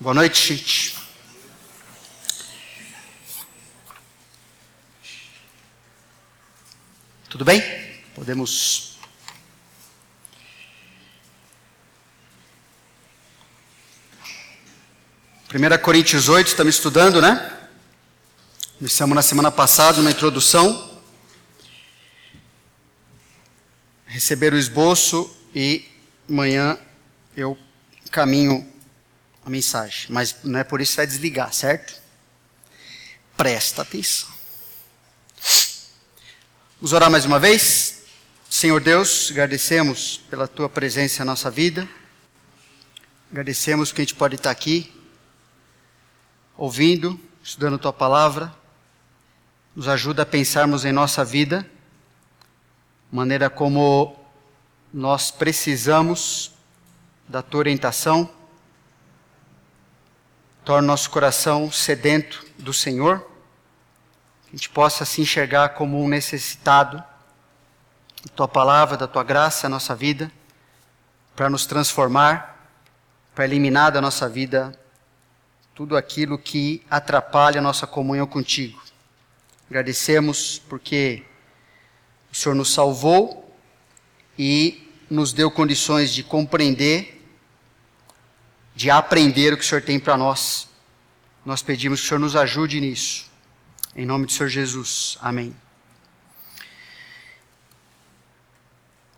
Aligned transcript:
Boa 0.00 0.14
noite, 0.14 0.54
gente. 0.54 0.96
Tudo 7.28 7.44
bem? 7.44 7.60
Podemos. 8.14 8.96
Primeira 15.48 15.76
Coríntios 15.76 16.28
8, 16.28 16.46
estamos 16.46 16.76
estudando, 16.76 17.20
né? 17.20 17.58
Iniciamos 18.80 19.16
na 19.16 19.22
semana 19.22 19.50
passada 19.50 20.00
uma 20.00 20.12
introdução. 20.12 21.02
Receber 24.06 24.52
o 24.52 24.58
esboço 24.58 25.28
e 25.52 25.84
amanhã 26.28 26.78
eu 27.36 27.58
caminho 28.12 28.77
a 29.48 29.50
mensagem. 29.50 30.06
Mas 30.10 30.36
não 30.44 30.60
é 30.60 30.64
por 30.64 30.80
isso 30.80 30.92
que 30.92 30.96
vai 30.98 31.06
desligar, 31.06 31.52
certo? 31.52 32.00
Presta 33.36 33.82
atenção. 33.82 34.28
Vamos 36.80 36.92
orar 36.92 37.10
mais 37.10 37.24
uma 37.24 37.40
vez? 37.40 38.02
Senhor 38.48 38.80
Deus, 38.80 39.30
agradecemos 39.30 40.18
pela 40.30 40.46
tua 40.46 40.68
presença 40.68 41.24
na 41.24 41.32
nossa 41.32 41.50
vida. 41.50 41.88
Agradecemos 43.30 43.90
que 43.90 44.00
a 44.00 44.04
gente 44.04 44.14
pode 44.14 44.36
estar 44.36 44.50
aqui, 44.50 44.92
ouvindo, 46.56 47.18
estudando 47.42 47.78
tua 47.78 47.92
palavra. 47.92 48.54
Nos 49.74 49.88
ajuda 49.88 50.22
a 50.22 50.26
pensarmos 50.26 50.84
em 50.84 50.92
nossa 50.92 51.24
vida, 51.24 51.68
maneira 53.10 53.48
como 53.48 54.18
nós 54.92 55.30
precisamos 55.30 56.52
da 57.28 57.42
tua 57.42 57.60
orientação. 57.60 58.37
Torna 60.68 60.88
nosso 60.88 61.08
coração 61.08 61.72
sedento 61.72 62.44
do 62.58 62.74
Senhor 62.74 63.20
que 63.20 64.48
a 64.48 64.50
gente 64.54 64.68
possa 64.68 65.06
se 65.06 65.22
enxergar 65.22 65.70
como 65.70 65.98
um 65.98 66.06
necessitado 66.06 66.98
da 66.98 68.32
tua 68.36 68.46
palavra, 68.46 68.94
da 68.94 69.06
tua 69.08 69.24
graça 69.24 69.66
na 69.66 69.76
nossa 69.76 69.96
vida, 69.96 70.30
para 71.34 71.48
nos 71.48 71.64
transformar, 71.64 72.70
para 73.34 73.46
eliminar 73.46 73.90
da 73.90 74.02
nossa 74.02 74.28
vida 74.28 74.78
tudo 75.74 75.96
aquilo 75.96 76.36
que 76.36 76.84
atrapalha 76.90 77.60
a 77.60 77.62
nossa 77.62 77.86
comunhão 77.86 78.26
contigo. 78.26 78.78
Agradecemos 79.70 80.58
porque 80.68 81.24
o 82.30 82.36
Senhor 82.36 82.54
nos 82.54 82.74
salvou 82.74 83.58
e 84.38 84.86
nos 85.08 85.32
deu 85.32 85.50
condições 85.50 86.12
de 86.12 86.22
compreender, 86.22 87.17
de 88.78 88.92
aprender 88.92 89.52
o 89.52 89.56
que 89.56 89.64
o 89.64 89.66
Senhor 89.66 89.82
tem 89.82 89.98
para 89.98 90.16
nós. 90.16 90.68
Nós 91.44 91.62
pedimos 91.62 91.98
que 91.98 92.06
o 92.06 92.08
Senhor 92.10 92.20
nos 92.20 92.36
ajude 92.36 92.80
nisso. 92.80 93.28
Em 93.96 94.06
nome 94.06 94.24
do 94.24 94.30
Senhor 94.30 94.48
Jesus. 94.48 95.18
Amém. 95.20 95.52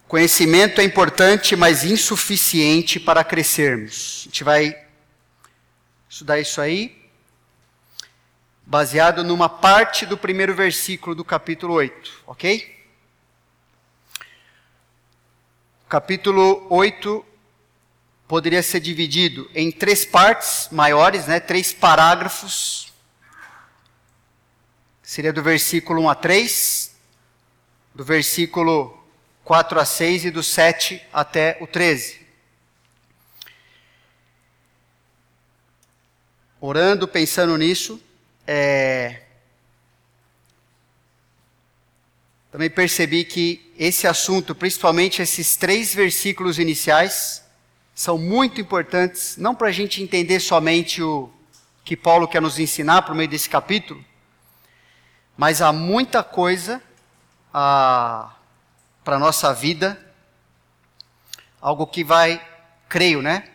Conhecimento 0.09 0.81
é 0.81 0.85
importante, 0.85 1.57
mas 1.57 1.85
insuficiente 1.85 2.99
para 2.99 3.23
crescermos. 3.23 4.23
A 4.23 4.25
gente 4.31 4.45
vai 4.45 4.87
estudar 6.09 6.41
isso 6.41 6.59
aí, 6.59 6.99
baseado 8.65 9.23
numa 9.23 9.51
parte 9.51 10.07
do 10.07 10.17
primeiro 10.17 10.55
versículo 10.55 11.15
do 11.15 11.23
capítulo 11.23 11.75
8, 11.75 12.23
ok? 12.27 12.83
Capítulo 15.87 16.67
8 16.71 17.27
poderia 18.31 18.63
ser 18.63 18.79
dividido 18.79 19.51
em 19.53 19.73
três 19.73 20.05
partes 20.05 20.69
maiores, 20.71 21.27
né, 21.27 21.41
três 21.41 21.73
parágrafos 21.73 22.93
seria 25.03 25.33
do 25.33 25.43
versículo 25.43 26.03
1 26.03 26.09
a 26.09 26.15
3, 26.15 26.95
do 27.93 28.05
versículo 28.05 28.97
4 29.43 29.81
a 29.81 29.85
6 29.85 30.27
e 30.27 30.31
do 30.31 30.45
7 30.45 31.03
até 31.13 31.59
o 31.61 31.67
13. 31.67 32.25
Orando, 36.61 37.09
pensando 37.09 37.59
nisso, 37.59 38.01
é... 38.47 39.23
também 42.53 42.71
percebi 42.71 43.25
que 43.25 43.73
esse 43.77 44.07
assunto, 44.07 44.55
principalmente 44.55 45.21
esses 45.21 45.57
três 45.57 45.93
versículos 45.93 46.61
iniciais, 46.61 47.50
são 48.01 48.17
muito 48.17 48.63
importantes, 48.63 49.37
não 49.37 49.55
para 49.55 49.69
a 49.69 49.73
gente 49.73 50.03
entender 50.03 50.41
somente 50.41 51.03
o 51.03 51.31
que 51.85 51.95
Paulo 51.95 52.27
quer 52.27 52.41
nos 52.41 52.59
ensinar 52.59 53.03
por 53.03 53.15
meio 53.15 53.29
desse 53.29 53.51
capítulo, 53.51 54.03
mas 55.37 55.61
há 55.61 55.71
muita 55.71 56.25
coisa 56.25 56.83
ah, 57.53 58.35
para 59.05 59.17
a 59.17 59.19
nossa 59.19 59.53
vida, 59.53 60.01
algo 61.61 61.87
que 61.87 62.03
vai, 62.03 62.43
creio, 62.89 63.21
né? 63.21 63.51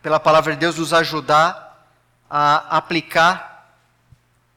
Pela 0.00 0.20
palavra 0.20 0.52
de 0.52 0.60
Deus, 0.60 0.78
nos 0.78 0.92
ajudar 0.92 1.84
a 2.30 2.76
aplicar 2.76 3.76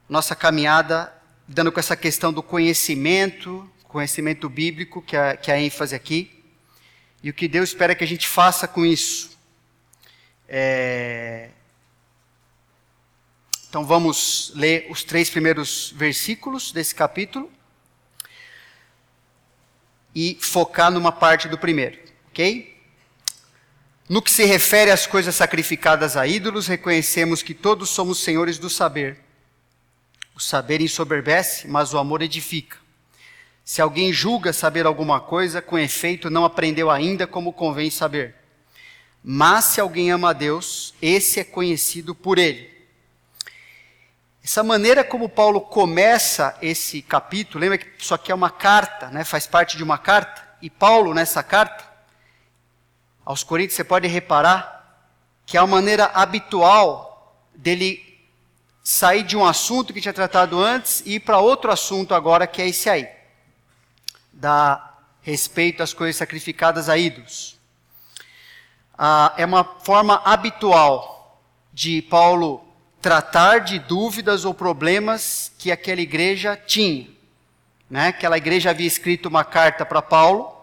nossa 0.08 0.36
caminhada, 0.36 1.12
dando 1.48 1.72
com 1.72 1.80
essa 1.80 1.96
questão 1.96 2.32
do 2.32 2.40
conhecimento, 2.40 3.68
conhecimento 3.82 4.48
bíblico, 4.48 5.02
que 5.02 5.16
é, 5.16 5.36
que 5.36 5.50
é 5.50 5.54
a 5.54 5.60
ênfase 5.60 5.92
aqui, 5.92 6.39
e 7.22 7.30
o 7.30 7.34
que 7.34 7.48
Deus 7.48 7.70
espera 7.70 7.94
que 7.94 8.04
a 8.04 8.06
gente 8.06 8.26
faça 8.26 8.66
com 8.66 8.84
isso. 8.84 9.38
É, 10.48 11.50
então 13.70 13.84
vamos 13.84 14.50
ler 14.56 14.88
os 14.90 15.04
três 15.04 15.30
primeiros 15.30 15.92
versículos 15.96 16.72
desse 16.72 16.92
capítulo 16.92 17.48
e 20.12 20.36
focar 20.40 20.90
numa 20.90 21.12
parte 21.12 21.46
do 21.46 21.56
primeiro, 21.56 21.96
ok? 22.30 22.76
No 24.08 24.20
que 24.20 24.30
se 24.30 24.44
refere 24.44 24.90
às 24.90 25.06
coisas 25.06 25.36
sacrificadas 25.36 26.16
a 26.16 26.26
ídolos, 26.26 26.66
reconhecemos 26.66 27.44
que 27.44 27.54
todos 27.54 27.90
somos 27.90 28.18
senhores 28.18 28.58
do 28.58 28.68
saber. 28.68 29.20
O 30.34 30.40
saber 30.40 30.80
ensoberbece, 30.80 31.68
mas 31.68 31.94
o 31.94 31.98
amor 31.98 32.22
edifica. 32.22 32.76
Se 33.70 33.80
alguém 33.80 34.12
julga 34.12 34.52
saber 34.52 34.84
alguma 34.84 35.20
coisa, 35.20 35.62
com 35.62 35.78
efeito 35.78 36.28
não 36.28 36.44
aprendeu 36.44 36.90
ainda 36.90 37.24
como 37.24 37.52
convém 37.52 37.88
saber. 37.88 38.34
Mas 39.22 39.66
se 39.66 39.80
alguém 39.80 40.10
ama 40.10 40.30
a 40.30 40.32
Deus, 40.32 40.92
esse 41.00 41.38
é 41.38 41.44
conhecido 41.44 42.12
por 42.12 42.36
ele. 42.36 42.68
Essa 44.42 44.64
maneira 44.64 45.04
como 45.04 45.28
Paulo 45.28 45.60
começa 45.60 46.58
esse 46.60 47.00
capítulo, 47.00 47.60
lembra 47.60 47.78
que 47.78 47.86
isso 47.96 48.12
aqui 48.12 48.32
é 48.32 48.34
uma 48.34 48.50
carta, 48.50 49.06
né? 49.10 49.22
faz 49.22 49.46
parte 49.46 49.76
de 49.76 49.84
uma 49.84 49.98
carta, 49.98 50.42
e 50.60 50.68
Paulo, 50.68 51.14
nessa 51.14 51.40
carta, 51.40 51.84
aos 53.24 53.44
Coríntios, 53.44 53.76
você 53.76 53.84
pode 53.84 54.08
reparar 54.08 55.06
que 55.46 55.56
é 55.56 55.60
a 55.60 55.66
maneira 55.68 56.06
habitual 56.06 57.40
dele 57.54 58.18
sair 58.82 59.22
de 59.22 59.36
um 59.36 59.46
assunto 59.46 59.94
que 59.94 60.00
tinha 60.00 60.12
tratado 60.12 60.58
antes 60.58 61.04
e 61.06 61.14
ir 61.14 61.20
para 61.20 61.38
outro 61.38 61.70
assunto 61.70 62.16
agora, 62.16 62.48
que 62.48 62.60
é 62.60 62.68
esse 62.68 62.90
aí, 62.90 63.19
da 64.40 64.94
respeito 65.20 65.82
às 65.82 65.92
coisas 65.92 66.16
sacrificadas 66.16 66.88
a 66.88 66.96
ídolos. 66.96 67.58
Ah, 68.96 69.34
é 69.36 69.44
uma 69.44 69.62
forma 69.62 70.20
habitual 70.24 71.38
de 71.72 72.02
Paulo 72.02 72.64
tratar 73.00 73.60
de 73.60 73.78
dúvidas 73.78 74.44
ou 74.44 74.52
problemas 74.54 75.52
que 75.58 75.70
aquela 75.70 76.00
igreja 76.00 76.56
tinha. 76.56 77.06
Né? 77.88 78.08
Aquela 78.08 78.38
igreja 78.38 78.70
havia 78.70 78.86
escrito 78.86 79.26
uma 79.26 79.44
carta 79.44 79.84
para 79.84 80.02
Paulo, 80.02 80.56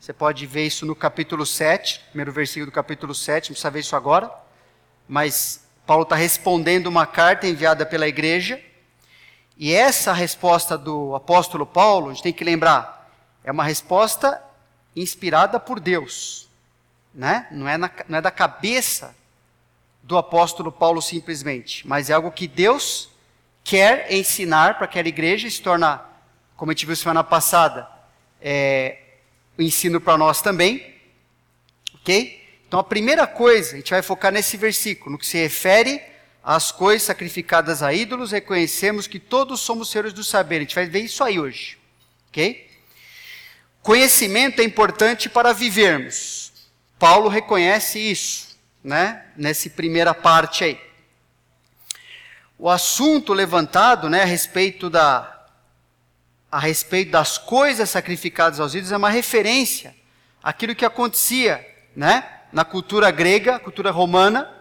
você 0.00 0.12
pode 0.12 0.46
ver 0.46 0.66
isso 0.66 0.86
no 0.86 0.94
capítulo 0.94 1.44
7, 1.44 2.00
primeiro 2.10 2.32
versículo 2.32 2.70
do 2.70 2.74
capítulo 2.74 3.14
7, 3.14 3.50
não 3.50 3.54
precisa 3.54 3.70
ver 3.70 3.80
isso 3.80 3.96
agora, 3.96 4.30
mas 5.08 5.66
Paulo 5.84 6.04
está 6.04 6.14
respondendo 6.14 6.86
uma 6.86 7.06
carta 7.06 7.46
enviada 7.46 7.84
pela 7.84 8.06
igreja, 8.06 8.60
e 9.56 9.72
essa 9.72 10.12
resposta 10.12 10.76
do 10.78 11.14
apóstolo 11.14 11.66
Paulo, 11.66 12.10
a 12.10 12.12
gente 12.12 12.22
tem 12.22 12.32
que 12.32 12.44
lembrar, 12.44 12.95
é 13.46 13.52
uma 13.52 13.62
resposta 13.62 14.42
inspirada 14.94 15.60
por 15.60 15.78
Deus, 15.78 16.48
né? 17.14 17.46
não, 17.52 17.68
é 17.68 17.78
na, 17.78 17.90
não 18.08 18.18
é 18.18 18.20
da 18.20 18.30
cabeça 18.30 19.14
do 20.02 20.18
apóstolo 20.18 20.72
Paulo 20.72 21.00
simplesmente, 21.00 21.86
mas 21.86 22.10
é 22.10 22.12
algo 22.12 22.32
que 22.32 22.48
Deus 22.48 23.08
quer 23.62 24.12
ensinar 24.12 24.74
para 24.74 24.86
aquela 24.86 25.06
igreja, 25.06 25.48
se 25.48 25.62
torna, 25.62 26.02
como 26.56 26.72
a 26.72 26.74
gente 26.74 26.86
viu 26.86 26.96
semana 26.96 27.22
passada, 27.22 27.88
é, 28.40 28.98
o 29.56 29.62
ensino 29.62 30.00
para 30.00 30.18
nós 30.18 30.42
também, 30.42 30.94
ok? 31.94 32.42
Então 32.66 32.80
a 32.80 32.84
primeira 32.84 33.28
coisa, 33.28 33.74
a 33.74 33.76
gente 33.76 33.90
vai 33.90 34.02
focar 34.02 34.32
nesse 34.32 34.56
versículo, 34.56 35.12
no 35.12 35.18
que 35.18 35.26
se 35.26 35.38
refere 35.38 36.02
às 36.42 36.72
coisas 36.72 37.04
sacrificadas 37.04 37.80
a 37.80 37.92
ídolos, 37.92 38.32
reconhecemos 38.32 39.06
que 39.06 39.20
todos 39.20 39.60
somos 39.60 39.88
seres 39.88 40.12
do 40.12 40.24
saber, 40.24 40.56
a 40.56 40.60
gente 40.60 40.74
vai 40.74 40.86
ver 40.86 41.00
isso 41.00 41.22
aí 41.22 41.38
hoje, 41.38 41.78
ok? 42.28 42.65
Conhecimento 43.86 44.60
é 44.60 44.64
importante 44.64 45.28
para 45.28 45.52
vivermos, 45.52 46.50
Paulo 46.98 47.28
reconhece 47.28 48.00
isso 48.00 48.58
né, 48.82 49.26
nessa 49.36 49.70
primeira 49.70 50.12
parte 50.12 50.64
aí. 50.64 50.80
O 52.58 52.68
assunto 52.68 53.32
levantado, 53.32 54.10
né, 54.10 54.22
a 54.22 54.24
respeito 54.24 54.90
da 54.90 55.32
a 56.50 56.58
respeito 56.58 57.12
das 57.12 57.38
coisas 57.38 57.88
sacrificadas 57.88 58.58
aos 58.58 58.74
ídolos 58.74 58.90
é 58.90 58.96
uma 58.96 59.08
referência 59.08 59.94
àquilo 60.42 60.74
que 60.74 60.84
acontecia, 60.84 61.64
né, 61.94 62.28
na 62.52 62.64
cultura 62.64 63.08
grega, 63.12 63.60
cultura 63.60 63.92
romana, 63.92 64.52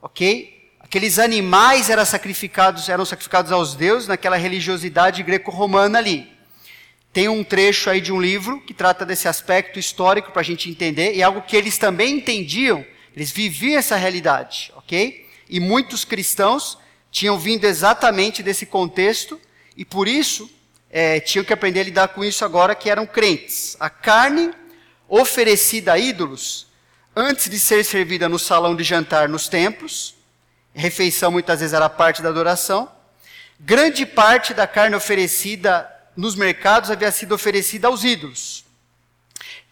OK? 0.00 0.70
Aqueles 0.78 1.18
animais 1.18 1.90
eram 1.90 2.04
sacrificados, 2.04 2.88
eram 2.88 3.04
sacrificados 3.04 3.50
aos 3.50 3.74
deuses 3.74 4.06
naquela 4.06 4.36
religiosidade 4.36 5.20
greco-romana 5.24 5.98
ali. 5.98 6.31
Tem 7.12 7.28
um 7.28 7.44
trecho 7.44 7.90
aí 7.90 8.00
de 8.00 8.10
um 8.10 8.20
livro 8.20 8.60
que 8.60 8.72
trata 8.72 9.04
desse 9.04 9.28
aspecto 9.28 9.78
histórico 9.78 10.32
para 10.32 10.40
a 10.40 10.44
gente 10.44 10.70
entender, 10.70 11.14
e 11.14 11.22
algo 11.22 11.42
que 11.42 11.56
eles 11.56 11.76
também 11.76 12.16
entendiam, 12.16 12.84
eles 13.14 13.30
viviam 13.30 13.78
essa 13.78 13.96
realidade, 13.96 14.72
ok? 14.76 15.28
E 15.48 15.60
muitos 15.60 16.04
cristãos 16.04 16.78
tinham 17.10 17.38
vindo 17.38 17.66
exatamente 17.66 18.42
desse 18.42 18.64
contexto 18.64 19.38
e 19.76 19.84
por 19.84 20.08
isso 20.08 20.50
é, 20.90 21.20
tinham 21.20 21.44
que 21.44 21.52
aprender 21.52 21.80
a 21.80 21.84
lidar 21.84 22.08
com 22.08 22.24
isso 22.24 22.42
agora 22.42 22.74
que 22.74 22.88
eram 22.88 23.06
crentes. 23.06 23.76
A 23.78 23.90
carne 23.90 24.50
oferecida 25.06 25.92
a 25.92 25.98
ídolos, 25.98 26.66
antes 27.14 27.50
de 27.50 27.58
ser 27.58 27.84
servida 27.84 28.30
no 28.30 28.38
salão 28.38 28.74
de 28.74 28.82
jantar 28.82 29.28
nos 29.28 29.46
templos, 29.46 30.14
refeição 30.72 31.30
muitas 31.30 31.60
vezes 31.60 31.74
era 31.74 31.90
parte 31.90 32.22
da 32.22 32.30
adoração, 32.30 32.90
grande 33.60 34.06
parte 34.06 34.54
da 34.54 34.66
carne 34.66 34.96
oferecida 34.96 35.86
nos 36.16 36.34
mercados 36.34 36.90
havia 36.90 37.10
sido 37.10 37.34
oferecida 37.34 37.88
aos 37.88 38.04
ídolos. 38.04 38.64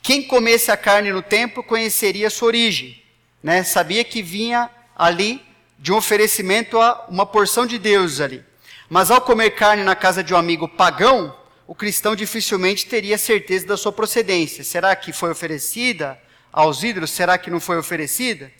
Quem 0.02 0.22
comesse 0.22 0.70
a 0.70 0.76
carne 0.76 1.12
no 1.12 1.22
templo 1.22 1.62
conheceria 1.62 2.30
sua 2.30 2.48
origem, 2.48 3.02
né? 3.42 3.62
sabia 3.62 4.02
que 4.02 4.22
vinha 4.22 4.70
ali 4.96 5.42
de 5.78 5.92
um 5.92 5.96
oferecimento 5.96 6.78
a 6.78 7.06
uma 7.08 7.26
porção 7.26 7.66
de 7.66 7.78
Deus 7.78 8.20
ali. 8.20 8.44
Mas 8.88 9.10
ao 9.10 9.20
comer 9.20 9.50
carne 9.50 9.84
na 9.84 9.94
casa 9.94 10.22
de 10.22 10.34
um 10.34 10.36
amigo 10.36 10.66
pagão, 10.66 11.34
o 11.66 11.74
cristão 11.74 12.16
dificilmente 12.16 12.86
teria 12.86 13.16
certeza 13.16 13.66
da 13.66 13.76
sua 13.76 13.92
procedência. 13.92 14.64
Será 14.64 14.96
que 14.96 15.12
foi 15.12 15.30
oferecida 15.30 16.20
aos 16.52 16.82
ídolos? 16.82 17.10
Será 17.10 17.38
que 17.38 17.50
não 17.50 17.60
foi 17.60 17.78
oferecida? 17.78 18.50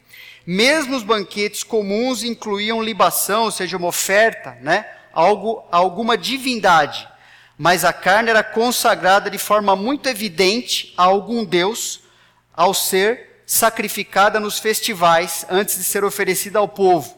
Mesmo 0.47 0.97
os 0.97 1.03
banquetes 1.03 1.63
comuns 1.63 2.23
incluíam 2.23 2.83
libação, 2.83 3.45
ou 3.45 3.51
seja, 3.51 3.77
uma 3.77 3.89
oferta, 3.89 4.57
né? 4.61 4.87
Algo, 5.13 5.65
alguma 5.73 6.17
divindade. 6.17 7.09
Mas 7.63 7.85
a 7.85 7.93
carne 7.93 8.31
era 8.31 8.43
consagrada 8.43 9.29
de 9.29 9.37
forma 9.37 9.77
muito 9.77 10.09
evidente 10.09 10.95
a 10.97 11.03
algum 11.03 11.45
Deus 11.45 12.01
ao 12.55 12.73
ser 12.73 13.43
sacrificada 13.45 14.41
nos 14.41 14.59
festivais 14.59 15.45
antes 15.47 15.77
de 15.77 15.85
ser 15.85 16.03
oferecida 16.03 16.59
ao 16.59 16.67
povo. 16.67 17.15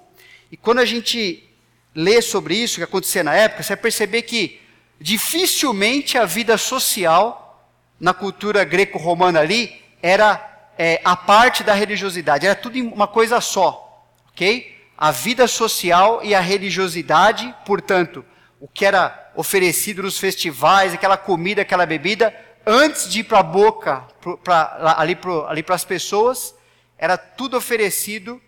E 0.51 0.57
quando 0.57 0.81
a 0.81 0.85
gente 0.85 1.49
lê 1.95 2.21
sobre 2.21 2.57
isso 2.57 2.79
que 2.79 2.83
acontecia 2.83 3.23
na 3.23 3.33
época, 3.33 3.63
você 3.63 3.77
vai 3.77 3.83
perceber 3.83 4.23
que 4.23 4.61
dificilmente 5.01 6.19
a 6.19 6.25
vida 6.25 6.59
social 6.59 7.65
na 8.01 8.13
cultura 8.13 8.65
greco-romana 8.65 9.39
ali 9.39 9.81
era 10.03 10.73
é, 10.77 11.01
a 11.05 11.15
parte 11.15 11.63
da 11.63 11.73
religiosidade, 11.73 12.47
era 12.47 12.57
tudo 12.57 12.77
uma 12.81 13.07
coisa 13.07 13.41
só, 13.41 14.05
ok? 14.33 14.77
A 14.99 15.13
vida 15.13 15.47
social 15.47 16.21
e 16.25 16.35
a 16.35 16.41
religiosidade, 16.41 17.55
portanto, 17.65 18.25
o 18.59 18.67
que 18.67 18.85
era 18.85 19.22
oferecido 19.35 20.03
nos 20.03 20.19
festivais, 20.19 20.93
aquela 20.93 21.17
comida, 21.17 21.63
aquela 21.63 21.87
bebida, 21.87 22.35
antes 22.67 23.09
de 23.09 23.21
ir 23.21 23.25
para 23.25 23.41
a 23.41 23.43
boca, 23.43 24.05
pra, 24.43 24.95
ali 24.99 25.15
para 25.15 25.49
ali 25.49 25.65
as 25.69 25.85
pessoas, 25.85 26.55
era 26.99 27.17
tudo 27.17 27.57
oferecido 27.57 28.41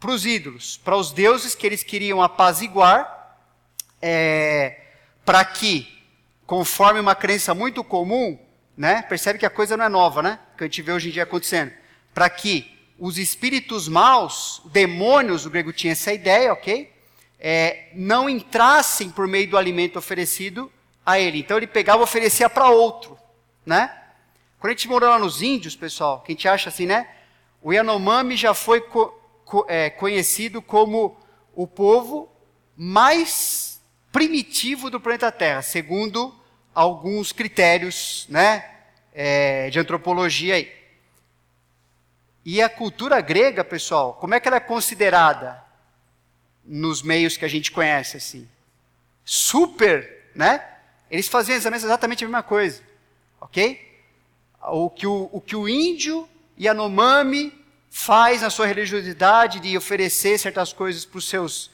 para 0.00 0.10
os 0.10 0.24
ídolos, 0.24 0.80
para 0.84 0.96
os 0.96 1.12
deuses 1.12 1.54
que 1.54 1.66
eles 1.66 1.82
queriam 1.82 2.22
apaziguar, 2.22 3.36
é, 4.00 4.80
para 5.24 5.44
que, 5.44 5.86
conforme 6.46 7.00
uma 7.00 7.14
crença 7.14 7.52
muito 7.54 7.82
comum, 7.82 8.38
né, 8.76 9.02
percebe 9.02 9.38
que 9.38 9.46
a 9.46 9.50
coisa 9.50 9.76
não 9.76 9.84
é 9.84 9.88
nova, 9.88 10.22
né, 10.22 10.38
que 10.56 10.64
a 10.64 10.66
gente 10.66 10.82
vê 10.82 10.92
hoje 10.92 11.08
em 11.08 11.12
dia 11.12 11.24
acontecendo, 11.24 11.72
para 12.14 12.30
que 12.30 12.78
os 12.98 13.18
espíritos 13.18 13.88
maus, 13.88 14.62
demônios, 14.66 15.46
o 15.46 15.50
grego 15.50 15.72
tinha 15.72 15.92
essa 15.92 16.12
ideia, 16.12 16.52
ok? 16.52 16.92
É, 17.38 17.90
não 17.94 18.28
entrassem 18.28 19.10
por 19.10 19.28
meio 19.28 19.48
do 19.48 19.56
alimento 19.56 19.98
oferecido 19.98 20.70
a 21.06 21.18
ele. 21.18 21.38
Então 21.38 21.56
ele 21.56 21.66
pegava 21.66 22.00
e 22.00 22.04
oferecia 22.04 22.50
para 22.50 22.68
outro 22.68 23.18
né? 23.68 23.94
Quando 24.58 24.70
a 24.70 24.74
gente 24.74 24.88
morou 24.88 25.10
lá 25.10 25.18
nos 25.18 25.42
índios, 25.42 25.76
pessoal, 25.76 26.22
que 26.22 26.32
a 26.32 26.34
gente 26.34 26.48
acha 26.48 26.70
assim, 26.70 26.86
né? 26.86 27.06
O 27.62 27.70
Yanomami 27.70 28.34
já 28.34 28.54
foi 28.54 28.80
co 28.80 29.14
co 29.44 29.64
é, 29.68 29.88
conhecido 29.90 30.60
como 30.60 31.16
o 31.54 31.66
povo 31.66 32.30
mais 32.76 33.80
primitivo 34.10 34.90
do 34.90 35.00
planeta 35.00 35.30
Terra, 35.30 35.62
segundo 35.62 36.34
alguns 36.74 37.30
critérios, 37.30 38.26
né? 38.30 38.64
É, 39.12 39.68
de 39.68 39.78
antropologia 39.78 40.54
aí. 40.54 40.72
E 42.44 42.62
a 42.62 42.68
cultura 42.68 43.20
grega, 43.20 43.62
pessoal, 43.62 44.14
como 44.14 44.34
é 44.34 44.40
que 44.40 44.48
ela 44.48 44.56
é 44.56 44.60
considerada 44.60 45.62
nos 46.68 47.02
meios 47.02 47.36
que 47.36 47.44
a 47.44 47.48
gente 47.48 47.72
conhece 47.72 48.18
assim? 48.18 48.46
Super, 49.24 50.30
né? 50.34 50.62
Eles 51.10 51.26
faziam 51.26 51.56
exatamente 51.56 52.24
a 52.24 52.28
mesma 52.28 52.42
coisa. 52.42 52.82
Ok? 53.40 53.80
O 54.62 54.90
que 54.90 55.06
o, 55.06 55.30
o, 55.32 55.40
que 55.40 55.56
o 55.56 55.68
índio 55.68 56.28
Yanomami 56.58 57.52
faz 57.90 58.42
na 58.42 58.50
sua 58.50 58.66
religiosidade 58.66 59.60
de 59.60 59.76
oferecer 59.76 60.38
certas 60.38 60.72
coisas 60.72 61.04
para 61.04 61.18
os 61.18 61.28
seus. 61.28 61.70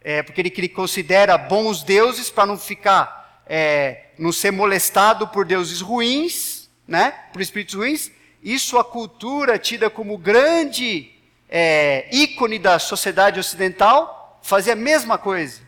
É, 0.00 0.22
porque 0.22 0.40
ele, 0.40 0.52
ele, 0.56 0.68
considera 0.68 1.36
bons 1.36 1.82
deuses 1.82 2.30
para 2.30 2.46
não 2.46 2.56
ficar. 2.56 3.42
É, 3.46 4.06
não 4.18 4.32
ser 4.32 4.50
molestado 4.50 5.28
por 5.28 5.44
deuses 5.44 5.80
ruins, 5.80 6.68
né? 6.86 7.10
Por 7.32 7.42
espíritos 7.42 7.74
ruins. 7.74 8.10
Isso 8.42 8.78
a 8.78 8.84
cultura 8.84 9.58
tida 9.58 9.90
como 9.90 10.16
grande 10.16 11.10
é, 11.48 12.08
ícone 12.12 12.58
da 12.58 12.78
sociedade 12.78 13.40
ocidental 13.40 14.17
fazia 14.42 14.72
a 14.72 14.76
mesma 14.76 15.18
coisa. 15.18 15.60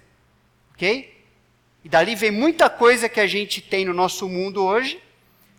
Ok? 0.73 1.25
E 1.85 1.89
dali 1.89 2.15
vem 2.15 2.31
muita 2.31 2.69
coisa 2.69 3.09
que 3.09 3.21
a 3.21 3.27
gente 3.27 3.61
tem 3.61 3.85
no 3.85 3.95
nosso 3.95 4.29
mundo 4.29 4.65
hoje 4.65 5.03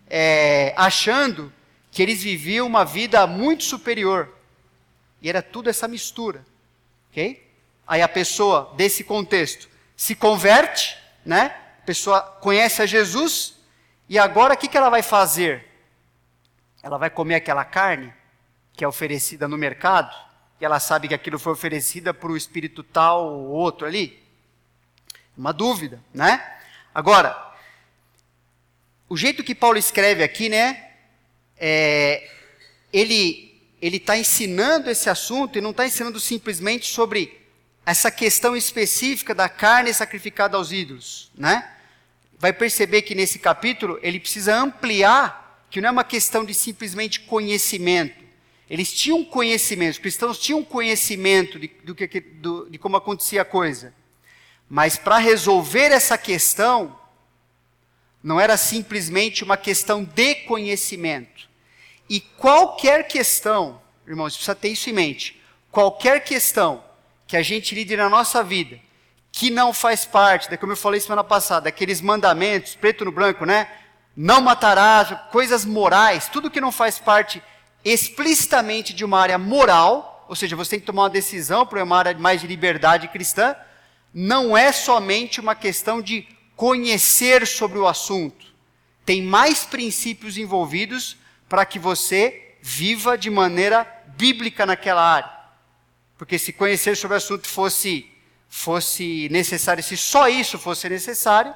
é, 0.08 0.74
achando 0.76 1.52
que 1.90 2.02
eles 2.02 2.22
viviam 2.22 2.66
uma 2.66 2.84
vida 2.84 3.26
muito 3.26 3.64
superior. 3.64 4.28
E 5.20 5.28
era 5.28 5.40
tudo 5.40 5.70
essa 5.70 5.88
mistura. 5.88 6.44
Ok? 7.10 7.50
Aí 7.86 8.02
a 8.02 8.08
pessoa, 8.08 8.72
desse 8.76 9.02
contexto, 9.04 9.68
se 9.96 10.14
converte, 10.14 10.96
né? 11.24 11.56
A 11.82 11.86
pessoa 11.86 12.20
conhece 12.20 12.82
a 12.82 12.86
Jesus, 12.86 13.56
e 14.08 14.18
agora 14.18 14.54
o 14.54 14.56
que, 14.56 14.68
que 14.68 14.76
ela 14.76 14.90
vai 14.90 15.02
fazer? 15.02 15.66
Ela 16.82 16.98
vai 16.98 17.08
comer 17.08 17.36
aquela 17.36 17.64
carne 17.64 18.12
que 18.74 18.84
é 18.84 18.88
oferecida 18.88 19.48
no 19.48 19.56
mercado, 19.56 20.14
e 20.62 20.64
ela 20.64 20.78
sabe 20.78 21.08
que 21.08 21.14
aquilo 21.14 21.40
foi 21.40 21.54
oferecida 21.54 22.14
por 22.14 22.30
um 22.30 22.36
espírito 22.36 22.84
tal 22.84 23.26
ou 23.26 23.48
outro 23.48 23.84
ali? 23.84 24.22
Uma 25.36 25.52
dúvida, 25.52 26.00
né? 26.14 26.40
Agora, 26.94 27.36
o 29.08 29.16
jeito 29.16 29.42
que 29.42 29.56
Paulo 29.56 29.76
escreve 29.76 30.22
aqui, 30.22 30.48
né? 30.48 30.90
É, 31.58 32.30
ele 32.92 33.60
ele 33.80 33.96
está 33.96 34.16
ensinando 34.16 34.88
esse 34.88 35.10
assunto 35.10 35.58
e 35.58 35.60
não 35.60 35.72
está 35.72 35.84
ensinando 35.84 36.20
simplesmente 36.20 36.86
sobre 36.86 37.40
essa 37.84 38.08
questão 38.08 38.56
específica 38.56 39.34
da 39.34 39.48
carne 39.48 39.92
sacrificada 39.92 40.56
aos 40.56 40.70
ídolos, 40.70 41.32
né? 41.36 41.68
Vai 42.38 42.52
perceber 42.52 43.02
que 43.02 43.16
nesse 43.16 43.40
capítulo 43.40 43.98
ele 44.00 44.20
precisa 44.20 44.54
ampliar 44.54 45.66
que 45.68 45.80
não 45.80 45.88
é 45.88 45.92
uma 45.92 46.04
questão 46.04 46.44
de 46.44 46.54
simplesmente 46.54 47.18
conhecimento. 47.18 48.21
Eles 48.72 48.90
tinham 48.90 49.22
conhecimento, 49.22 49.92
os 49.92 49.98
cristãos 49.98 50.38
tinham 50.38 50.64
conhecimento 50.64 51.58
de, 51.58 51.68
do 51.84 51.94
que, 51.94 52.18
do, 52.18 52.70
de 52.70 52.78
como 52.78 52.96
acontecia 52.96 53.42
a 53.42 53.44
coisa. 53.44 53.92
Mas 54.66 54.96
para 54.96 55.18
resolver 55.18 55.92
essa 55.92 56.16
questão, 56.16 56.98
não 58.22 58.40
era 58.40 58.56
simplesmente 58.56 59.44
uma 59.44 59.58
questão 59.58 60.02
de 60.02 60.36
conhecimento. 60.46 61.50
E 62.08 62.18
qualquer 62.18 63.06
questão, 63.06 63.78
irmãos, 64.08 64.32
precisa 64.32 64.54
ter 64.54 64.70
isso 64.70 64.88
em 64.88 64.94
mente. 64.94 65.38
Qualquer 65.70 66.24
questão 66.24 66.82
que 67.26 67.36
a 67.36 67.42
gente 67.42 67.74
lide 67.74 67.94
na 67.94 68.08
nossa 68.08 68.42
vida, 68.42 68.80
que 69.30 69.50
não 69.50 69.74
faz 69.74 70.06
parte, 70.06 70.48
da, 70.48 70.56
como 70.56 70.72
eu 70.72 70.76
falei 70.78 70.98
semana 70.98 71.22
passada, 71.22 71.64
daqueles 71.64 72.00
mandamentos, 72.00 72.74
preto 72.74 73.04
no 73.04 73.12
branco, 73.12 73.44
né? 73.44 73.70
Não 74.16 74.40
matarás, 74.40 75.14
coisas 75.30 75.62
morais, 75.62 76.30
tudo 76.30 76.50
que 76.50 76.58
não 76.58 76.72
faz 76.72 76.98
parte 76.98 77.42
explicitamente 77.84 78.92
de 78.92 79.04
uma 79.04 79.20
área 79.20 79.38
moral, 79.38 80.24
ou 80.28 80.36
seja, 80.36 80.56
você 80.56 80.70
tem 80.70 80.80
que 80.80 80.86
tomar 80.86 81.02
uma 81.02 81.10
decisão 81.10 81.66
para 81.66 81.82
uma 81.82 81.96
área 81.96 82.16
mais 82.18 82.40
de 82.40 82.46
liberdade 82.46 83.08
cristã, 83.08 83.56
não 84.14 84.56
é 84.56 84.72
somente 84.72 85.40
uma 85.40 85.54
questão 85.54 86.00
de 86.00 86.26
conhecer 86.54 87.46
sobre 87.46 87.78
o 87.78 87.88
assunto. 87.88 88.46
Tem 89.04 89.22
mais 89.22 89.64
princípios 89.64 90.38
envolvidos 90.38 91.16
para 91.48 91.64
que 91.64 91.78
você 91.78 92.56
viva 92.62 93.18
de 93.18 93.30
maneira 93.30 93.84
bíblica 94.16 94.64
naquela 94.64 95.02
área. 95.02 95.30
Porque 96.16 96.38
se 96.38 96.52
conhecer 96.52 96.96
sobre 96.96 97.14
o 97.14 97.18
assunto 97.18 97.48
fosse, 97.48 98.08
fosse 98.48 99.28
necessário, 99.30 99.82
se 99.82 99.96
só 99.96 100.28
isso 100.28 100.58
fosse 100.58 100.88
necessário, 100.88 101.52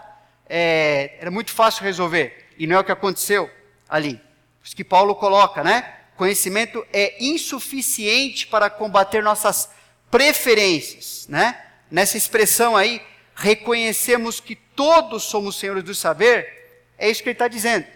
é, 0.49 1.17
era 1.21 1.31
muito 1.31 1.53
fácil 1.53 1.85
resolver. 1.85 2.47
E 2.59 2.67
não 2.67 2.77
é 2.77 2.81
o 2.81 2.85
que 2.85 2.91
aconteceu 2.91 3.51
ali. 3.89 4.15
Por 4.15 4.67
isso 4.67 4.77
que 4.77 4.83
Paulo 4.85 5.15
coloca, 5.15 5.63
né? 5.63 5.96
Conhecimento 6.17 6.85
é 6.93 7.23
insuficiente 7.23 8.47
para 8.47 8.71
combater 8.71 9.23
nossas 9.23 9.71
preferências, 10.11 11.27
né? 11.29 11.63
Nessa 11.91 12.17
expressão 12.17 12.77
aí, 12.77 13.03
reconhecemos 13.35 14.41
que 14.41 14.57
todos 14.57 15.25
somos 15.25 15.57
senhores 15.57 15.85
do 15.85 15.95
saber, 15.95 16.83
é 16.99 17.11
isso 17.11 17.23
que 17.23 17.29
ele 17.29 17.35
está 17.35 17.49
dizendo. 17.49 17.87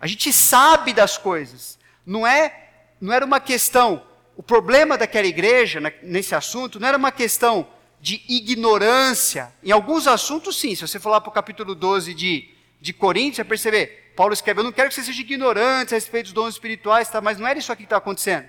A 0.00 0.06
gente 0.06 0.32
sabe 0.32 0.92
das 0.92 1.16
coisas. 1.16 1.78
Não 2.04 2.26
é, 2.26 2.68
não 3.00 3.12
era 3.12 3.24
uma 3.24 3.40
questão. 3.40 4.06
O 4.36 4.42
problema 4.42 4.98
daquela 4.98 5.26
igreja 5.26 5.80
nesse 6.02 6.34
assunto 6.34 6.78
não 6.78 6.88
era 6.88 6.98
uma 6.98 7.10
questão 7.10 7.66
de 8.00 8.22
ignorância. 8.28 9.50
Em 9.62 9.70
alguns 9.70 10.06
assuntos, 10.06 10.60
sim. 10.60 10.74
Se 10.74 10.86
você 10.86 10.98
lá 11.02 11.20
para 11.20 11.30
o 11.30 11.32
capítulo 11.32 11.74
12 11.74 12.12
de, 12.12 12.50
de 12.78 12.92
Coríntios, 12.92 13.36
você 13.36 13.42
vai 13.42 13.48
perceber. 13.48 14.03
Paulo 14.14 14.32
escreve: 14.32 14.60
Eu 14.60 14.64
não 14.64 14.72
quero 14.72 14.88
que 14.88 14.94
você 14.94 15.04
seja 15.04 15.20
ignorante 15.20 15.94
a 15.94 15.96
respeito 15.96 16.26
dos 16.26 16.32
dons 16.32 16.54
espirituais, 16.54 17.08
tá? 17.08 17.20
mas 17.20 17.38
não 17.38 17.46
era 17.46 17.58
isso 17.58 17.72
aqui 17.72 17.82
que 17.82 17.86
está 17.86 17.96
acontecendo. 17.96 18.48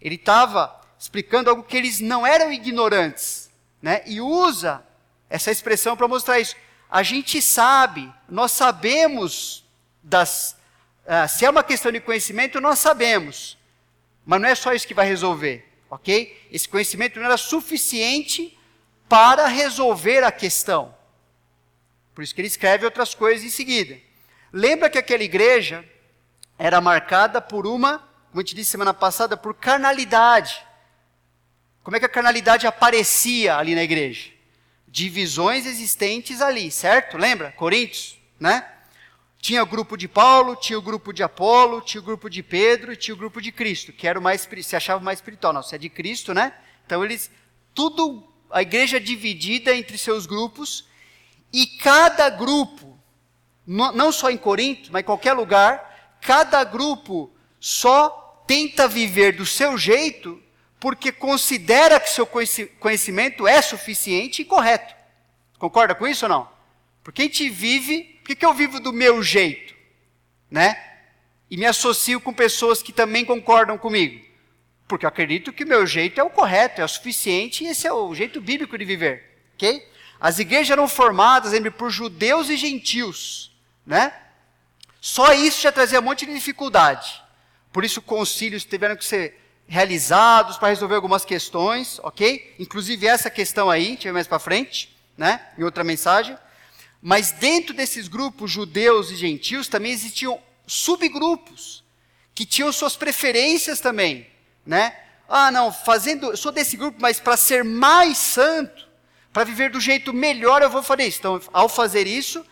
Ele 0.00 0.14
estava 0.14 0.80
explicando 0.98 1.50
algo 1.50 1.62
que 1.62 1.76
eles 1.76 2.00
não 2.00 2.26
eram 2.26 2.52
ignorantes. 2.52 3.50
Né? 3.80 4.02
E 4.06 4.20
usa 4.20 4.84
essa 5.28 5.50
expressão 5.50 5.96
para 5.96 6.08
mostrar 6.08 6.38
isso. 6.38 6.54
A 6.90 7.02
gente 7.02 7.40
sabe, 7.40 8.12
nós 8.28 8.52
sabemos 8.52 9.64
das. 10.02 10.56
Uh, 11.04 11.28
se 11.28 11.44
é 11.44 11.50
uma 11.50 11.64
questão 11.64 11.90
de 11.90 12.00
conhecimento, 12.00 12.60
nós 12.60 12.78
sabemos. 12.78 13.58
Mas 14.26 14.40
não 14.40 14.48
é 14.48 14.54
só 14.54 14.72
isso 14.72 14.86
que 14.86 14.94
vai 14.94 15.06
resolver, 15.06 15.66
ok? 15.88 16.48
Esse 16.52 16.68
conhecimento 16.68 17.18
não 17.18 17.26
era 17.26 17.36
suficiente 17.36 18.56
para 19.08 19.46
resolver 19.46 20.22
a 20.22 20.30
questão. 20.30 20.94
Por 22.14 22.22
isso 22.22 22.34
que 22.34 22.40
ele 22.40 22.48
escreve 22.48 22.84
outras 22.84 23.14
coisas 23.14 23.44
em 23.44 23.50
seguida. 23.50 23.98
Lembra 24.52 24.90
que 24.90 24.98
aquela 24.98 25.22
igreja 25.22 25.84
era 26.58 26.80
marcada 26.80 27.40
por 27.40 27.66
uma, 27.66 27.98
como 28.30 28.40
eu 28.40 28.44
te 28.44 28.54
disse 28.54 28.70
semana 28.70 28.92
passada, 28.92 29.36
por 29.36 29.54
carnalidade. 29.54 30.64
Como 31.82 31.96
é 31.96 32.00
que 32.00 32.06
a 32.06 32.10
carnalidade 32.10 32.66
aparecia 32.66 33.56
ali 33.56 33.74
na 33.74 33.82
igreja? 33.82 34.30
Divisões 34.86 35.66
existentes 35.66 36.40
ali, 36.40 36.70
certo? 36.70 37.16
Lembra? 37.16 37.52
Coríntios, 37.52 38.18
né? 38.38 38.66
Tinha 39.40 39.62
o 39.62 39.66
grupo 39.66 39.96
de 39.96 40.06
Paulo, 40.06 40.54
tinha 40.54 40.78
o 40.78 40.82
grupo 40.82 41.12
de 41.12 41.22
Apolo, 41.22 41.80
tinha 41.80 42.00
o 42.00 42.04
grupo 42.04 42.28
de 42.28 42.42
Pedro 42.42 42.92
e 42.92 42.96
tinha 42.96 43.14
o 43.14 43.18
grupo 43.18 43.40
de 43.40 43.50
Cristo, 43.50 43.92
que 43.92 44.06
era 44.06 44.18
o 44.18 44.22
mais, 44.22 44.46
se 44.62 44.76
achava 44.76 45.02
mais 45.02 45.18
espiritual. 45.18 45.52
Não, 45.52 45.62
se 45.62 45.74
é 45.74 45.78
de 45.78 45.88
Cristo, 45.88 46.34
né? 46.34 46.52
Então 46.84 47.02
eles, 47.02 47.30
tudo, 47.72 48.30
a 48.50 48.60
igreja 48.60 49.00
dividida 49.00 49.74
entre 49.74 49.96
seus 49.96 50.26
grupos, 50.26 50.86
e 51.50 51.66
cada 51.66 52.28
grupo, 52.28 52.99
não 53.70 54.10
só 54.10 54.30
em 54.30 54.36
Corinto, 54.36 54.90
mas 54.92 55.02
em 55.02 55.04
qualquer 55.04 55.32
lugar, 55.32 56.18
cada 56.20 56.64
grupo 56.64 57.32
só 57.60 58.42
tenta 58.46 58.88
viver 58.88 59.36
do 59.36 59.46
seu 59.46 59.78
jeito 59.78 60.42
porque 60.80 61.12
considera 61.12 62.00
que 62.00 62.10
seu 62.10 62.26
conhecimento 62.26 63.46
é 63.46 63.62
suficiente 63.62 64.42
e 64.42 64.44
correto. 64.44 64.94
Concorda 65.58 65.94
com 65.94 66.08
isso 66.08 66.24
ou 66.24 66.28
não? 66.30 66.48
Porque 67.04 67.22
a 67.22 67.24
gente 67.26 67.48
vive, 67.48 68.18
por 68.24 68.34
que 68.34 68.44
eu 68.44 68.54
vivo 68.54 68.80
do 68.80 68.92
meu 68.92 69.22
jeito? 69.22 69.74
Né? 70.50 70.76
E 71.48 71.56
me 71.56 71.66
associo 71.66 72.20
com 72.20 72.32
pessoas 72.32 72.82
que 72.82 72.92
também 72.92 73.24
concordam 73.24 73.78
comigo. 73.78 74.24
Porque 74.88 75.04
eu 75.04 75.08
acredito 75.08 75.52
que 75.52 75.62
o 75.62 75.68
meu 75.68 75.86
jeito 75.86 76.20
é 76.20 76.24
o 76.24 76.30
correto, 76.30 76.80
é 76.80 76.84
o 76.84 76.88
suficiente 76.88 77.62
e 77.62 77.68
esse 77.68 77.86
é 77.86 77.92
o 77.92 78.12
jeito 78.14 78.40
bíblico 78.40 78.76
de 78.76 78.84
viver. 78.84 79.42
Ok? 79.54 79.86
As 80.18 80.38
igrejas 80.38 80.70
eram 80.70 80.88
formadas, 80.88 81.52
lembre, 81.52 81.70
por 81.70 81.90
judeus 81.90 82.48
e 82.48 82.56
gentios. 82.56 83.49
Né? 83.90 84.12
Só 85.00 85.32
isso 85.32 85.60
já 85.60 85.72
trazia 85.72 85.98
um 85.98 86.02
monte 86.02 86.24
de 86.24 86.32
dificuldade. 86.32 87.20
Por 87.72 87.84
isso, 87.84 88.00
concílios 88.00 88.64
tiveram 88.64 88.94
que 88.94 89.04
ser 89.04 89.36
realizados 89.66 90.58
para 90.58 90.68
resolver 90.68 90.94
algumas 90.94 91.24
questões, 91.24 91.98
ok? 92.04 92.54
Inclusive 92.60 93.08
essa 93.08 93.28
questão 93.28 93.68
aí, 93.68 93.96
tive 93.96 94.12
mais 94.12 94.28
para 94.28 94.38
frente, 94.38 94.96
né? 95.18 95.44
Em 95.58 95.64
outra 95.64 95.82
mensagem. 95.82 96.38
Mas 97.02 97.32
dentro 97.32 97.74
desses 97.74 98.06
grupos 98.06 98.48
judeus 98.48 99.10
e 99.10 99.16
gentios 99.16 99.66
também 99.66 99.90
existiam 99.90 100.40
subgrupos 100.68 101.82
que 102.32 102.46
tinham 102.46 102.72
suas 102.72 102.94
preferências 102.94 103.80
também, 103.80 104.24
né? 104.64 104.96
Ah, 105.28 105.50
não, 105.50 105.72
fazendo, 105.72 106.36
sou 106.36 106.52
desse 106.52 106.76
grupo, 106.76 106.98
mas 107.00 107.18
para 107.18 107.36
ser 107.36 107.64
mais 107.64 108.18
santo, 108.18 108.86
para 109.32 109.42
viver 109.42 109.68
do 109.70 109.80
jeito 109.80 110.12
melhor, 110.12 110.62
eu 110.62 110.70
vou 110.70 110.80
fazer 110.80 111.08
isso. 111.08 111.18
Então, 111.18 111.40
ao 111.52 111.68
fazer 111.68 112.06
isso, 112.06 112.46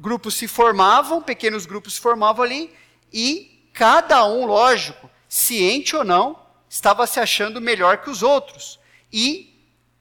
grupos 0.00 0.34
se 0.34 0.48
formavam, 0.48 1.22
pequenos 1.22 1.66
grupos 1.66 1.94
se 1.94 2.00
formavam 2.00 2.44
ali, 2.44 2.74
e 3.12 3.68
cada 3.74 4.24
um, 4.24 4.46
lógico, 4.46 5.10
ciente 5.28 5.94
ou 5.94 6.02
não, 6.02 6.40
estava 6.68 7.06
se 7.06 7.20
achando 7.20 7.60
melhor 7.60 7.98
que 7.98 8.08
os 8.08 8.22
outros 8.22 8.80
e 9.12 9.48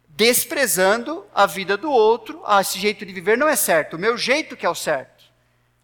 desprezando 0.08 1.26
a 1.34 1.46
vida 1.46 1.76
do 1.76 1.92
outro. 1.92 2.42
Ah, 2.46 2.62
esse 2.62 2.80
jeito 2.80 3.06
de 3.06 3.12
viver 3.12 3.38
não 3.38 3.48
é 3.48 3.56
certo, 3.56 3.96
o 3.96 4.00
meu 4.00 4.18
jeito 4.18 4.56
que 4.56 4.66
é 4.66 4.70
o 4.70 4.76
certo. 4.76 5.26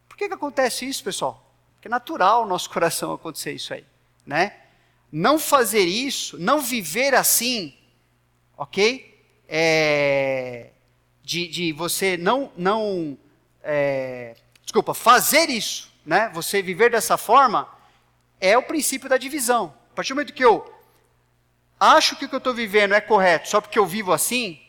Por 0.07 0.15
que, 0.15 0.29
que 0.29 0.33
acontece 0.33 0.87
isso, 0.87 1.03
pessoal? 1.03 1.53
Porque 1.75 1.89
é 1.89 1.91
natural 1.91 2.43
o 2.43 2.47
nosso 2.47 2.69
coração 2.71 3.13
acontecer 3.13 3.51
isso 3.51 3.73
aí, 3.73 3.85
né? 4.25 4.55
Não 5.11 5.37
fazer 5.37 5.85
isso, 5.85 6.37
não 6.39 6.59
viver 6.61 7.13
assim, 7.13 7.75
ok? 8.57 9.13
É, 9.47 10.71
de, 11.21 11.47
de 11.47 11.73
você 11.73 12.17
não, 12.17 12.51
não 12.57 13.17
é, 13.65 14.35
desculpa, 14.61 14.93
fazer 14.93 15.49
isso, 15.49 15.91
né? 16.05 16.29
Você 16.33 16.61
viver 16.61 16.91
dessa 16.91 17.17
forma 17.17 17.67
é 18.39 18.55
o 18.57 18.63
princípio 18.63 19.09
da 19.09 19.17
divisão. 19.17 19.75
A 19.91 19.95
partir 19.95 20.13
do 20.13 20.17
momento 20.17 20.33
que 20.33 20.45
eu 20.45 20.71
acho 21.79 22.15
que 22.15 22.25
o 22.25 22.29
que 22.29 22.35
eu 22.35 22.37
estou 22.37 22.53
vivendo 22.53 22.93
é 22.93 23.01
correto 23.01 23.49
só 23.49 23.59
porque 23.59 23.79
eu 23.79 23.85
vivo 23.85 24.13
assim, 24.13 24.61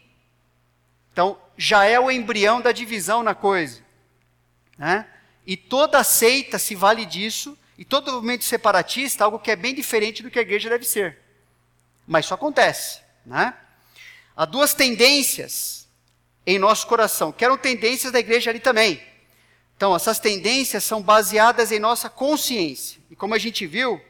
então 1.12 1.38
já 1.56 1.84
é 1.84 2.00
o 2.00 2.10
embrião 2.10 2.60
da 2.60 2.72
divisão 2.72 3.22
na 3.22 3.34
coisa. 3.34 3.84
Né? 4.78 5.06
E 5.46 5.56
toda 5.56 6.02
seita 6.02 6.58
se 6.58 6.74
vale 6.74 7.04
disso, 7.04 7.56
e 7.78 7.84
todo 7.84 8.12
movimento 8.12 8.44
separatista, 8.44 9.24
algo 9.24 9.38
que 9.38 9.50
é 9.50 9.56
bem 9.56 9.74
diferente 9.74 10.22
do 10.22 10.30
que 10.30 10.38
a 10.38 10.42
igreja 10.42 10.70
deve 10.70 10.84
ser. 10.84 11.18
Mas 12.06 12.24
isso 12.24 12.34
acontece. 12.34 13.00
Né? 13.24 13.52
Há 14.34 14.44
duas 14.44 14.72
tendências 14.72 15.85
em 16.46 16.58
nosso 16.58 16.86
coração, 16.86 17.32
que 17.32 17.44
eram 17.44 17.58
tendências 17.58 18.12
da 18.12 18.20
igreja 18.20 18.50
ali 18.50 18.60
também. 18.60 19.02
Então, 19.76 19.94
essas 19.94 20.18
tendências 20.18 20.84
são 20.84 21.02
baseadas 21.02 21.72
em 21.72 21.78
nossa 21.78 22.08
consciência. 22.08 23.00
E 23.10 23.16
como 23.16 23.34
a 23.34 23.38
gente 23.38 23.66
viu, 23.66 24.00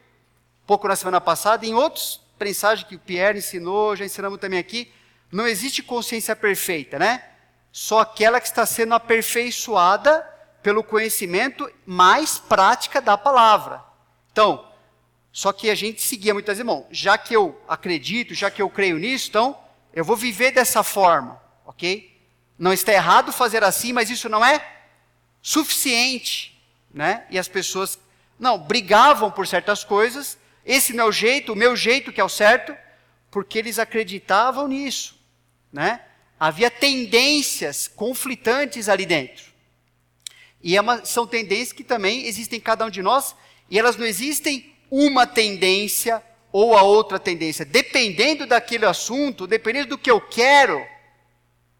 pouco 0.65 0.87
na 0.87 0.95
semana 0.95 1.19
passada, 1.19 1.65
em 1.65 1.73
outros 1.73 2.21
mensagem 2.39 2.85
que 2.85 2.95
o 2.95 2.99
Pierre 2.99 3.39
ensinou, 3.39 3.95
já 3.95 4.05
ensinamos 4.05 4.39
também 4.39 4.59
aqui, 4.59 4.91
não 5.31 5.47
existe 5.47 5.81
consciência 5.81 6.35
perfeita, 6.35 6.99
né? 6.99 7.23
Só 7.71 7.99
aquela 7.99 8.39
que 8.39 8.47
está 8.47 8.65
sendo 8.65 8.93
aperfeiçoada 8.93 10.21
pelo 10.61 10.83
conhecimento 10.83 11.69
mais 11.85 12.37
prática 12.37 13.01
da 13.01 13.17
palavra. 13.17 13.83
Então, 14.31 14.65
só 15.31 15.51
que 15.51 15.69
a 15.69 15.75
gente 15.75 16.01
seguia 16.01 16.33
muitas 16.33 16.59
bom, 16.61 16.87
já 16.91 17.17
que 17.17 17.35
eu 17.35 17.59
acredito, 17.67 18.33
já 18.33 18.49
que 18.49 18.61
eu 18.61 18.69
creio 18.69 18.97
nisso, 18.97 19.29
então 19.29 19.57
eu 19.93 20.03
vou 20.03 20.15
viver 20.15 20.51
dessa 20.51 20.83
forma, 20.83 21.41
ok? 21.65 22.16
Não 22.57 22.73
está 22.73 22.91
errado 22.91 23.31
fazer 23.31 23.63
assim, 23.63 23.93
mas 23.93 24.09
isso 24.09 24.27
não 24.27 24.43
é 24.43 24.65
suficiente, 25.41 26.59
né? 26.93 27.25
E 27.29 27.37
as 27.37 27.47
pessoas, 27.47 27.99
não, 28.39 28.57
brigavam 28.57 29.31
por 29.31 29.47
certas 29.47 29.83
coisas, 29.83 30.37
esse 30.65 30.93
não 30.93 31.05
é 31.05 31.07
o 31.07 31.11
jeito, 31.11 31.53
o 31.53 31.55
meu 31.55 31.75
jeito 31.75 32.11
que 32.11 32.19
é 32.19 32.23
o 32.23 32.29
certo, 32.29 32.75
porque 33.29 33.59
eles 33.59 33.79
acreditavam 33.79 34.67
nisso, 34.67 35.17
né? 35.71 36.01
Havia 36.39 36.69
tendências 36.69 37.87
conflitantes 37.87 38.89
ali 38.89 39.05
dentro. 39.05 39.45
E 40.61 40.75
é 40.75 40.81
uma, 40.81 41.05
são 41.05 41.25
tendências 41.25 41.71
que 41.71 41.83
também 41.83 42.25
existem 42.25 42.57
em 42.57 42.61
cada 42.61 42.85
um 42.85 42.89
de 42.89 43.01
nós, 43.01 43.35
e 43.69 43.77
elas 43.77 43.95
não 43.95 44.05
existem 44.05 44.73
uma 44.89 45.27
tendência 45.27 46.21
ou 46.51 46.75
a 46.75 46.81
outra 46.81 47.19
tendência. 47.19 47.63
Dependendo 47.63 48.45
daquele 48.45 48.85
assunto, 48.85 49.45
dependendo 49.45 49.89
do 49.89 49.97
que 49.97 50.09
eu 50.09 50.19
quero, 50.19 50.85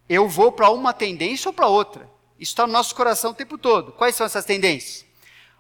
eu 0.09 0.27
vou 0.27 0.51
para 0.51 0.69
uma 0.69 0.93
tendência 0.93 1.49
ou 1.49 1.53
para 1.53 1.67
outra. 1.67 2.09
Isso 2.39 2.51
está 2.51 2.65
no 2.65 2.73
nosso 2.73 2.95
coração 2.95 3.31
o 3.31 3.35
tempo 3.35 3.57
todo. 3.57 3.91
Quais 3.91 4.15
são 4.15 4.25
essas 4.25 4.45
tendências? 4.45 5.05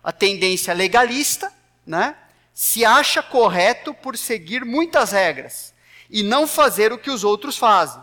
A 0.03 0.11
tendência 0.11 0.73
legalista, 0.73 1.51
né? 1.85 2.15
se 2.53 2.83
acha 2.83 3.21
correto 3.21 3.93
por 3.93 4.17
seguir 4.17 4.65
muitas 4.65 5.11
regras 5.11 5.75
e 6.09 6.23
não 6.23 6.47
fazer 6.47 6.91
o 6.91 6.97
que 6.97 7.11
os 7.11 7.23
outros 7.23 7.55
fazem. 7.55 8.01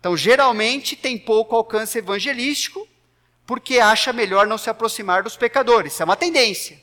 Então, 0.00 0.16
geralmente 0.16 0.96
tem 0.96 1.18
pouco 1.18 1.54
alcance 1.54 1.98
evangelístico 1.98 2.88
porque 3.46 3.78
acha 3.78 4.10
melhor 4.10 4.46
não 4.46 4.56
se 4.56 4.70
aproximar 4.70 5.22
dos 5.22 5.36
pecadores. 5.36 5.92
Isso 5.92 6.02
é 6.02 6.04
uma 6.06 6.16
tendência, 6.16 6.80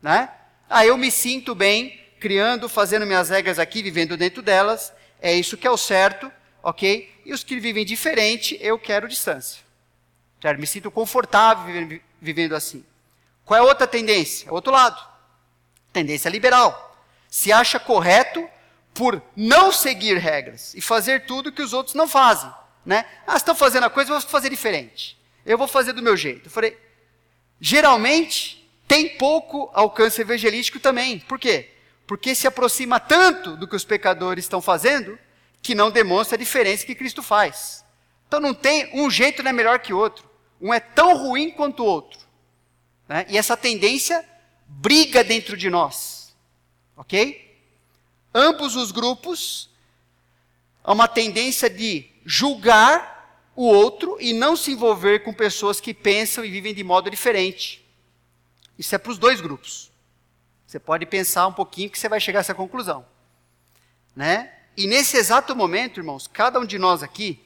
né? 0.00 0.30
Ah, 0.70 0.86
eu 0.86 0.96
me 0.96 1.10
sinto 1.10 1.52
bem 1.52 2.00
criando, 2.20 2.68
fazendo 2.68 3.06
minhas 3.06 3.28
regras 3.28 3.58
aqui, 3.58 3.82
vivendo 3.82 4.16
dentro 4.16 4.40
delas. 4.40 4.92
é 5.20 5.34
isso 5.34 5.56
que 5.56 5.66
é 5.66 5.70
o 5.70 5.76
certo, 5.76 6.30
ok? 6.62 7.12
E 7.26 7.32
os 7.32 7.42
que 7.42 7.58
vivem 7.58 7.84
diferente, 7.84 8.56
eu 8.60 8.78
quero 8.78 9.08
distância. 9.08 9.60
Certo? 10.40 10.60
Me 10.60 10.66
sinto 10.66 10.92
confortável 10.92 12.00
vivendo 12.22 12.54
assim. 12.54 12.84
Qual 13.44 13.58
é 13.58 13.60
a 13.60 13.64
outra 13.64 13.84
tendência? 13.84 14.48
É 14.48 14.52
outro 14.52 14.72
lado. 14.72 14.96
Tendência 15.92 16.28
liberal. 16.28 16.96
Se 17.28 17.50
acha 17.50 17.80
correto 17.80 18.48
por 18.94 19.20
não 19.34 19.72
seguir 19.72 20.16
regras 20.18 20.72
e 20.74 20.80
fazer 20.80 21.26
tudo 21.26 21.50
que 21.50 21.62
os 21.62 21.72
outros 21.72 21.96
não 21.96 22.06
fazem. 22.06 22.48
Né? 22.84 23.04
Ah, 23.26 23.36
estão 23.36 23.56
fazendo 23.56 23.86
a 23.86 23.90
coisa, 23.90 24.12
eu 24.12 24.20
vou 24.20 24.30
fazer 24.30 24.48
diferente. 24.48 25.18
Eu 25.44 25.58
vou 25.58 25.66
fazer 25.66 25.92
do 25.92 26.02
meu 26.02 26.16
jeito. 26.16 26.46
Eu 26.46 26.50
falei, 26.52 26.78
geralmente 27.60 28.70
tem 28.86 29.18
pouco 29.18 29.68
alcance 29.74 30.20
evangelístico 30.20 30.78
também. 30.78 31.18
Por 31.18 31.40
quê? 31.40 31.70
Porque 32.06 32.36
se 32.36 32.46
aproxima 32.46 33.00
tanto 33.00 33.56
do 33.56 33.66
que 33.66 33.74
os 33.74 33.84
pecadores 33.84 34.44
estão 34.44 34.62
fazendo 34.62 35.18
que 35.62 35.74
não 35.74 35.90
demonstra 35.90 36.36
a 36.36 36.38
diferença 36.38 36.86
que 36.86 36.94
Cristo 36.94 37.22
faz. 37.22 37.84
Então 38.26 38.40
não 38.40 38.54
tem 38.54 38.90
um 38.94 39.10
jeito 39.10 39.42
não 39.42 39.50
é 39.50 39.52
melhor 39.52 39.78
que 39.78 39.92
o 39.92 39.98
outro. 39.98 40.28
Um 40.60 40.72
é 40.72 40.80
tão 40.80 41.16
ruim 41.16 41.50
quanto 41.50 41.82
o 41.82 41.86
outro. 41.86 42.20
Né? 43.08 43.26
E 43.28 43.38
essa 43.38 43.56
tendência 43.56 44.24
briga 44.66 45.22
dentro 45.22 45.56
de 45.56 45.70
nós. 45.70 46.34
Ok? 46.96 47.60
Ambos 48.34 48.74
os 48.76 48.90
grupos 48.90 49.70
há 50.82 50.92
uma 50.92 51.08
tendência 51.08 51.68
de 51.68 52.10
julgar 52.24 53.16
o 53.54 53.66
outro 53.66 54.18
e 54.20 54.32
não 54.32 54.56
se 54.56 54.72
envolver 54.72 55.20
com 55.20 55.32
pessoas 55.32 55.80
que 55.80 55.94
pensam 55.94 56.44
e 56.44 56.50
vivem 56.50 56.74
de 56.74 56.84
modo 56.84 57.10
diferente. 57.10 57.84
Isso 58.78 58.94
é 58.94 58.98
para 58.98 59.10
os 59.10 59.18
dois 59.18 59.40
grupos. 59.40 59.90
Você 60.66 60.78
pode 60.78 61.06
pensar 61.06 61.46
um 61.46 61.52
pouquinho 61.52 61.88
que 61.88 61.98
você 61.98 62.08
vai 62.08 62.20
chegar 62.20 62.40
a 62.40 62.42
essa 62.42 62.54
conclusão. 62.54 63.06
Né? 64.14 64.52
E 64.76 64.86
nesse 64.86 65.16
exato 65.16 65.56
momento, 65.56 66.00
irmãos, 66.00 66.28
cada 66.30 66.60
um 66.60 66.66
de 66.66 66.78
nós 66.78 67.02
aqui, 67.02 67.42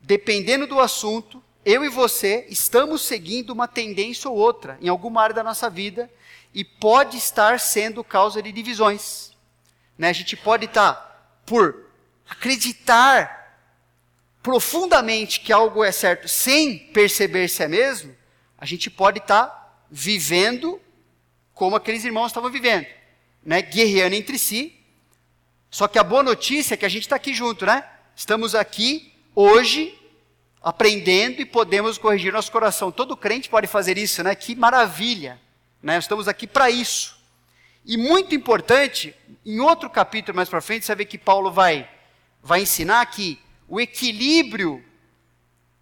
dependendo 0.00 0.66
do 0.66 0.80
assunto, 0.80 1.42
eu 1.64 1.84
e 1.84 1.88
você 1.88 2.44
estamos 2.50 3.02
seguindo 3.02 3.50
uma 3.50 3.68
tendência 3.68 4.28
ou 4.28 4.36
outra 4.36 4.76
em 4.80 4.88
alguma 4.88 5.22
área 5.22 5.34
da 5.34 5.44
nossa 5.44 5.70
vida 5.70 6.10
e 6.52 6.64
pode 6.64 7.16
estar 7.16 7.60
sendo 7.60 8.02
causa 8.02 8.42
de 8.42 8.50
divisões. 8.50 9.32
Né? 9.96 10.08
A 10.08 10.12
gente 10.12 10.36
pode 10.36 10.66
estar 10.66 10.92
tá, 10.92 11.28
por 11.46 11.86
acreditar 12.28 13.42
profundamente 14.42 15.40
que 15.40 15.52
algo 15.52 15.82
é 15.82 15.92
certo 15.92 16.28
sem 16.28 16.78
perceber 16.78 17.48
se 17.48 17.62
é 17.62 17.68
mesmo, 17.68 18.14
a 18.58 18.66
gente 18.66 18.90
pode 18.90 19.18
estar 19.18 19.46
tá 19.46 19.78
vivendo 19.90 20.80
como 21.54 21.76
aqueles 21.76 22.04
irmãos 22.04 22.26
estavam 22.26 22.50
vivendo, 22.50 22.86
né? 23.42 23.62
guerreando 23.62 24.16
entre 24.16 24.38
si. 24.38 24.83
Só 25.74 25.88
que 25.88 25.98
a 25.98 26.04
boa 26.04 26.22
notícia 26.22 26.74
é 26.74 26.76
que 26.76 26.86
a 26.86 26.88
gente 26.88 27.02
está 27.02 27.16
aqui 27.16 27.34
junto, 27.34 27.66
né? 27.66 27.82
Estamos 28.14 28.54
aqui 28.54 29.12
hoje 29.34 29.92
aprendendo 30.62 31.42
e 31.42 31.44
podemos 31.44 31.98
corrigir 31.98 32.32
nosso 32.32 32.52
coração. 32.52 32.92
Todo 32.92 33.16
crente 33.16 33.48
pode 33.48 33.66
fazer 33.66 33.98
isso, 33.98 34.22
né? 34.22 34.36
Que 34.36 34.54
maravilha! 34.54 35.36
Né? 35.82 35.98
Estamos 35.98 36.28
aqui 36.28 36.46
para 36.46 36.70
isso. 36.70 37.20
E 37.84 37.96
muito 37.96 38.36
importante, 38.36 39.16
em 39.44 39.58
outro 39.58 39.90
capítulo 39.90 40.36
mais 40.36 40.48
para 40.48 40.60
frente, 40.60 40.86
você 40.86 40.94
vê 40.94 41.04
que 41.04 41.18
Paulo 41.18 41.50
vai, 41.50 41.90
vai 42.40 42.62
ensinar 42.62 43.04
que 43.06 43.36
o 43.66 43.80
equilíbrio 43.80 44.80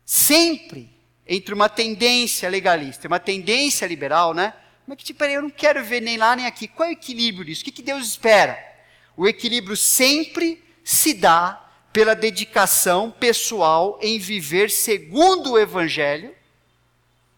sempre 0.06 0.88
entre 1.26 1.52
uma 1.52 1.68
tendência 1.68 2.49
legalista 2.49 3.06
e 3.06 3.08
uma 3.08 3.20
tendência 3.20 3.84
liberal, 3.84 4.32
né? 4.32 4.54
Como 4.87 4.94
é 4.94 4.96
que, 4.96 5.04
tipo, 5.04 5.22
eu 5.22 5.42
não 5.42 5.50
quero 5.50 5.84
ver 5.84 6.00
nem 6.00 6.16
lá 6.16 6.34
nem 6.34 6.46
aqui. 6.46 6.66
Qual 6.66 6.88
é 6.88 6.92
o 6.92 6.94
equilíbrio 6.94 7.44
disso? 7.44 7.61
O 7.61 7.64
que, 7.66 7.72
que 7.72 7.82
Deus 7.82 8.08
espera? 8.08 8.71
O 9.16 9.26
equilíbrio 9.26 9.76
sempre 9.76 10.62
se 10.85 11.14
dá 11.14 11.59
pela 11.92 12.14
dedicação 12.14 13.11
pessoal 13.11 13.99
em 14.00 14.19
viver 14.19 14.71
segundo 14.71 15.52
o 15.52 15.59
Evangelho, 15.59 16.35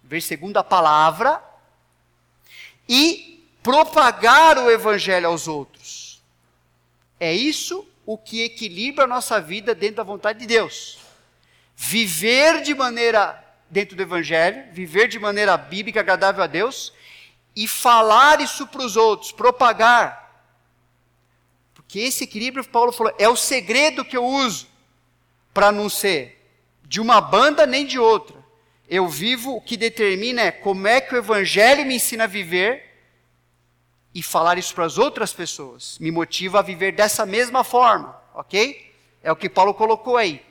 viver 0.02 0.20
segundo 0.20 0.56
a 0.56 0.64
palavra, 0.64 1.42
e 2.88 3.34
propagar 3.62 4.58
o 4.58 4.70
evangelho 4.70 5.26
aos 5.26 5.48
outros. 5.48 6.22
É 7.18 7.32
isso 7.32 7.86
o 8.04 8.18
que 8.18 8.42
equilibra 8.42 9.04
a 9.04 9.08
nossa 9.08 9.40
vida 9.40 9.74
dentro 9.74 9.96
da 9.96 10.02
vontade 10.02 10.40
de 10.40 10.46
Deus. 10.46 10.98
Viver 11.74 12.60
de 12.62 12.74
maneira 12.74 13.42
dentro 13.70 13.96
do 13.96 14.02
evangelho, 14.02 14.70
viver 14.72 15.08
de 15.08 15.18
maneira 15.18 15.56
bíblica 15.56 16.00
agradável 16.00 16.44
a 16.44 16.46
Deus 16.46 16.92
e 17.56 17.66
falar 17.66 18.40
isso 18.40 18.66
para 18.66 18.82
os 18.82 18.96
outros, 18.96 19.32
propagar. 19.32 20.23
Porque 21.86 22.00
esse 22.00 22.24
equilíbrio, 22.24 22.66
Paulo 22.66 22.92
falou, 22.92 23.14
é 23.18 23.28
o 23.28 23.36
segredo 23.36 24.04
que 24.04 24.16
eu 24.16 24.24
uso 24.24 24.66
para 25.52 25.70
não 25.70 25.88
ser 25.88 26.40
de 26.84 27.00
uma 27.00 27.20
banda 27.20 27.66
nem 27.66 27.86
de 27.86 27.98
outra. 27.98 28.36
Eu 28.88 29.08
vivo 29.08 29.56
o 29.56 29.60
que 29.60 29.76
determina 29.76 30.42
é 30.42 30.50
como 30.50 30.86
é 30.86 31.00
que 31.00 31.14
o 31.14 31.18
evangelho 31.18 31.86
me 31.86 31.94
ensina 31.94 32.24
a 32.24 32.28
viver 32.28 32.82
e 34.14 34.22
falar 34.22 34.58
isso 34.58 34.74
para 34.74 34.84
as 34.84 34.96
outras 34.98 35.32
pessoas 35.32 35.98
me 35.98 36.10
motiva 36.10 36.60
a 36.60 36.62
viver 36.62 36.92
dessa 36.92 37.26
mesma 37.26 37.64
forma, 37.64 38.16
ok? 38.34 38.92
É 39.22 39.32
o 39.32 39.36
que 39.36 39.48
Paulo 39.48 39.74
colocou 39.74 40.16
aí. 40.16 40.44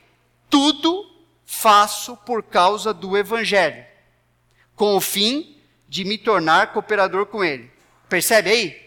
Tudo 0.49 1.09
faço 1.45 2.17
por 2.17 2.43
causa 2.43 2.93
do 2.93 3.17
Evangelho, 3.17 3.85
com 4.75 4.95
o 4.95 5.01
fim 5.01 5.57
de 5.87 6.03
me 6.03 6.17
tornar 6.17 6.73
cooperador 6.73 7.25
com 7.27 7.43
ele. 7.43 7.71
Percebe 8.09 8.49
aí? 8.49 8.82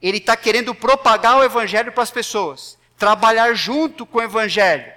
Ele 0.00 0.18
está 0.18 0.36
querendo 0.36 0.74
propagar 0.74 1.38
o 1.38 1.44
Evangelho 1.44 1.92
para 1.92 2.02
as 2.02 2.10
pessoas, 2.10 2.78
trabalhar 2.96 3.52
junto 3.54 4.06
com 4.06 4.18
o 4.18 4.22
Evangelho. 4.22 4.92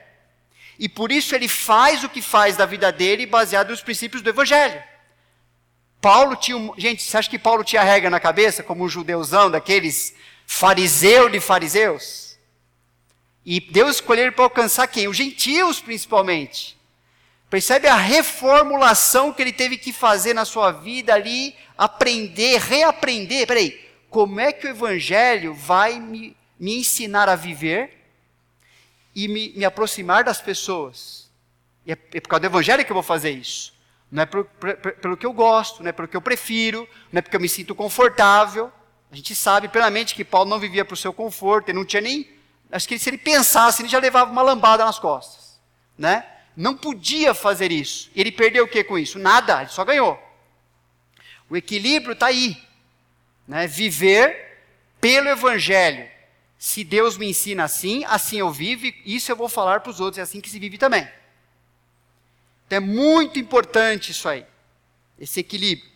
E 0.78 0.90
por 0.90 1.12
isso 1.12 1.36
ele 1.36 1.48
faz 1.48 2.04
o 2.04 2.10
que 2.10 2.22
faz 2.22 2.58
da 2.58 2.66
vida 2.66 2.92
dele 2.92 3.26
baseado 3.26 3.70
nos 3.70 3.82
princípios 3.82 4.22
do 4.22 4.30
Evangelho. 4.30 4.82
Paulo 6.02 6.36
tinha. 6.36 6.58
Um, 6.58 6.74
gente, 6.76 7.04
você 7.04 7.16
acha 7.16 7.30
que 7.30 7.38
Paulo 7.38 7.64
tinha 7.64 7.84
regra 7.84 8.10
na 8.10 8.20
cabeça, 8.20 8.64
como 8.64 8.84
um 8.84 8.90
judeuzão 8.90 9.52
daqueles 9.52 10.16
fariseu 10.48 11.30
de 11.30 11.40
fariseus? 11.40 12.36
E 13.46 13.60
Deus 13.60 13.98
escolheu 13.98 14.26
ele 14.26 14.32
para 14.32 14.46
alcançar 14.46 14.88
quem? 14.88 15.08
Os 15.08 15.18
gentios, 15.18 15.80
principalmente. 15.80 16.78
Percebe 17.50 17.88
a 17.88 17.96
reformulação 17.96 19.34
que 19.34 19.42
ele 19.42 19.54
teve 19.54 19.78
que 19.78 19.94
fazer 19.94 20.34
na 20.34 20.46
sua 20.46 20.72
vida 20.72 21.14
ali, 21.14 21.56
aprender, 21.78 22.60
reaprender. 22.60 23.46
Peraí, 23.46 23.91
como 24.12 24.42
é 24.42 24.52
que 24.52 24.68
o 24.68 24.70
Evangelho 24.70 25.54
vai 25.54 25.98
me, 25.98 26.36
me 26.60 26.78
ensinar 26.78 27.30
a 27.30 27.36
viver 27.36 27.98
e 29.16 29.26
me, 29.30 29.54
me 29.56 29.64
aproximar 29.64 30.26
das 30.26 30.42
pessoas? 30.42 31.32
E 31.86 31.94
é, 31.94 31.98
é 32.14 32.20
por 32.20 32.28
causa 32.28 32.42
do 32.42 32.48
Evangelho 32.48 32.84
que 32.84 32.92
eu 32.92 32.94
vou 32.94 33.02
fazer 33.02 33.32
isso. 33.32 33.74
Não 34.12 34.24
é 34.24 34.26
por, 34.26 34.44
por, 34.44 34.76
pelo 34.76 35.16
que 35.16 35.26
eu 35.26 35.32
gosto, 35.32 35.82
não 35.82 35.90
é 35.90 35.94
pelo 35.94 36.10
que 36.10 36.18
eu 36.18 36.22
prefiro, 36.22 36.86
não 37.10 37.20
é 37.20 37.22
porque 37.22 37.38
eu 37.38 37.40
me 37.40 37.48
sinto 37.48 37.74
confortável. 37.74 38.70
A 39.10 39.16
gente 39.16 39.34
sabe 39.34 39.70
plenamente 39.70 40.14
que 40.14 40.26
Paulo 40.26 40.50
não 40.50 40.60
vivia 40.60 40.84
para 40.84 40.94
o 40.94 40.98
seu 40.98 41.14
conforto, 41.14 41.70
ele 41.70 41.78
não 41.78 41.86
tinha 41.86 42.02
nem. 42.02 42.30
Acho 42.70 42.90
que 42.90 43.00
se 43.00 43.10
ele 43.10 43.18
pensasse, 43.18 43.82
ele 43.82 43.88
já 43.88 43.98
levava 43.98 44.30
uma 44.30 44.42
lambada 44.42 44.84
nas 44.84 45.00
costas. 45.00 45.58
Né? 45.98 46.26
Não 46.54 46.76
podia 46.76 47.34
fazer 47.34 47.72
isso. 47.72 48.12
E 48.14 48.20
ele 48.20 48.32
perdeu 48.32 48.66
o 48.66 48.68
que 48.68 48.84
com 48.84 49.00
isso? 49.00 49.18
Nada, 49.18 49.62
ele 49.62 49.70
só 49.70 49.86
ganhou. 49.86 50.22
O 51.50 51.56
equilíbrio 51.56 52.12
está 52.12 52.26
aí. 52.26 52.62
Né? 53.48 53.68
Viver 53.68 54.52
pelo 55.00 55.30
Evangelho. 55.30 56.10
Se 56.58 56.84
Deus 56.84 57.18
me 57.18 57.28
ensina 57.28 57.64
assim, 57.64 58.06
assim 58.06 58.38
eu 58.38 58.52
vivo, 58.52 58.86
isso 59.04 59.32
eu 59.32 59.36
vou 59.36 59.50
falar 59.50 59.80
para 59.80 59.90
os 59.90 60.00
outros, 60.00 60.20
é 60.20 60.22
assim 60.22 60.40
que 60.40 60.50
se 60.50 60.60
vive 60.60 60.78
também. 60.78 61.08
Então 62.68 62.78
é 62.78 62.80
muito 62.80 63.40
importante 63.40 64.12
isso 64.12 64.30
aí, 64.30 64.46
esse 65.20 65.40
equilíbrio. 65.40 65.90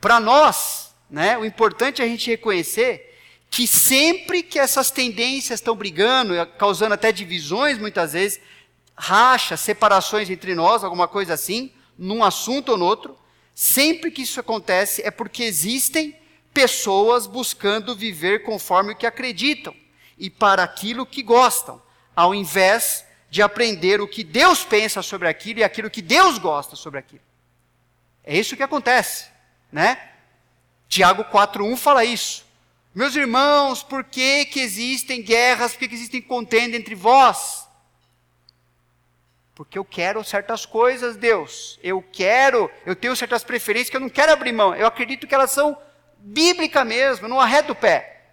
Para 0.00 0.18
nós, 0.18 0.94
né, 1.10 1.36
o 1.36 1.44
importante 1.44 2.00
é 2.00 2.04
a 2.04 2.08
gente 2.08 2.30
reconhecer 2.30 3.14
que 3.50 3.66
sempre 3.66 4.42
que 4.42 4.58
essas 4.58 4.90
tendências 4.90 5.60
estão 5.60 5.76
brigando, 5.76 6.34
causando 6.58 6.94
até 6.94 7.12
divisões 7.12 7.78
muitas 7.78 8.14
vezes, 8.14 8.40
rachas, 8.96 9.60
separações 9.60 10.30
entre 10.30 10.54
nós, 10.54 10.82
alguma 10.82 11.06
coisa 11.06 11.34
assim, 11.34 11.70
num 11.98 12.24
assunto 12.24 12.70
ou 12.70 12.78
no 12.78 12.86
outro, 12.86 13.16
sempre 13.54 14.10
que 14.10 14.22
isso 14.22 14.40
acontece 14.40 15.02
é 15.02 15.10
porque 15.10 15.42
existem 15.44 16.16
pessoas 16.56 17.26
buscando 17.26 17.94
viver 17.94 18.42
conforme 18.42 18.94
o 18.94 18.96
que 18.96 19.06
acreditam 19.06 19.76
e 20.16 20.30
para 20.30 20.62
aquilo 20.62 21.04
que 21.04 21.22
gostam, 21.22 21.82
ao 22.14 22.34
invés 22.34 23.04
de 23.28 23.42
aprender 23.42 24.00
o 24.00 24.08
que 24.08 24.24
Deus 24.24 24.64
pensa 24.64 25.02
sobre 25.02 25.28
aquilo 25.28 25.60
e 25.60 25.64
aquilo 25.64 25.90
que 25.90 26.00
Deus 26.00 26.38
gosta 26.38 26.74
sobre 26.74 26.98
aquilo. 26.98 27.20
É 28.24 28.38
isso 28.38 28.56
que 28.56 28.62
acontece, 28.62 29.26
né? 29.70 30.12
Tiago 30.88 31.24
4:1 31.24 31.76
fala 31.76 32.06
isso. 32.06 32.46
Meus 32.94 33.14
irmãos, 33.14 33.82
por 33.82 34.02
que, 34.02 34.46
que 34.46 34.60
existem 34.60 35.22
guerras, 35.22 35.72
por 35.72 35.80
que, 35.80 35.88
que 35.88 35.94
existem 35.94 36.22
contenda 36.22 36.74
entre 36.74 36.94
vós? 36.94 37.68
Porque 39.54 39.76
eu 39.76 39.84
quero 39.84 40.24
certas 40.24 40.64
coisas, 40.64 41.18
Deus. 41.18 41.78
Eu 41.82 42.02
quero, 42.10 42.70
eu 42.86 42.96
tenho 42.96 43.14
certas 43.14 43.44
preferências 43.44 43.90
que 43.90 43.96
eu 43.96 44.00
não 44.00 44.08
quero 44.08 44.32
abrir 44.32 44.52
mão. 44.52 44.74
Eu 44.74 44.86
acredito 44.86 45.26
que 45.26 45.34
elas 45.34 45.50
são 45.50 45.76
bíblicas 46.18 46.86
mesmo, 46.86 47.28
não 47.28 47.40
arredo 47.40 47.72
o 47.72 47.76
pé. 47.76 48.24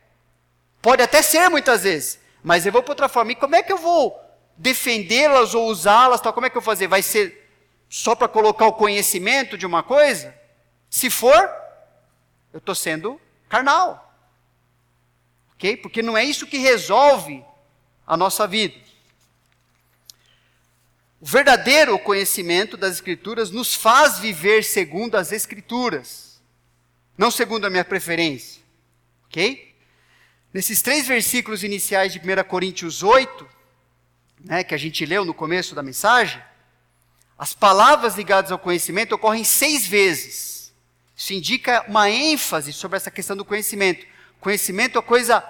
Pode 0.81 1.01
até 1.01 1.21
ser 1.21 1.49
muitas 1.49 1.83
vezes, 1.83 2.19
mas 2.43 2.65
eu 2.65 2.71
vou 2.71 2.83
para 2.83 2.91
outra 2.91 3.09
forma. 3.09 3.31
E 3.31 3.35
como 3.35 3.55
é 3.55 3.63
que 3.63 3.71
eu 3.71 3.77
vou 3.77 4.19
defendê-las 4.57 5.53
ou 5.53 5.67
usá-las? 5.67 6.21
Como 6.21 6.45
é 6.45 6.49
que 6.49 6.57
eu 6.57 6.61
vou 6.61 6.73
fazer? 6.73 6.87
Vai 6.87 7.01
ser 7.01 7.49
só 7.89 8.15
para 8.15 8.27
colocar 8.27 8.65
o 8.67 8.73
conhecimento 8.73 9.57
de 9.57 9.65
uma 9.65 9.83
coisa? 9.83 10.33
Se 10.89 11.09
for, 11.09 11.49
eu 12.51 12.59
estou 12.59 12.75
sendo 12.75 13.19
carnal. 13.47 14.13
Ok? 15.53 15.77
Porque 15.77 16.01
não 16.01 16.17
é 16.17 16.23
isso 16.23 16.47
que 16.47 16.57
resolve 16.57 17.43
a 18.05 18.17
nossa 18.17 18.45
vida. 18.45 18.75
O 21.21 21.25
verdadeiro 21.25 21.97
conhecimento 21.97 22.75
das 22.75 22.95
Escrituras 22.95 23.49
nos 23.49 23.73
faz 23.73 24.19
viver 24.19 24.63
segundo 24.63 25.15
as 25.15 25.31
Escrituras, 25.31 26.32
não 27.17 27.31
segundo 27.31 27.65
a 27.65 27.69
minha 27.69 27.85
preferência. 27.85 28.61
Ok? 29.25 29.73
Nesses 30.53 30.81
três 30.81 31.07
versículos 31.07 31.63
iniciais 31.63 32.13
de 32.13 32.19
1 32.19 32.43
Coríntios 32.47 33.01
8, 33.01 33.47
né, 34.43 34.63
que 34.63 34.75
a 34.75 34.77
gente 34.77 35.05
leu 35.05 35.25
no 35.25 35.33
começo 35.33 35.73
da 35.73 35.81
mensagem, 35.81 36.41
as 37.37 37.53
palavras 37.53 38.15
ligadas 38.15 38.51
ao 38.51 38.59
conhecimento 38.59 39.15
ocorrem 39.15 39.43
seis 39.43 39.87
vezes. 39.87 40.73
Isso 41.15 41.33
indica 41.33 41.83
uma 41.87 42.09
ênfase 42.09 42.71
sobre 42.71 42.97
essa 42.97 43.09
questão 43.09 43.35
do 43.35 43.45
conhecimento. 43.45 44.05
Conhecimento 44.39 44.99
é 44.99 45.01
coisa 45.01 45.43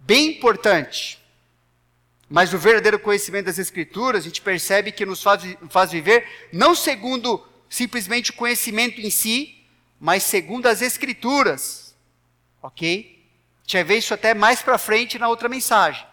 bem 0.00 0.30
importante. 0.30 1.20
Mas 2.28 2.52
o 2.52 2.58
verdadeiro 2.58 2.98
conhecimento 2.98 3.46
das 3.46 3.58
Escrituras, 3.58 4.22
a 4.22 4.28
gente 4.28 4.40
percebe 4.40 4.90
que 4.90 5.06
nos 5.06 5.22
faz, 5.22 5.42
faz 5.68 5.92
viver 5.92 6.48
não 6.52 6.74
segundo 6.74 7.46
simplesmente 7.68 8.30
o 8.30 8.34
conhecimento 8.34 9.00
em 9.00 9.10
si, 9.10 9.55
mas 10.00 10.22
segundo 10.22 10.66
as 10.66 10.82
Escrituras. 10.82 11.94
Ok? 12.62 13.24
A 13.74 13.82
ver 13.82 13.98
isso 13.98 14.14
até 14.14 14.34
mais 14.34 14.62
para 14.62 14.78
frente 14.78 15.18
na 15.18 15.28
outra 15.28 15.48
mensagem. 15.48 16.06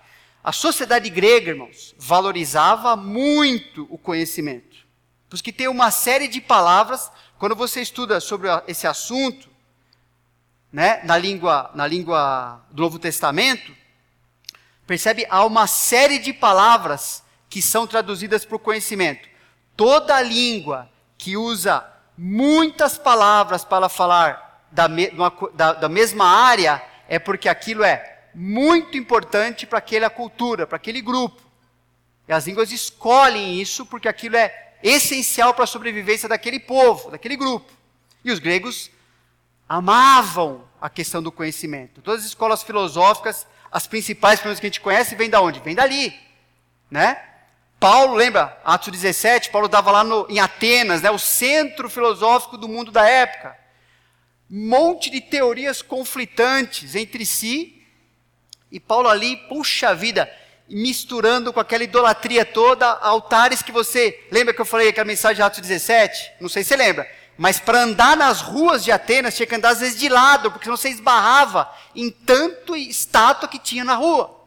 A 0.44 0.52
sociedade 0.52 1.10
grega, 1.10 1.52
irmãos, 1.52 1.96
valorizava 1.98 2.96
muito 2.96 3.88
o 3.90 3.98
conhecimento. 3.98 4.78
Por 5.30 5.36
isso 5.36 5.44
que 5.44 5.54
tem 5.54 5.68
uma 5.68 5.92
série 5.92 6.28
de 6.28 6.42
palavras, 6.42 7.12
quando 7.38 7.56
você 7.56 7.82
estuda 7.82 8.20
sobre 8.20 8.50
esse 8.68 8.86
assunto, 8.86 9.50
né, 10.72 11.02
na 11.04 11.18
língua, 11.18 11.72
na 11.76 11.88
língua 11.88 12.66
do 12.72 12.82
Novo 12.82 13.00
Testamento, 13.00 13.74
Percebe? 14.86 15.26
Há 15.30 15.46
uma 15.46 15.66
série 15.66 16.20
de 16.20 16.34
palavras 16.34 17.24
que 17.50 17.62
são 17.62 17.88
traduzidas 17.88 18.44
para 18.44 18.58
o 18.58 18.60
conhecimento. 18.60 19.30
Toda 19.78 20.22
língua 20.22 20.90
que 21.18 21.38
usa 21.38 21.86
muitas 22.18 22.98
palavras 22.98 23.64
para 23.64 23.90
falar 23.90 24.68
da, 24.72 24.88
da, 25.54 25.74
da 25.74 25.90
mesma 25.90 26.26
área 26.26 26.84
é 27.08 27.20
porque 27.20 27.48
aquilo 27.50 27.84
é 27.84 28.22
muito 28.34 28.98
importante 28.98 29.66
para 29.66 29.80
aquela 29.80 30.10
cultura, 30.10 30.66
para 30.66 30.78
aquele 30.78 31.02
grupo. 31.02 31.42
E 32.28 32.34
as 32.34 32.48
línguas 32.48 32.72
escolhem 32.72 33.60
isso 33.60 33.86
porque 33.86 34.08
aquilo 34.08 34.38
é 34.38 34.74
essencial 34.82 35.54
para 35.54 35.66
a 35.66 35.68
sobrevivência 35.68 36.28
daquele 36.28 36.60
povo, 36.60 37.12
daquele 37.12 37.36
grupo. 37.36 37.72
E 38.24 38.32
os 38.32 38.40
gregos 38.40 38.90
amavam 39.68 40.64
a 40.82 40.90
questão 40.90 41.22
do 41.22 41.32
conhecimento. 41.32 42.02
Todas 42.02 42.22
as 42.22 42.28
escolas 42.28 42.64
filosóficas 42.64 43.46
as 43.74 43.88
principais 43.88 44.40
pelo 44.40 44.54
que 44.56 44.68
a 44.68 44.70
gente 44.70 44.80
conhece, 44.80 45.16
vem 45.16 45.32
da 45.32 45.42
onde? 45.42 45.60
Vem 45.60 45.74
dali, 45.74 46.14
né? 46.92 47.20
Paulo, 47.84 48.16
lembra? 48.16 48.58
Atos 48.64 48.94
17, 48.94 49.50
Paulo 49.50 49.66
estava 49.66 49.92
lá 49.92 50.06
no, 50.06 50.26
em 50.30 50.40
Atenas, 50.40 51.02
né, 51.02 51.12
o 51.12 51.20
centro 51.20 51.90
filosófico 51.90 52.58
do 52.58 52.66
mundo 52.66 52.94
da 52.94 53.06
época. 53.06 53.58
Um 54.50 54.70
monte 54.70 55.10
de 55.10 55.20
teorias 55.20 55.82
conflitantes 55.82 56.96
entre 56.96 57.26
si. 57.26 57.86
E 58.72 58.80
Paulo 58.80 59.10
ali, 59.10 59.36
puxa 59.50 59.94
vida, 59.94 60.32
misturando 60.70 61.52
com 61.52 61.60
aquela 61.60 61.84
idolatria 61.84 62.46
toda, 62.46 62.88
altares 62.90 63.62
que 63.62 63.74
você. 63.74 64.18
Lembra 64.32 64.54
que 64.54 64.62
eu 64.62 64.66
falei 64.66 64.88
aquela 64.88 65.04
mensagem 65.04 65.36
de 65.36 65.42
Atos 65.42 65.60
17? 65.60 66.36
Não 66.40 66.48
sei 66.48 66.64
se 66.64 66.70
você 66.70 66.78
lembra. 66.78 67.06
Mas 67.38 67.60
para 67.60 67.82
andar 67.82 68.16
nas 68.16 68.40
ruas 68.40 68.82
de 68.82 68.94
Atenas, 68.94 69.36
tinha 69.36 69.46
que 69.46 69.56
andar 69.56 69.72
às 69.72 69.82
vezes 69.82 70.00
de 70.00 70.08
lado, 70.08 70.50
porque 70.52 70.64
senão 70.64 70.78
você 70.78 70.88
esbarrava 70.88 71.70
em 71.94 72.10
tanto 72.10 72.78
estátua 72.78 73.50
que 73.50 73.60
tinha 73.60 73.84
na 73.84 73.96
rua. 73.96 74.43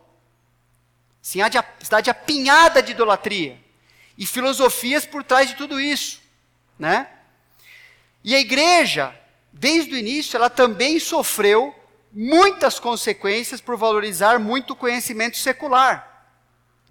Cidade, 1.26 2.08
apinhada 2.08 2.80
de 2.80 2.92
idolatria. 2.92 3.58
E 4.16 4.24
filosofias 4.24 5.04
por 5.04 5.24
trás 5.24 5.48
de 5.48 5.56
tudo 5.56 5.80
isso. 5.80 6.20
Né? 6.78 7.08
E 8.22 8.32
a 8.32 8.38
igreja, 8.38 9.12
desde 9.52 9.92
o 9.92 9.98
início, 9.98 10.36
ela 10.36 10.48
também 10.48 11.00
sofreu 11.00 11.74
muitas 12.12 12.78
consequências 12.78 13.60
por 13.60 13.76
valorizar 13.76 14.38
muito 14.38 14.74
o 14.74 14.76
conhecimento 14.76 15.36
secular. 15.36 16.30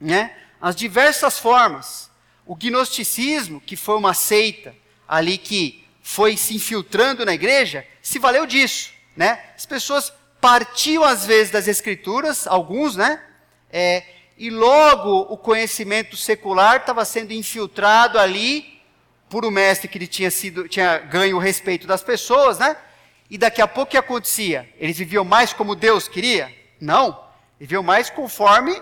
Né? 0.01 0.35
As 0.59 0.75
diversas 0.75 1.39
formas. 1.39 2.11
O 2.45 2.57
gnosticismo, 2.57 3.61
que 3.61 3.77
foi 3.77 3.95
uma 3.95 4.13
seita 4.13 4.75
ali 5.07 5.37
que 5.37 5.87
foi 6.01 6.35
se 6.35 6.53
infiltrando 6.53 7.25
na 7.25 7.33
igreja, 7.33 7.87
se 8.01 8.19
valeu 8.19 8.45
disso, 8.45 8.91
né? 9.15 9.41
As 9.55 9.65
pessoas 9.65 10.11
partiam 10.41 11.03
às 11.05 11.25
vezes 11.25 11.51
das 11.51 11.67
escrituras, 11.69 12.45
alguns, 12.45 12.97
né? 12.97 13.23
É, 13.71 14.14
e 14.37 14.49
logo 14.49 15.33
o 15.33 15.37
conhecimento 15.37 16.17
secular 16.17 16.77
estava 16.77 17.05
sendo 17.05 17.31
infiltrado 17.31 18.19
ali 18.19 18.81
por 19.29 19.45
um 19.45 19.51
mestre 19.51 19.87
que 19.87 19.97
ele 19.97 20.07
tinha 20.07 20.29
sido, 20.29 20.67
tinha 20.67 20.97
ganho 20.97 21.37
o 21.37 21.39
respeito 21.39 21.87
das 21.87 22.03
pessoas, 22.03 22.59
né? 22.59 22.75
E 23.29 23.37
daqui 23.37 23.61
a 23.61 23.67
pouco 23.67 23.89
o 23.89 23.91
que 23.91 23.97
acontecia? 23.97 24.69
Eles 24.77 24.97
viviam 24.97 25.23
mais 25.23 25.53
como 25.53 25.75
Deus 25.75 26.07
queria? 26.07 26.53
Não. 26.79 27.23
Viviam 27.59 27.81
mais 27.81 28.09
conforme 28.09 28.79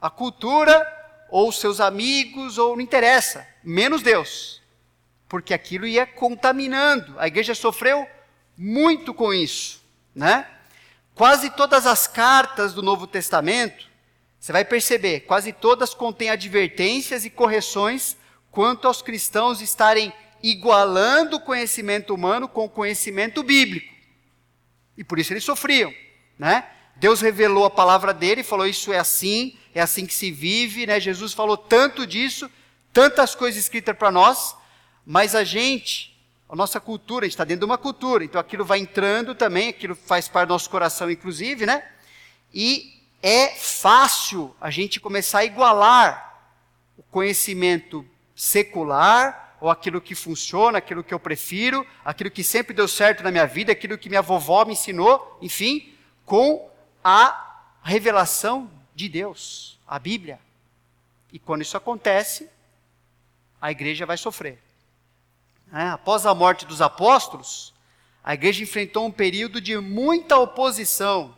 a 0.00 0.08
cultura 0.08 0.86
ou 1.30 1.50
seus 1.50 1.80
amigos, 1.80 2.58
ou 2.58 2.76
não 2.76 2.82
interessa, 2.82 3.46
menos 3.64 4.02
Deus 4.02 4.62
porque 5.32 5.54
aquilo 5.54 5.86
ia 5.86 6.04
contaminando. 6.04 7.18
A 7.18 7.26
igreja 7.26 7.54
sofreu 7.54 8.06
muito 8.54 9.14
com 9.14 9.32
isso, 9.32 9.82
né? 10.14 10.46
Quase 11.14 11.48
todas 11.48 11.86
as 11.86 12.06
cartas 12.06 12.74
do 12.74 12.82
Novo 12.82 13.06
Testamento, 13.06 13.88
você 14.42 14.50
vai 14.50 14.64
perceber, 14.64 15.20
quase 15.20 15.52
todas 15.52 15.94
contêm 15.94 16.28
advertências 16.28 17.24
e 17.24 17.30
correções 17.30 18.16
quanto 18.50 18.88
aos 18.88 19.00
cristãos 19.00 19.60
estarem 19.60 20.12
igualando 20.42 21.36
o 21.36 21.40
conhecimento 21.40 22.12
humano 22.12 22.48
com 22.48 22.64
o 22.64 22.68
conhecimento 22.68 23.44
bíblico. 23.44 23.94
E 24.98 25.04
por 25.04 25.20
isso 25.20 25.32
eles 25.32 25.44
sofriam, 25.44 25.94
né? 26.36 26.68
Deus 26.96 27.20
revelou 27.20 27.64
a 27.64 27.70
palavra 27.70 28.12
dele 28.12 28.42
falou: 28.42 28.66
Isso 28.66 28.92
é 28.92 28.98
assim, 28.98 29.56
é 29.72 29.80
assim 29.80 30.04
que 30.04 30.12
se 30.12 30.32
vive, 30.32 30.88
né? 30.88 30.98
Jesus 30.98 31.32
falou 31.32 31.56
tanto 31.56 32.04
disso, 32.04 32.50
tantas 32.92 33.36
coisas 33.36 33.62
escritas 33.62 33.96
para 33.96 34.10
nós, 34.10 34.56
mas 35.06 35.36
a 35.36 35.44
gente, 35.44 36.20
a 36.48 36.56
nossa 36.56 36.80
cultura, 36.80 37.26
a 37.26 37.28
gente 37.28 37.34
está 37.34 37.44
dentro 37.44 37.60
de 37.60 37.70
uma 37.70 37.78
cultura, 37.78 38.24
então 38.24 38.40
aquilo 38.40 38.64
vai 38.64 38.80
entrando 38.80 39.36
também, 39.36 39.68
aquilo 39.68 39.94
faz 39.94 40.26
parte 40.26 40.48
do 40.48 40.54
nosso 40.54 40.68
coração, 40.68 41.08
inclusive, 41.08 41.64
né? 41.64 41.88
E 42.52 43.01
é 43.22 43.50
fácil 43.50 44.54
a 44.60 44.70
gente 44.70 44.98
começar 44.98 45.38
a 45.38 45.44
igualar 45.44 46.42
o 46.98 47.02
conhecimento 47.04 48.04
secular, 48.34 49.56
ou 49.60 49.70
aquilo 49.70 50.00
que 50.00 50.16
funciona, 50.16 50.78
aquilo 50.78 51.04
que 51.04 51.14
eu 51.14 51.20
prefiro, 51.20 51.86
aquilo 52.04 52.32
que 52.32 52.42
sempre 52.42 52.74
deu 52.74 52.88
certo 52.88 53.22
na 53.22 53.30
minha 53.30 53.46
vida, 53.46 53.70
aquilo 53.70 53.96
que 53.96 54.08
minha 54.08 54.20
vovó 54.20 54.64
me 54.64 54.72
ensinou, 54.72 55.38
enfim, 55.40 55.94
com 56.26 56.68
a 57.04 57.62
revelação 57.80 58.68
de 58.92 59.08
Deus, 59.08 59.78
a 59.86 60.00
Bíblia. 60.00 60.40
E 61.32 61.38
quando 61.38 61.62
isso 61.62 61.76
acontece, 61.76 62.50
a 63.60 63.70
igreja 63.70 64.04
vai 64.04 64.16
sofrer. 64.16 64.58
É, 65.72 65.84
após 65.84 66.26
a 66.26 66.34
morte 66.34 66.66
dos 66.66 66.82
apóstolos, 66.82 67.72
a 68.24 68.34
igreja 68.34 68.64
enfrentou 68.64 69.06
um 69.06 69.12
período 69.12 69.60
de 69.60 69.78
muita 69.78 70.36
oposição, 70.38 71.36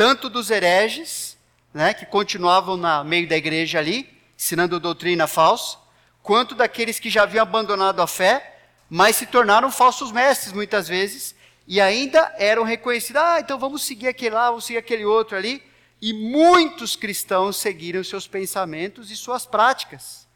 tanto 0.00 0.30
dos 0.30 0.50
hereges, 0.50 1.36
né, 1.74 1.92
que 1.92 2.06
continuavam 2.06 2.74
no 2.74 3.04
meio 3.04 3.28
da 3.28 3.36
igreja 3.36 3.78
ali, 3.78 4.08
ensinando 4.34 4.80
doutrina 4.80 5.26
falsa, 5.26 5.76
quanto 6.22 6.54
daqueles 6.54 6.98
que 6.98 7.10
já 7.10 7.24
haviam 7.24 7.42
abandonado 7.42 8.00
a 8.00 8.06
fé, 8.06 8.60
mas 8.88 9.16
se 9.16 9.26
tornaram 9.26 9.70
falsos 9.70 10.10
mestres 10.10 10.54
muitas 10.54 10.88
vezes, 10.88 11.34
e 11.68 11.82
ainda 11.82 12.34
eram 12.38 12.62
reconhecidos, 12.62 13.20
ah, 13.20 13.40
então 13.40 13.58
vamos 13.58 13.82
seguir 13.82 14.08
aquele 14.08 14.36
lá, 14.36 14.48
vamos 14.48 14.64
seguir 14.64 14.78
aquele 14.78 15.04
outro 15.04 15.36
ali, 15.36 15.62
e 16.00 16.14
muitos 16.14 16.96
cristãos 16.96 17.58
seguiram 17.58 18.02
seus 18.02 18.26
pensamentos 18.26 19.10
e 19.10 19.16
suas 19.18 19.44
práticas. 19.44 20.26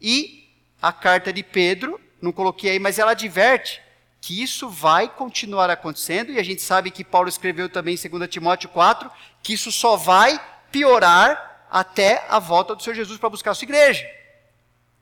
E 0.00 0.48
a 0.80 0.94
carta 0.94 1.30
de 1.30 1.42
Pedro 1.42 2.00
não 2.22 2.32
coloquei 2.32 2.70
aí, 2.70 2.78
mas 2.78 2.98
ela 2.98 3.10
adverte 3.10 3.82
que 4.20 4.42
isso 4.42 4.68
vai 4.68 5.08
continuar 5.08 5.70
acontecendo, 5.70 6.30
e 6.30 6.38
a 6.38 6.42
gente 6.42 6.60
sabe 6.60 6.90
que 6.90 7.02
Paulo 7.02 7.28
escreveu 7.28 7.68
também 7.68 7.94
em 7.94 8.08
2 8.08 8.28
Timóteo 8.28 8.68
4, 8.68 9.10
que 9.42 9.54
isso 9.54 9.72
só 9.72 9.96
vai 9.96 10.38
piorar 10.70 11.66
até 11.70 12.26
a 12.28 12.38
volta 12.38 12.74
do 12.74 12.82
Senhor 12.82 12.94
Jesus 12.94 13.18
para 13.18 13.30
buscar 13.30 13.52
a 13.52 13.54
sua 13.54 13.64
igreja. 13.64 14.04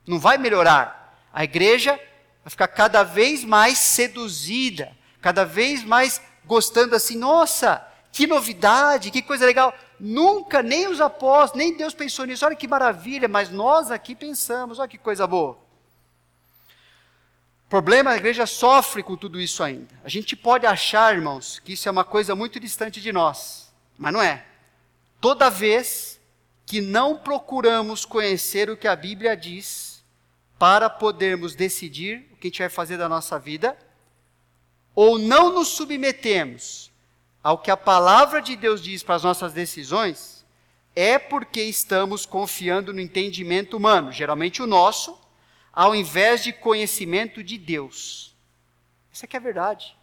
Não 0.07 0.18
vai 0.18 0.38
melhorar. 0.38 1.18
A 1.33 1.44
igreja 1.44 1.98
vai 2.44 2.50
ficar 2.50 2.68
cada 2.68 3.02
vez 3.02 3.44
mais 3.44 3.78
seduzida, 3.78 4.96
cada 5.20 5.44
vez 5.44 5.83
mais 5.83 6.22
gostando 6.44 6.94
assim, 6.94 7.18
nossa, 7.18 7.85
que 8.12 8.26
novidade, 8.26 9.11
que 9.11 9.20
coisa 9.20 9.44
legal. 9.44 9.74
Nunca, 9.98 10.62
nem 10.62 10.87
os 10.87 11.00
apóstolos, 11.00 11.64
nem 11.64 11.76
Deus 11.76 11.92
pensou 11.92 12.24
nisso. 12.24 12.46
Olha 12.46 12.54
que 12.54 12.68
maravilha, 12.68 13.28
mas 13.28 13.50
nós 13.50 13.90
aqui 13.90 14.14
pensamos, 14.14 14.78
olha 14.78 14.88
que 14.88 14.96
coisa 14.96 15.26
boa. 15.26 15.67
O 17.68 17.70
problema, 17.70 18.12
a 18.12 18.16
igreja 18.16 18.46
sofre 18.46 19.02
com 19.02 19.14
tudo 19.14 19.38
isso 19.38 19.62
ainda. 19.62 19.94
A 20.02 20.09
gente 20.09 20.35
pode 20.35 20.64
achar, 20.64 21.14
irmãos, 21.14 21.59
que 21.59 21.74
isso 21.74 21.87
é 21.87 21.92
uma 21.92 22.02
coisa 22.02 22.35
muito 22.35 22.59
distante 22.59 22.98
de 22.98 23.12
nós, 23.12 23.70
mas 23.98 24.11
não 24.11 24.22
é. 24.22 24.46
Toda 25.20 25.50
vez 25.50 26.18
que 26.64 26.81
não 26.81 27.14
procuramos 27.14 28.07
conhecer 28.07 28.70
o 28.70 28.76
que 28.76 28.88
a 28.88 28.96
Bíblia 28.96 29.37
diz 29.37 30.02
para 30.59 30.88
podermos 30.88 31.54
decidir 31.54 32.26
o 32.33 32.37
que 32.37 32.46
a 32.46 32.48
gente 32.48 32.59
vai 32.61 32.70
fazer 32.70 32.96
da 32.96 33.07
nossa 33.07 33.38
vida, 33.38 33.76
ou 34.94 35.18
não 35.18 35.52
nos 35.52 35.68
submetemos 35.68 36.90
ao 37.42 37.59
que 37.59 37.70
a 37.70 37.76
palavra 37.76 38.40
de 38.40 38.57
Deus 38.57 38.83
diz 38.83 39.02
para 39.02 39.16
as 39.16 39.24
nossas 39.24 39.52
decisões, 39.52 40.42
é 40.96 41.18
porque 41.18 41.62
estamos 41.64 42.24
confiando 42.24 42.94
no 42.94 43.00
entendimento 43.02 43.76
humano, 43.76 44.11
geralmente 44.11 44.62
o 44.62 44.66
nosso, 44.66 45.28
ao 45.79 45.95
invés 45.95 46.43
de 46.43 46.53
conhecimento 46.53 47.41
de 47.41 47.57
Deus. 47.57 48.35
É 49.23 49.27
que 49.29 49.37
é 49.37 49.38
a 49.38 49.43
verdade. 49.43 49.97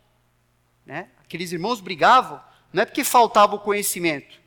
Né? 0.86 1.10
Aqueles 1.22 1.52
irmãos 1.52 1.82
brigavam, 1.82 2.42
não 2.72 2.84
é 2.84 2.86
porque 2.86 3.04
faltava 3.04 3.56
o 3.56 3.60
conhecimento, 3.60 4.40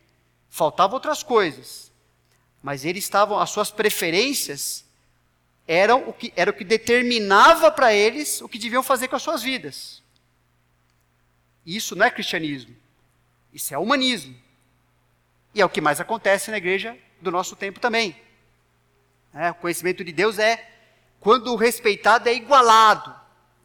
faltavam 0.48 0.94
outras 0.94 1.22
coisas. 1.22 1.92
Mas 2.62 2.86
eles 2.86 3.04
estavam, 3.04 3.38
as 3.38 3.50
suas 3.50 3.70
preferências 3.70 4.86
eram 5.66 6.08
o 6.08 6.14
que, 6.14 6.32
era 6.34 6.50
o 6.50 6.54
que 6.54 6.64
determinava 6.64 7.70
para 7.70 7.92
eles 7.92 8.40
o 8.40 8.48
que 8.48 8.58
deviam 8.58 8.82
fazer 8.82 9.08
com 9.08 9.16
as 9.16 9.22
suas 9.22 9.42
vidas. 9.42 10.02
Isso 11.64 11.94
não 11.94 12.06
é 12.06 12.10
cristianismo. 12.10 12.74
Isso 13.52 13.74
é 13.74 13.76
humanismo. 13.76 14.34
E 15.54 15.60
é 15.60 15.64
o 15.64 15.68
que 15.68 15.82
mais 15.82 16.00
acontece 16.00 16.50
na 16.50 16.56
igreja 16.56 16.96
do 17.20 17.30
nosso 17.30 17.54
tempo 17.54 17.78
também. 17.78 18.16
É, 19.34 19.50
o 19.50 19.56
conhecimento 19.56 20.02
de 20.02 20.12
Deus 20.12 20.38
é 20.38 20.77
quando 21.20 21.52
o 21.52 21.56
respeitado 21.56 22.28
é 22.28 22.34
igualado. 22.34 23.14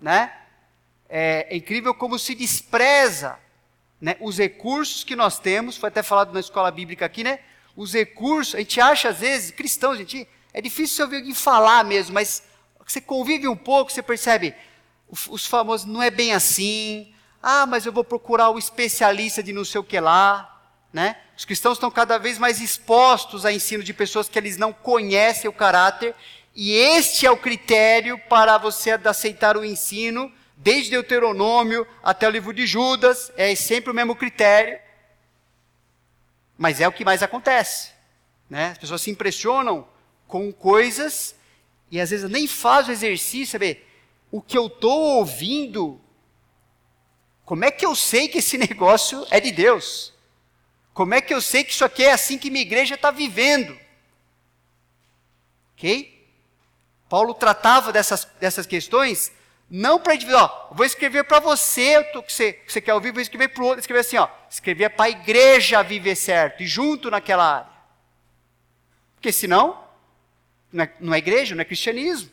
Né? 0.01 0.31
É, 1.07 1.47
é 1.49 1.55
incrível 1.55 1.93
como 1.93 2.17
se 2.17 2.35
despreza 2.35 3.39
né, 4.01 4.17
os 4.19 4.37
recursos 4.37 5.03
que 5.03 5.15
nós 5.15 5.39
temos, 5.39 5.77
foi 5.77 5.87
até 5.87 6.03
falado 6.03 6.33
na 6.33 6.39
escola 6.39 6.69
bíblica 6.69 7.05
aqui, 7.05 7.23
né? 7.23 7.39
Os 7.75 7.93
recursos, 7.93 8.55
a 8.55 8.59
gente 8.59 8.79
acha 8.81 9.09
às 9.09 9.19
vezes, 9.19 9.51
cristãos, 9.51 9.97
gente, 9.97 10.27
é 10.53 10.61
difícil 10.61 10.97
você 10.97 11.03
ouvir 11.03 11.15
alguém 11.17 11.33
falar 11.33 11.83
mesmo, 11.85 12.13
mas 12.13 12.43
você 12.85 12.99
convive 12.99 13.47
um 13.47 13.55
pouco, 13.55 13.91
você 13.91 14.03
percebe, 14.03 14.53
os 15.29 15.45
famosos, 15.45 15.85
não 15.85 16.01
é 16.01 16.11
bem 16.11 16.33
assim, 16.33 17.13
ah, 17.41 17.65
mas 17.65 17.85
eu 17.85 17.91
vou 17.91 18.03
procurar 18.03 18.49
o 18.49 18.57
especialista 18.57 19.43
de 19.43 19.51
não 19.51 19.65
sei 19.65 19.81
o 19.81 19.83
que 19.83 19.99
lá. 19.99 20.49
Né? 20.93 21.17
Os 21.35 21.43
cristãos 21.43 21.77
estão 21.77 21.91
cada 21.91 22.17
vez 22.17 22.37
mais 22.37 22.61
expostos 22.61 23.45
a 23.45 23.51
ensino 23.51 23.83
de 23.83 23.93
pessoas 23.93 24.29
que 24.29 24.37
eles 24.37 24.57
não 24.57 24.71
conhecem 24.71 25.49
o 25.49 25.53
caráter, 25.53 26.15
e 26.55 26.73
este 26.73 27.25
é 27.25 27.31
o 27.31 27.37
critério 27.37 28.17
para 28.29 28.57
você 28.57 28.91
aceitar 28.91 29.57
o 29.57 29.65
ensino, 29.65 30.31
desde 30.55 30.91
Deuteronômio 30.91 31.87
até 32.03 32.27
o 32.27 32.31
livro 32.31 32.53
de 32.53 32.65
Judas, 32.65 33.31
é 33.35 33.53
sempre 33.55 33.91
o 33.91 33.93
mesmo 33.93 34.15
critério. 34.15 34.79
Mas 36.57 36.79
é 36.79 36.87
o 36.87 36.91
que 36.91 37.03
mais 37.03 37.23
acontece. 37.23 37.91
Né? 38.49 38.71
As 38.71 38.77
pessoas 38.77 39.01
se 39.01 39.09
impressionam 39.11 39.87
com 40.27 40.51
coisas 40.51 41.35
e 41.89 41.99
às 41.99 42.09
vezes 42.09 42.29
nem 42.29 42.47
fazem 42.47 42.91
o 42.91 42.93
exercício, 42.93 43.51
saber 43.51 43.89
o 44.31 44.41
que 44.41 44.57
eu 44.57 44.67
estou 44.67 45.17
ouvindo 45.17 45.99
como 47.45 47.65
é 47.65 47.71
que 47.71 47.85
eu 47.85 47.95
sei 47.95 48.27
que 48.27 48.39
esse 48.39 48.57
negócio 48.59 49.25
é 49.29 49.39
de 49.39 49.51
Deus? 49.51 50.13
Como 50.93 51.13
é 51.13 51.21
que 51.21 51.33
eu 51.33 51.41
sei 51.41 51.63
que 51.63 51.71
isso 51.71 51.83
aqui 51.83 52.03
é 52.03 52.11
assim 52.11 52.37
que 52.37 52.49
minha 52.49 52.61
igreja 52.61 52.95
está 52.95 53.11
vivendo? 53.11 53.77
Ok? 55.73 56.12
Paulo 57.13 57.35
tratava 57.35 57.93
dessas, 57.93 58.27
dessas 58.39 58.65
questões 58.65 59.31
não 59.69 59.99
para 59.99 60.15
indivíduo, 60.15 60.41
ó, 60.41 60.73
vou 60.73 60.83
escrever 60.83 61.23
para 61.25 61.39
você, 61.39 62.03
que 62.05 62.33
você, 62.33 62.53
que 62.53 62.73
você 62.73 62.81
quer 62.81 62.95
ouvir, 62.95 63.11
vou 63.11 63.21
escrever 63.21 63.49
para 63.49 63.61
o 63.61 63.67
outro, 63.67 63.81
escrever 63.81 63.99
assim, 63.99 64.17
ó, 64.17 64.27
escrever 64.49 64.89
para 64.89 65.05
a 65.05 65.09
igreja 65.11 65.83
viver 65.83 66.15
certo, 66.15 66.63
e 66.63 66.65
junto 66.67 67.11
naquela 67.11 67.57
área. 67.57 67.71
Porque 69.13 69.31
senão, 69.31 69.87
não 70.71 70.85
é, 70.85 70.93
não 70.99 71.13
é 71.13 71.19
igreja, 71.19 71.53
não 71.53 71.61
é 71.61 71.65
cristianismo. 71.65 72.31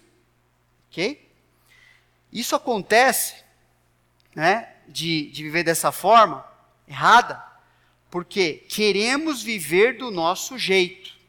Ok? 0.88 1.30
Isso 2.32 2.56
acontece, 2.56 3.34
né, 4.34 4.76
de, 4.88 5.30
de 5.30 5.42
viver 5.42 5.62
dessa 5.62 5.92
forma 5.92 6.42
errada, 6.88 7.44
porque 8.10 8.64
queremos 8.66 9.42
viver 9.42 9.98
do 9.98 10.10
nosso 10.10 10.56
jeito. 10.56 11.19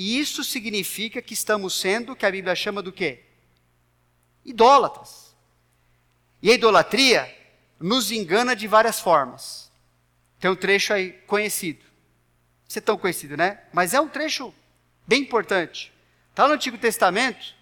E 0.00 0.20
isso 0.20 0.44
significa 0.44 1.20
que 1.20 1.34
estamos 1.34 1.74
sendo 1.74 2.12
o 2.12 2.16
que 2.16 2.24
a 2.24 2.30
Bíblia 2.30 2.54
chama 2.54 2.80
do 2.80 2.92
quê? 2.92 3.24
Idólatras. 4.44 5.34
E 6.40 6.52
a 6.52 6.54
idolatria 6.54 7.36
nos 7.80 8.12
engana 8.12 8.54
de 8.54 8.68
várias 8.68 9.00
formas. 9.00 9.72
Tem 10.38 10.48
um 10.48 10.54
trecho 10.54 10.92
aí 10.92 11.10
conhecido. 11.26 11.84
Você 12.68 12.78
é 12.78 12.80
tão 12.80 12.96
conhecido, 12.96 13.36
né? 13.36 13.58
Mas 13.72 13.92
é 13.92 14.00
um 14.00 14.08
trecho 14.08 14.54
bem 15.04 15.22
importante. 15.22 15.92
Está 16.30 16.46
no 16.46 16.54
Antigo 16.54 16.78
Testamento, 16.78 17.52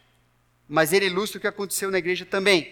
mas 0.68 0.92
ele 0.92 1.06
ilustra 1.06 1.38
o 1.38 1.40
que 1.40 1.46
aconteceu 1.46 1.90
na 1.90 1.96
igreja 1.96 2.26
também. 2.26 2.70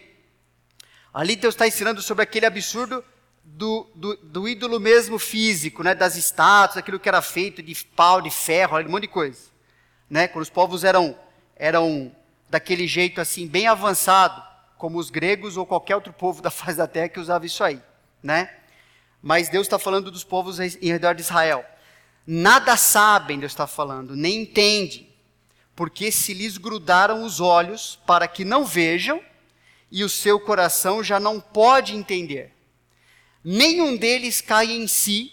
Ali 1.10 1.36
Deus 1.36 1.54
está 1.54 1.66
ensinando 1.66 2.02
sobre 2.02 2.22
aquele 2.22 2.44
absurdo 2.44 3.02
do, 3.42 3.90
do, 3.94 4.14
do, 4.16 4.46
ídolo 4.46 4.78
mesmo 4.78 5.18
físico, 5.18 5.82
né, 5.82 5.94
das 5.94 6.16
estátuas, 6.16 6.76
aquilo 6.76 7.00
que 7.00 7.08
era 7.08 7.22
feito 7.22 7.62
de 7.62 7.74
pau, 7.96 8.20
de 8.20 8.30
ferro, 8.30 8.78
um 8.78 8.90
monte 8.90 9.04
de 9.04 9.08
coisa. 9.08 9.53
Né, 10.14 10.28
quando 10.28 10.44
os 10.44 10.48
povos 10.48 10.84
eram, 10.84 11.18
eram 11.56 12.14
daquele 12.48 12.86
jeito 12.86 13.20
assim, 13.20 13.48
bem 13.48 13.66
avançado, 13.66 14.40
como 14.78 14.96
os 14.96 15.10
gregos 15.10 15.56
ou 15.56 15.66
qualquer 15.66 15.96
outro 15.96 16.12
povo 16.12 16.40
da 16.40 16.52
face 16.54 16.78
da 16.78 16.86
terra 16.86 17.08
que 17.08 17.18
usava 17.18 17.44
isso 17.44 17.64
aí. 17.64 17.82
Né? 18.22 18.48
Mas 19.20 19.48
Deus 19.48 19.66
está 19.66 19.76
falando 19.76 20.12
dos 20.12 20.22
povos 20.22 20.60
em 20.60 20.86
redor 20.86 21.16
de 21.16 21.22
Israel. 21.22 21.64
Nada 22.24 22.76
sabem, 22.76 23.40
Deus 23.40 23.50
está 23.50 23.66
falando, 23.66 24.14
nem 24.14 24.42
entendem, 24.42 25.12
porque 25.74 26.12
se 26.12 26.32
lhes 26.32 26.58
grudaram 26.58 27.24
os 27.24 27.40
olhos 27.40 27.98
para 28.06 28.28
que 28.28 28.44
não 28.44 28.64
vejam 28.64 29.20
e 29.90 30.04
o 30.04 30.08
seu 30.08 30.38
coração 30.38 31.02
já 31.02 31.18
não 31.18 31.40
pode 31.40 31.92
entender. 31.92 32.52
Nenhum 33.42 33.96
deles 33.96 34.40
cai 34.40 34.70
em 34.70 34.86
si, 34.86 35.32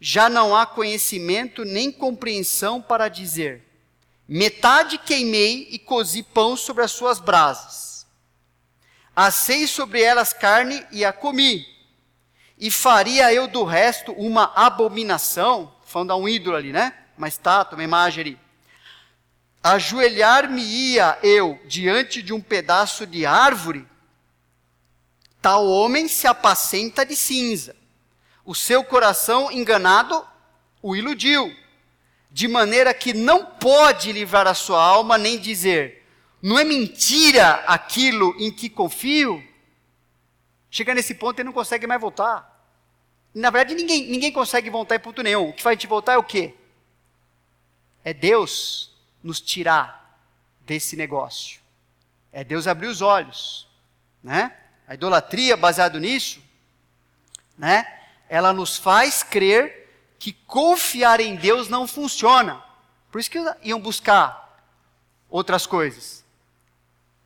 já 0.00 0.28
não 0.28 0.56
há 0.56 0.66
conhecimento 0.66 1.64
nem 1.64 1.92
compreensão 1.92 2.82
para 2.82 3.06
dizer: 3.08 3.69
metade 4.38 4.96
queimei 4.98 5.68
e 5.70 5.78
cozi 5.78 6.22
pão 6.22 6.56
sobre 6.56 6.84
as 6.84 6.92
suas 6.92 7.18
brasas. 7.18 8.06
Assei 9.14 9.66
sobre 9.66 10.00
elas 10.00 10.32
carne 10.32 10.86
e 10.92 11.04
a 11.04 11.12
comi. 11.12 11.66
E 12.58 12.70
faria 12.70 13.32
eu 13.32 13.48
do 13.48 13.64
resto 13.64 14.12
uma 14.12 14.52
abominação, 14.54 15.74
falando 15.84 16.12
a 16.12 16.16
um 16.16 16.28
ídolo 16.28 16.56
ali, 16.56 16.72
né? 16.72 16.94
Uma 17.18 17.28
estátua, 17.28 17.76
uma 17.76 17.84
imagem 17.84 18.20
ali 18.20 18.50
ajoelhar-me-ia 19.62 21.18
eu 21.22 21.60
diante 21.66 22.22
de 22.22 22.32
um 22.32 22.40
pedaço 22.40 23.06
de 23.06 23.26
árvore, 23.26 23.86
tal 25.40 25.66
homem 25.66 26.08
se 26.08 26.26
apacenta 26.26 27.04
de 27.04 27.14
cinza. 27.14 27.76
O 28.44 28.54
seu 28.54 28.82
coração 28.82 29.52
enganado 29.52 30.26
o 30.82 30.96
iludiu, 30.96 31.54
de 32.30 32.46
maneira 32.46 32.94
que 32.94 33.12
não 33.12 33.44
pode 33.44 34.12
livrar 34.12 34.46
a 34.46 34.54
sua 34.54 34.82
alma 34.82 35.18
nem 35.18 35.38
dizer: 35.38 36.06
não 36.40 36.58
é 36.58 36.64
mentira 36.64 37.54
aquilo 37.66 38.34
em 38.38 38.50
que 38.50 38.70
confio? 38.70 39.42
Chega 40.70 40.94
nesse 40.94 41.14
ponto 41.14 41.40
e 41.40 41.44
não 41.44 41.52
consegue 41.52 41.86
mais 41.86 42.00
voltar. 42.00 42.48
Na 43.34 43.50
verdade, 43.50 43.74
ninguém, 43.74 44.08
ninguém 44.08 44.32
consegue 44.32 44.70
voltar 44.70 44.96
em 44.96 45.00
ponto 45.00 45.22
nenhum. 45.22 45.48
O 45.48 45.52
que 45.52 45.62
faz 45.62 45.74
gente 45.74 45.86
voltar 45.86 46.14
é 46.14 46.18
o 46.18 46.22
quê? 46.22 46.54
É 48.04 48.14
Deus 48.14 48.96
nos 49.22 49.40
tirar 49.40 50.18
desse 50.60 50.96
negócio. 50.96 51.60
É 52.32 52.44
Deus 52.44 52.66
abrir 52.66 52.86
os 52.86 53.02
olhos, 53.02 53.68
né? 54.22 54.56
A 54.86 54.94
idolatria 54.94 55.56
baseado 55.56 55.98
nisso, 55.98 56.40
né? 57.58 57.86
Ela 58.28 58.52
nos 58.52 58.76
faz 58.76 59.22
crer 59.22 59.79
que 60.20 60.34
confiar 60.46 61.18
em 61.18 61.34
Deus 61.34 61.70
não 61.70 61.88
funciona. 61.88 62.62
Por 63.10 63.18
isso 63.18 63.30
que 63.30 63.42
iam 63.62 63.80
buscar 63.80 64.62
outras 65.30 65.66
coisas. 65.66 66.22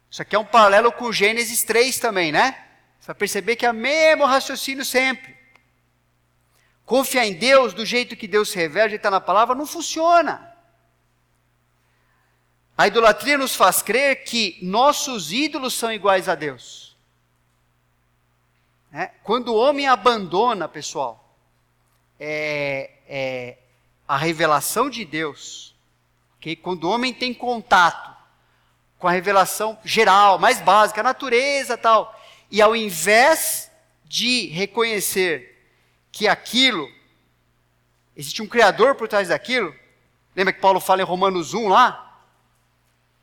Isso 0.08 0.22
aqui 0.22 0.36
é 0.36 0.38
um 0.38 0.44
paralelo 0.44 0.92
com 0.92 1.10
Gênesis 1.10 1.64
3 1.64 1.98
também, 1.98 2.30
né? 2.30 2.52
Você 3.00 3.08
vai 3.08 3.16
perceber 3.16 3.56
que 3.56 3.66
é 3.66 3.70
o 3.72 3.74
mesmo 3.74 4.24
raciocínio 4.24 4.84
sempre. 4.84 5.36
Confiar 6.86 7.26
em 7.26 7.34
Deus 7.34 7.74
do 7.74 7.84
jeito 7.84 8.14
que 8.14 8.28
Deus 8.28 8.50
se 8.50 8.56
revela, 8.56 8.94
está 8.94 9.10
na 9.10 9.20
palavra, 9.20 9.56
não 9.56 9.66
funciona. 9.66 10.54
A 12.78 12.86
idolatria 12.86 13.36
nos 13.36 13.56
faz 13.56 13.82
crer 13.82 14.22
que 14.22 14.56
nossos 14.62 15.32
ídolos 15.32 15.74
são 15.74 15.92
iguais 15.92 16.28
a 16.28 16.36
Deus. 16.36 16.96
É? 18.92 19.06
Quando 19.24 19.48
o 19.48 19.56
homem 19.56 19.88
abandona, 19.88 20.68
pessoal, 20.68 21.23
é, 22.18 22.90
é 23.08 23.58
a 24.06 24.16
revelação 24.16 24.90
de 24.90 25.04
Deus, 25.04 25.74
okay? 26.36 26.54
quando 26.54 26.84
o 26.84 26.90
homem 26.90 27.12
tem 27.12 27.32
contato 27.32 28.14
com 28.98 29.08
a 29.08 29.12
revelação 29.12 29.78
geral, 29.84 30.38
mais 30.38 30.60
básica, 30.60 31.00
a 31.00 31.04
natureza 31.04 31.76
tal, 31.76 32.18
e 32.50 32.62
ao 32.62 32.76
invés 32.76 33.70
de 34.04 34.46
reconhecer 34.48 35.54
que 36.12 36.28
aquilo, 36.28 36.88
existe 38.16 38.42
um 38.42 38.46
Criador 38.46 38.94
por 38.94 39.08
trás 39.08 39.28
daquilo, 39.28 39.74
lembra 40.36 40.52
que 40.52 40.60
Paulo 40.60 40.80
fala 40.80 41.02
em 41.02 41.04
Romanos 41.04 41.52
1 41.52 41.68
lá? 41.68 42.20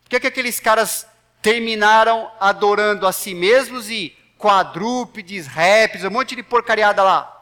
Por 0.03 0.09
que, 0.09 0.19
que 0.19 0.27
aqueles 0.27 0.59
caras 0.59 1.07
terminaram 1.41 2.29
adorando 2.39 3.07
a 3.07 3.11
si 3.11 3.33
mesmos 3.33 3.89
e 3.89 4.15
quadrúpedes, 4.37 5.47
répteis, 5.47 6.03
um 6.03 6.09
monte 6.09 6.35
de 6.35 6.43
porcariada 6.43 7.01
lá? 7.01 7.40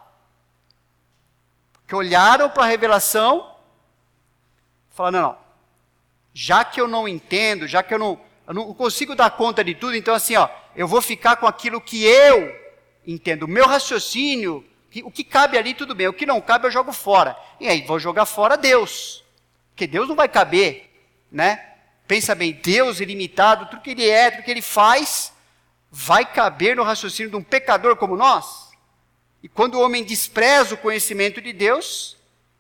Que 1.90 1.96
olharam 1.96 2.52
para 2.52 2.66
a 2.66 2.68
revelação, 2.68 3.52
falaram: 4.92 5.20
não, 5.20 5.30
não, 5.30 5.38
já 6.32 6.64
que 6.64 6.80
eu 6.80 6.88
não 6.88 7.08
entendo, 7.08 7.68
já 7.68 7.82
que 7.82 7.92
eu 7.92 7.98
não, 7.98 8.22
eu 8.48 8.54
não 8.54 8.74
consigo 8.76 9.16
dar 9.16 9.32
conta 9.32 9.64
de 9.64 9.74
tudo, 9.74 9.96
então 9.96 10.14
assim, 10.14 10.36
ó, 10.36 10.48
eu 10.76 10.88
vou 10.88 11.02
ficar 11.02 11.38
com 11.38 11.48
aquilo 11.48 11.82
que 11.82 12.06
eu 12.06 12.56
entendo, 13.08 13.44
o 13.44 13.48
meu 13.48 13.66
raciocínio, 13.66 14.64
o 15.04 15.10
que 15.10 15.24
cabe 15.24 15.58
ali, 15.58 15.74
tudo 15.74 15.96
bem, 15.96 16.08
o 16.08 16.14
que 16.14 16.28
não 16.28 16.40
cabe 16.40 16.68
eu 16.68 16.72
jogo 16.72 16.94
fora. 16.94 17.36
E 17.60 17.68
aí, 17.68 17.82
vou 17.82 18.00
jogar 18.00 18.28
fora 18.28 18.56
Deus, 18.56 19.24
porque 19.72 19.88
Deus 19.88 20.08
não 20.08 20.16
vai 20.16 20.30
caber, 20.30 20.92
né? 21.32 21.74
Pensa 22.08 22.36
bem, 22.36 22.54
Deus 22.54 23.00
ilimitado, 23.00 23.66
tudo 23.66 23.82
que 23.82 23.92
Ele 23.92 24.08
é, 24.08 24.30
tudo 24.30 24.44
que 24.44 24.52
Ele 24.52 24.62
faz, 24.62 25.34
vai 25.90 26.24
caber 26.24 26.76
no 26.76 26.84
raciocínio 26.84 27.32
de 27.32 27.36
um 27.36 27.44
pecador 27.44 27.96
como 27.96 28.16
nós? 28.16 28.69
E 29.42 29.48
quando 29.48 29.76
o 29.76 29.82
homem 29.82 30.04
despreza 30.04 30.76
o 30.76 30.78
conhecimento 30.78 31.42
de 31.42 31.54
Deus, 31.54 32.18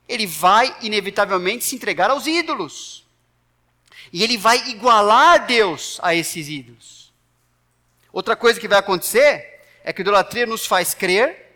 ele 0.07 0.25
vai 0.25 0.75
inevitavelmente 0.81 1.65
se 1.65 1.75
entregar 1.75 2.09
aos 2.09 2.25
ídolos. 2.25 3.05
E 4.11 4.23
ele 4.23 4.37
vai 4.37 4.69
igualar 4.69 5.45
Deus 5.45 5.99
a 6.01 6.15
esses 6.15 6.47
ídolos. 6.47 7.13
Outra 8.11 8.35
coisa 8.35 8.59
que 8.59 8.67
vai 8.67 8.79
acontecer 8.79 9.61
é 9.83 9.93
que 9.93 10.01
a 10.01 10.03
idolatria 10.03 10.45
nos 10.45 10.65
faz 10.65 10.93
crer 10.93 11.49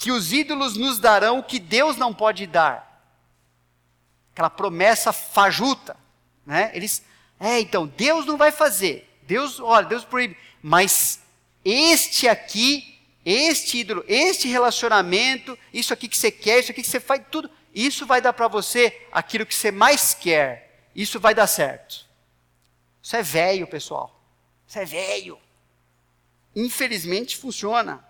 que 0.00 0.10
os 0.10 0.32
ídolos 0.32 0.76
nos 0.78 0.98
darão 0.98 1.40
o 1.40 1.42
que 1.42 1.58
Deus 1.58 1.98
não 1.98 2.14
pode 2.14 2.46
dar. 2.46 3.04
Aquela 4.32 4.48
promessa 4.48 5.12
fajuta, 5.12 5.94
né? 6.46 6.70
Eles, 6.72 7.04
é, 7.38 7.60
então 7.60 7.86
Deus 7.86 8.24
não 8.24 8.38
vai 8.38 8.50
fazer. 8.50 9.06
Deus, 9.24 9.60
olha, 9.60 9.86
Deus 9.86 10.02
proíbe, 10.02 10.38
mas 10.62 11.20
este 11.62 12.26
aqui 12.26 12.89
este 13.24 13.78
ídolo, 13.78 14.04
este 14.08 14.48
relacionamento, 14.48 15.58
isso 15.72 15.92
aqui 15.92 16.08
que 16.08 16.16
você 16.16 16.30
quer, 16.30 16.60
isso 16.60 16.70
aqui 16.72 16.82
que 16.82 16.88
você 16.88 17.00
faz, 17.00 17.22
tudo, 17.30 17.50
isso 17.74 18.06
vai 18.06 18.20
dar 18.20 18.32
para 18.32 18.48
você 18.48 19.06
aquilo 19.12 19.46
que 19.46 19.54
você 19.54 19.70
mais 19.70 20.14
quer. 20.14 20.88
Isso 20.94 21.20
vai 21.20 21.34
dar 21.34 21.46
certo. 21.46 22.06
Isso 23.02 23.16
é 23.16 23.22
velho, 23.22 23.66
pessoal. 23.66 24.20
Isso 24.66 24.78
é 24.78 24.84
velho. 24.84 25.38
Infelizmente 26.54 27.36
funciona. 27.36 28.04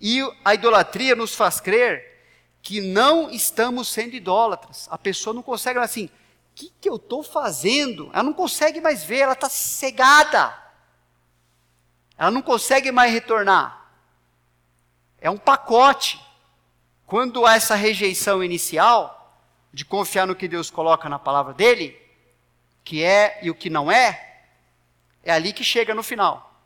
E 0.00 0.20
a 0.44 0.54
idolatria 0.54 1.14
nos 1.14 1.34
faz 1.34 1.60
crer 1.60 2.10
que 2.62 2.80
não 2.80 3.30
estamos 3.30 3.88
sendo 3.88 4.14
idólatras. 4.14 4.88
A 4.90 4.98
pessoa 4.98 5.32
não 5.32 5.42
consegue 5.42 5.78
assim, 5.78 6.06
o 6.06 6.10
que, 6.54 6.72
que 6.80 6.88
eu 6.88 6.96
estou 6.96 7.22
fazendo? 7.22 8.10
Ela 8.12 8.22
não 8.22 8.32
consegue 8.32 8.80
mais 8.80 9.04
ver, 9.04 9.18
ela 9.20 9.32
está 9.34 9.48
cegada. 9.48 10.56
Ela 12.18 12.30
não 12.30 12.42
consegue 12.42 12.90
mais 12.90 13.12
retornar. 13.12 13.79
É 15.20 15.30
um 15.30 15.36
pacote. 15.36 16.20
Quando 17.06 17.44
há 17.44 17.56
essa 17.56 17.74
rejeição 17.74 18.42
inicial, 18.42 19.20
de 19.72 19.84
confiar 19.84 20.26
no 20.26 20.34
que 20.34 20.48
Deus 20.48 20.70
coloca 20.70 21.08
na 21.08 21.18
palavra 21.18 21.52
dele, 21.52 21.96
que 22.84 23.02
é 23.02 23.38
e 23.42 23.50
o 23.50 23.54
que 23.54 23.70
não 23.70 23.90
é, 23.90 24.42
é 25.22 25.32
ali 25.32 25.52
que 25.52 25.62
chega 25.62 25.94
no 25.94 26.02
final. 26.02 26.60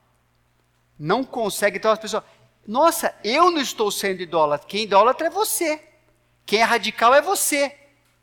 Não 0.99 1.25
consegue, 1.25 1.79
então 1.79 1.91
as 1.91 1.99
pessoas, 1.99 2.23
nossa, 2.67 3.15
eu 3.23 3.51
não 3.51 3.61
estou 3.61 3.91
sendo 3.91 4.23
idólatra, 4.23 4.67
quem 4.67 4.81
é 4.81 4.85
idólatra 4.85 5.27
é 5.27 5.31
você, 5.31 5.83
quem 6.47 6.61
é 6.61 6.65
radical 6.65 7.15
é 7.15 7.21
você. 7.21 7.77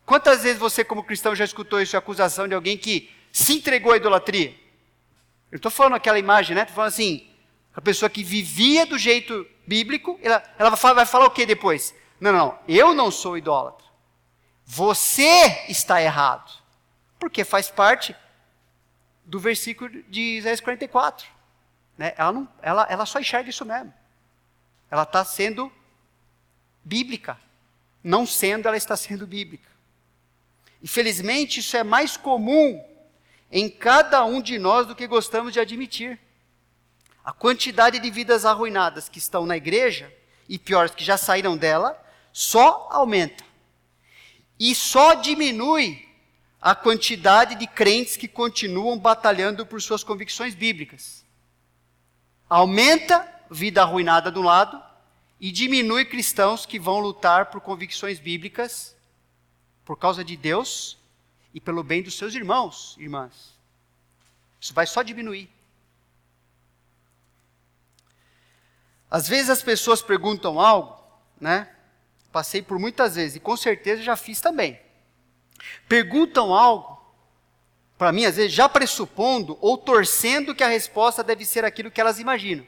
Quantas 0.05 0.43
vezes 0.43 0.59
você, 0.59 0.83
como 0.83 1.03
cristão, 1.03 1.35
já 1.35 1.45
escutou 1.45 1.81
isso, 1.81 1.95
acusação 1.95 2.47
de 2.47 2.55
alguém 2.55 2.77
que 2.77 3.09
se 3.31 3.53
entregou 3.53 3.93
à 3.93 3.97
idolatria? 3.97 4.55
Eu 5.51 5.57
estou 5.57 5.71
falando 5.71 5.95
aquela 5.95 6.17
imagem, 6.17 6.55
né? 6.55 6.61
Estou 6.61 6.75
falando 6.75 6.89
assim, 6.89 7.29
a 7.75 7.81
pessoa 7.81 8.10
que 8.10 8.23
vivia 8.23 8.86
do 8.86 8.97
jeito 8.97 9.47
bíblico, 9.65 10.19
ela, 10.21 10.43
ela 10.57 10.69
vai, 10.69 10.79
falar, 10.79 10.93
vai 10.93 11.05
falar 11.05 11.25
o 11.25 11.31
que 11.31 11.45
depois? 11.45 11.95
Não, 12.19 12.31
não, 12.31 12.60
eu 12.67 12.93
não 12.93 13.10
sou 13.10 13.38
idólatra. 13.38 13.86
Você 14.65 15.65
está 15.67 16.01
errado. 16.01 16.51
Porque 17.19 17.43
faz 17.43 17.69
parte 17.69 18.15
do 19.25 19.39
versículo 19.39 19.89
de 20.10 20.38
Isaías 20.38 20.60
44. 20.60 21.27
Né? 21.97 22.13
Ela, 22.17 22.31
não, 22.31 22.49
ela, 22.62 22.88
ela 22.89 23.05
só 23.05 23.19
enxerga 23.19 23.49
isso 23.49 23.65
mesmo. 23.65 23.93
Ela 24.89 25.03
está 25.03 25.23
sendo 25.23 25.71
bíblica. 26.84 27.39
Não 28.03 28.25
sendo, 28.25 28.67
ela 28.67 28.77
está 28.77 28.97
sendo 28.97 29.27
bíblica. 29.27 29.69
Infelizmente, 30.81 31.60
isso 31.60 31.77
é 31.77 31.84
mais 31.84 32.17
comum 32.17 32.84
em 33.51 33.69
cada 33.69 34.25
um 34.25 34.41
de 34.41 34.57
nós 34.57 34.88
do 34.88 34.95
que 34.95 35.05
gostamos 35.05 35.53
de 35.53 35.60
admitir. 35.60 36.19
A 37.23 37.31
quantidade 37.31 37.99
de 37.99 38.10
vidas 38.10 38.45
arruinadas 38.45 39.07
que 39.07 39.19
estão 39.19 39.45
na 39.45 39.55
igreja, 39.55 40.12
e 40.49 40.60
piores 40.60 40.93
que 40.93 41.03
já 41.03 41.17
saíram 41.17 41.55
dela, 41.55 41.97
só 42.34 42.88
aumenta. 42.91 43.43
E 44.60 44.75
só 44.75 45.13
diminui 45.13 46.07
a 46.62 46.75
quantidade 46.75 47.55
de 47.55 47.65
crentes 47.65 48.17
que 48.17 48.27
continuam 48.27 48.99
batalhando 48.99 49.65
por 49.65 49.81
suas 49.81 50.03
convicções 50.03 50.53
bíblicas. 50.53 51.25
Aumenta 52.49 53.27
vida 53.49 53.81
arruinada 53.81 54.31
de 54.31 54.38
um 54.38 54.43
lado 54.43 54.81
e 55.39 55.51
diminui 55.51 56.05
cristãos 56.05 56.65
que 56.65 56.77
vão 56.77 56.99
lutar 56.99 57.47
por 57.47 57.62
convicções 57.62 58.19
bíblicas 58.19 58.95
por 59.84 59.97
causa 59.97 60.23
de 60.23 60.38
Deus 60.38 60.97
e 61.53 61.60
pelo 61.60 61.84
bem 61.84 62.03
dos 62.03 62.15
seus 62.15 62.36
irmãos, 62.36 62.95
irmãs. 62.99 63.57
Isso 64.60 64.73
vai 64.73 64.86
só 64.86 65.01
diminuir. 65.01 65.49
Às 69.12 69.28
vezes 69.28 69.50
as 69.50 69.62
pessoas 69.62 70.02
perguntam 70.02 70.58
algo, 70.58 70.97
né? 71.39 71.67
Passei 72.32 72.62
por 72.62 72.80
muitas 72.80 73.15
vezes 73.15 73.36
e 73.36 73.39
com 73.41 73.58
certeza 73.58 74.02
já 74.02 74.15
fiz 74.15 74.39
também. 74.39 74.80
Perguntam 75.89 76.54
algo, 76.54 76.97
para 77.97 78.13
mim, 78.13 78.24
às 78.24 78.38
vezes, 78.38 78.54
já 78.54 78.69
pressupondo 78.69 79.58
ou 79.60 79.78
torcendo 79.78 80.56
que 80.56 80.63
a 80.63 80.69
resposta 80.69 81.21
deve 81.21 81.45
ser 81.45 81.65
aquilo 81.65 81.91
que 81.91 82.00
elas 82.00 82.19
imaginam. 82.19 82.65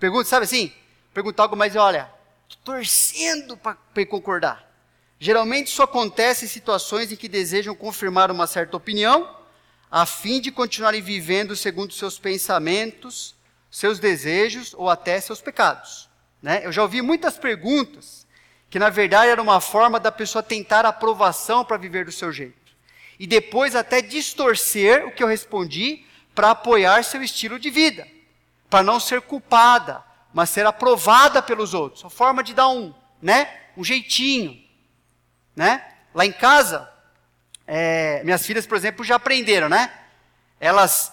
Pergunta, 0.00 0.28
sabe 0.28 0.44
assim? 0.44 0.72
Perguntar 1.14 1.44
algo 1.44 1.56
mais, 1.56 1.76
olha, 1.76 2.10
torcendo 2.64 3.56
para 3.56 4.06
concordar. 4.06 4.68
Geralmente 5.20 5.68
isso 5.68 5.82
acontece 5.82 6.44
em 6.44 6.48
situações 6.48 7.12
em 7.12 7.16
que 7.16 7.28
desejam 7.28 7.74
confirmar 7.74 8.32
uma 8.32 8.48
certa 8.48 8.76
opinião, 8.76 9.38
a 9.88 10.04
fim 10.04 10.40
de 10.40 10.50
continuarem 10.50 11.00
vivendo 11.00 11.54
segundo 11.54 11.94
seus 11.94 12.18
pensamentos 12.18 13.33
seus 13.74 13.98
desejos 13.98 14.72
ou 14.72 14.88
até 14.88 15.20
seus 15.20 15.40
pecados. 15.40 16.08
Né? 16.40 16.60
Eu 16.62 16.70
já 16.70 16.80
ouvi 16.80 17.02
muitas 17.02 17.36
perguntas 17.36 18.24
que, 18.70 18.78
na 18.78 18.88
verdade, 18.88 19.32
era 19.32 19.42
uma 19.42 19.60
forma 19.60 19.98
da 19.98 20.12
pessoa 20.12 20.44
tentar 20.44 20.86
aprovação 20.86 21.64
para 21.64 21.76
viver 21.76 22.04
do 22.04 22.12
seu 22.12 22.32
jeito. 22.32 22.72
E 23.18 23.26
depois 23.26 23.74
até 23.74 24.00
distorcer 24.00 25.04
o 25.04 25.10
que 25.10 25.24
eu 25.24 25.26
respondi 25.26 26.06
para 26.36 26.52
apoiar 26.52 27.02
seu 27.02 27.20
estilo 27.20 27.58
de 27.58 27.68
vida, 27.68 28.06
para 28.70 28.84
não 28.84 29.00
ser 29.00 29.22
culpada, 29.22 30.04
mas 30.32 30.50
ser 30.50 30.64
aprovada 30.64 31.42
pelos 31.42 31.74
outros. 31.74 32.04
A 32.04 32.10
forma 32.10 32.44
de 32.44 32.54
dar 32.54 32.68
um, 32.68 32.94
né, 33.20 33.52
um 33.76 33.82
jeitinho, 33.82 34.56
né? 35.56 35.84
Lá 36.14 36.24
em 36.24 36.32
casa, 36.32 36.88
é, 37.66 38.22
minhas 38.22 38.46
filhas, 38.46 38.68
por 38.68 38.76
exemplo, 38.76 39.04
já 39.04 39.16
aprenderam, 39.16 39.68
né? 39.68 39.92
Elas, 40.60 41.12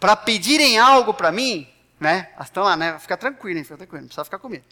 para 0.00 0.16
pedirem 0.16 0.78
algo 0.78 1.12
para 1.12 1.30
mim, 1.30 1.70
né? 1.98 2.28
Elas 2.34 2.48
estão 2.48 2.64
lá, 2.64 2.76
né? 2.76 2.98
Fica 2.98 3.16
tranquilo, 3.16 3.62
fica 3.62 3.76
tranquilo, 3.76 4.02
não 4.02 4.08
precisa 4.08 4.24
ficar 4.24 4.38
com 4.38 4.48
medo. 4.48 4.64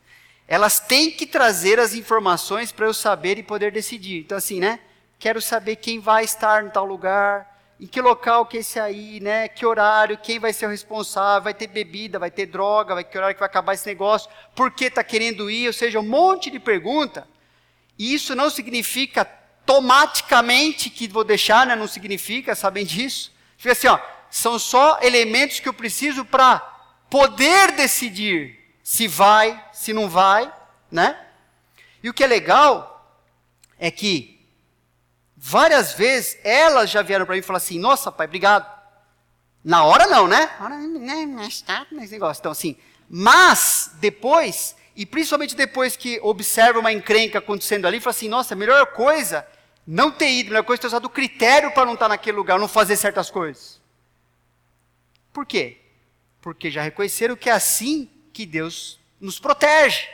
Elas 0.49 0.79
têm 0.79 1.11
que 1.11 1.27
trazer 1.27 1.81
as 1.81 1.95
informações 1.95 2.71
para 2.71 2.87
eu 2.87 2.95
saber 2.95 3.39
e 3.39 3.43
poder 3.43 3.73
decidir. 3.73 4.21
Então, 4.21 4.39
assim, 4.39 4.61
né? 4.61 4.79
Quero 5.19 5.41
saber 5.41 5.77
quem 5.77 5.99
vai 5.99 6.25
estar 6.25 6.65
em 6.65 6.71
tal 6.71 6.85
lugar, 6.85 7.57
em 7.81 7.87
que 7.87 8.01
local 8.01 8.47
que 8.47 8.59
é 8.59 8.61
esse 8.61 8.79
aí, 8.79 9.19
né? 9.21 9.49
Que 9.49 9.67
horário, 9.67 10.19
quem 10.19 10.39
vai 10.39 10.53
ser 10.53 10.67
o 10.67 10.71
responsável, 10.71 11.43
vai 11.45 11.55
ter 11.55 11.67
bebida, 11.67 12.19
vai 12.19 12.31
ter 12.31 12.47
droga, 12.47 12.95
vai 12.95 13.03
que 13.03 13.17
horário 13.17 13.35
que 13.35 13.41
vai 13.41 13.49
acabar 13.49 13.75
esse 13.75 13.87
negócio, 13.87 14.31
por 14.55 14.71
que 14.71 14.85
está 14.85 15.03
querendo 15.03 15.51
ir, 15.51 15.67
ou 15.67 15.73
seja, 15.73 15.99
um 15.99 16.09
monte 16.09 16.51
de 16.51 16.61
pergunta. 16.61 17.27
E 17.99 18.15
isso 18.15 18.35
não 18.35 18.51
significa 18.51 19.27
automaticamente 19.67 20.89
que 20.89 21.09
vou 21.09 21.25
deixar, 21.25 21.67
né? 21.67 21.75
Não 21.75 21.89
significa, 21.89 22.55
sabem 22.55 22.87
disso. 22.87 23.33
Fica 23.59 23.73
assim, 23.73 23.89
ó, 23.89 23.99
são 24.31 24.61
só 24.61 25.01
elementos 25.03 25.59
que 25.59 25.69
eu 25.69 25.75
preciso 25.75 26.25
para 26.25 26.76
poder 27.11 27.73
decidir 27.73 28.59
se 28.83 29.09
vai, 29.09 29.63
se 29.73 29.93
não 29.93 30.09
vai, 30.09 30.53
né? 30.91 31.19
E 32.03 32.09
o 32.09 32.15
que 32.15 32.23
é 32.23 32.27
legal 32.27 33.21
é 33.79 33.91
que 33.91 34.37
várias 35.37 35.93
vezes 35.93 36.39
elas 36.43 36.91
já 36.91 37.03
vieram 37.03 37.27
para 37.27 37.35
mim 37.35 37.41
e 37.41 37.43
falaram 37.43 37.65
assim: 37.65 37.79
Nossa, 37.79 38.13
pai, 38.13 38.27
obrigado. 38.27 38.75
Na 39.65 39.85
hora 39.85 40.07
não, 40.07 40.29
né? 40.29 40.51
Mais 41.27 41.61
tarde, 41.61 41.95
nesse 41.95 42.13
negócio. 42.13 42.41
Então, 42.41 42.53
assim, 42.53 42.77
mas 43.09 43.91
depois, 43.95 44.77
e 44.95 45.05
principalmente 45.05 45.57
depois 45.57 45.97
que 45.97 46.21
observa 46.23 46.79
uma 46.79 46.93
encrenca 46.93 47.39
acontecendo 47.39 47.87
ali, 47.87 48.01
fala 48.01 48.15
assim: 48.15 48.29
Nossa, 48.29 48.55
a 48.55 48.57
melhor 48.57 48.87
coisa 48.93 49.47
não 49.87 50.11
ter 50.11 50.31
ido, 50.31 50.49
a 50.49 50.51
melhor 50.51 50.65
coisa 50.65 50.81
é 50.81 50.83
ter 50.83 50.87
usado 50.89 51.05
o 51.07 51.11
critério 51.11 51.73
para 51.73 51.85
não 51.85 51.95
estar 51.95 52.09
naquele 52.09 52.37
lugar, 52.37 52.59
não 52.59 52.69
fazer 52.69 52.97
certas 52.97 53.31
coisas. 53.31 53.81
Por 55.33 55.45
quê? 55.45 55.81
Porque 56.47 56.71
já 56.71 56.81
reconheceram 56.81 57.35
que 57.35 57.51
é 57.51 57.53
assim 57.53 58.09
que 58.33 58.47
Deus 58.47 59.01
nos 59.21 59.37
protege. 59.37 60.07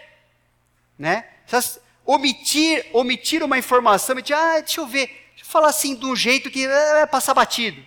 Né? 0.98 1.26
Omitir, 2.06 2.86
omitir 2.94 3.42
uma 3.42 3.58
informação, 3.58 4.14
omitir, 4.14 4.34
ah, 4.34 4.58
deixa 4.58 4.80
eu 4.80 4.86
ver, 4.86 5.08
deixa 5.08 5.42
eu 5.42 5.44
falar 5.44 5.68
assim 5.68 5.94
de 5.94 6.06
um 6.06 6.16
jeito 6.16 6.50
que 6.50 6.66
vai 6.66 7.06
passar 7.06 7.34
batido. 7.34 7.84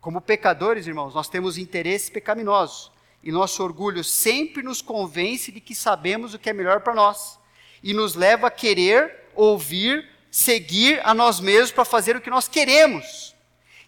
Como 0.00 0.20
pecadores, 0.20 0.88
irmãos, 0.88 1.14
nós 1.14 1.28
temos 1.28 1.58
interesses 1.58 2.10
pecaminosos. 2.10 2.90
E 3.22 3.30
nosso 3.30 3.62
orgulho 3.62 4.02
sempre 4.02 4.60
nos 4.60 4.82
convence 4.82 5.52
de 5.52 5.60
que 5.60 5.76
sabemos 5.76 6.34
o 6.34 6.40
que 6.40 6.50
é 6.50 6.52
melhor 6.52 6.80
para 6.80 6.92
nós. 6.92 7.38
E 7.84 7.94
nos 7.94 8.16
leva 8.16 8.48
a 8.48 8.50
querer, 8.50 9.28
ouvir, 9.36 10.10
seguir 10.28 11.00
a 11.04 11.14
nós 11.14 11.38
mesmos 11.38 11.70
para 11.70 11.84
fazer 11.84 12.16
o 12.16 12.20
que 12.20 12.30
nós 12.30 12.48
queremos. 12.48 13.33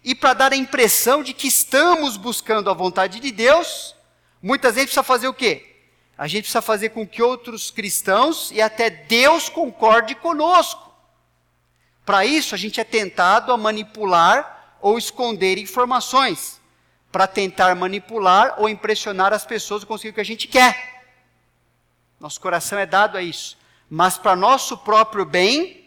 E 0.07 0.15
para 0.15 0.33
dar 0.33 0.53
a 0.53 0.55
impressão 0.55 1.21
de 1.21 1.33
que 1.33 1.49
estamos 1.49 2.15
buscando 2.15 2.69
a 2.69 2.73
vontade 2.73 3.19
de 3.19 3.29
Deus, 3.29 3.93
muitas 4.41 4.75
vezes 4.75 4.85
precisa 4.85 5.03
fazer 5.03 5.27
o 5.27 5.33
quê? 5.33 5.81
A 6.17 6.29
gente 6.29 6.43
precisa 6.43 6.61
fazer 6.61 6.91
com 6.91 7.05
que 7.05 7.21
outros 7.21 7.69
cristãos 7.69 8.49
e 8.51 8.61
até 8.61 8.89
Deus 8.89 9.49
concorde 9.49 10.15
conosco. 10.15 10.95
Para 12.05 12.25
isso, 12.25 12.55
a 12.55 12.57
gente 12.57 12.79
é 12.79 12.85
tentado 12.85 13.51
a 13.51 13.57
manipular 13.57 14.77
ou 14.79 14.97
esconder 14.97 15.57
informações, 15.57 16.61
para 17.11 17.27
tentar 17.27 17.75
manipular 17.75 18.55
ou 18.59 18.69
impressionar 18.69 19.33
as 19.33 19.45
pessoas 19.45 19.83
e 19.83 19.85
conseguir 19.85 20.11
o 20.11 20.13
que 20.13 20.21
a 20.21 20.23
gente 20.23 20.47
quer. 20.47 21.03
Nosso 22.17 22.39
coração 22.39 22.79
é 22.79 22.85
dado 22.85 23.17
a 23.17 23.21
isso. 23.21 23.57
Mas 23.89 24.17
para 24.17 24.37
nosso 24.37 24.77
próprio 24.77 25.25
bem, 25.25 25.85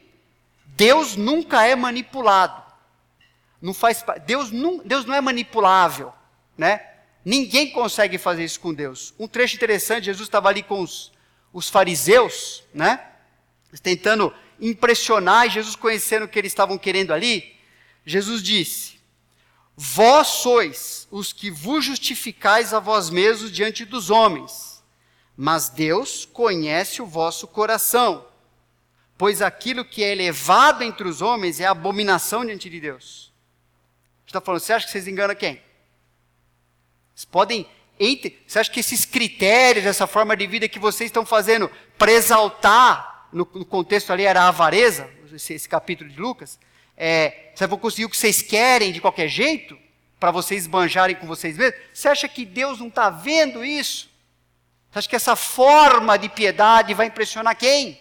Deus 0.66 1.16
nunca 1.16 1.66
é 1.66 1.74
manipulado. 1.74 2.69
Não 3.60 3.74
faz, 3.74 4.04
Deus, 4.26 4.50
não, 4.50 4.78
Deus 4.78 5.04
não 5.04 5.14
é 5.14 5.20
manipulável, 5.20 6.12
né? 6.56 6.86
Ninguém 7.24 7.70
consegue 7.70 8.16
fazer 8.16 8.44
isso 8.44 8.60
com 8.60 8.72
Deus. 8.72 9.14
Um 9.18 9.28
trecho 9.28 9.56
interessante, 9.56 10.04
Jesus 10.04 10.26
estava 10.26 10.48
ali 10.48 10.62
com 10.62 10.80
os, 10.80 11.12
os 11.52 11.68
fariseus, 11.68 12.64
né? 12.72 13.06
Tentando 13.82 14.32
impressionar, 14.58 15.46
e 15.46 15.50
Jesus 15.50 15.76
conhecendo 15.76 16.24
o 16.24 16.28
que 16.28 16.38
eles 16.38 16.52
estavam 16.52 16.78
querendo 16.78 17.12
ali, 17.12 17.54
Jesus 18.04 18.42
disse: 18.42 18.98
Vós 19.76 20.28
sois 20.28 21.06
os 21.10 21.32
que 21.32 21.50
vos 21.50 21.84
justificais 21.84 22.72
a 22.72 22.80
vós 22.80 23.10
mesmos 23.10 23.52
diante 23.52 23.84
dos 23.84 24.10
homens, 24.10 24.82
mas 25.36 25.68
Deus 25.68 26.24
conhece 26.24 27.02
o 27.02 27.06
vosso 27.06 27.46
coração, 27.46 28.26
pois 29.16 29.42
aquilo 29.42 29.84
que 29.84 30.02
é 30.02 30.12
elevado 30.12 30.82
entre 30.82 31.06
os 31.06 31.20
homens 31.20 31.60
é 31.60 31.66
abominação 31.66 32.44
diante 32.44 32.70
de 32.70 32.80
Deus. 32.80 33.29
Está 34.30 34.40
falando, 34.40 34.60
você 34.60 34.72
acha 34.72 34.86
que 34.86 34.92
vocês 34.92 35.08
enganam 35.08 35.34
quem? 35.34 35.60
Vocês 37.12 37.24
podem. 37.24 37.66
Entre, 37.98 38.40
você 38.46 38.60
acha 38.60 38.70
que 38.70 38.78
esses 38.78 39.04
critérios, 39.04 39.84
essa 39.84 40.06
forma 40.06 40.36
de 40.36 40.46
vida 40.46 40.68
que 40.68 40.78
vocês 40.78 41.08
estão 41.08 41.26
fazendo 41.26 41.68
para 41.98 42.12
exaltar, 42.12 43.28
no, 43.32 43.46
no, 43.52 43.64
contexto 43.64 44.10
ali 44.10 44.24
era 44.24 44.42
a 44.42 44.48
avareza, 44.48 45.10
esse, 45.34 45.52
esse 45.52 45.68
capítulo 45.68 46.08
de 46.08 46.18
Lucas, 46.18 46.58
é, 46.96 47.50
vocês 47.54 47.68
vão 47.68 47.78
conseguir 47.78 48.04
o 48.06 48.08
que 48.08 48.16
vocês 48.16 48.40
querem 48.40 48.92
de 48.92 49.00
qualquer 49.00 49.28
jeito, 49.28 49.76
para 50.18 50.30
vocês 50.30 50.66
banjarem 50.66 51.16
com 51.16 51.26
vocês 51.26 51.58
mesmos? 51.58 51.78
Você 51.92 52.08
acha 52.08 52.28
que 52.28 52.46
Deus 52.46 52.78
não 52.78 52.88
está 52.88 53.10
vendo 53.10 53.64
isso? 53.64 54.08
Você 54.90 55.00
acha 55.00 55.08
que 55.08 55.16
essa 55.16 55.34
forma 55.34 56.16
de 56.16 56.28
piedade 56.28 56.94
vai 56.94 57.08
impressionar 57.08 57.56
quem? 57.56 58.00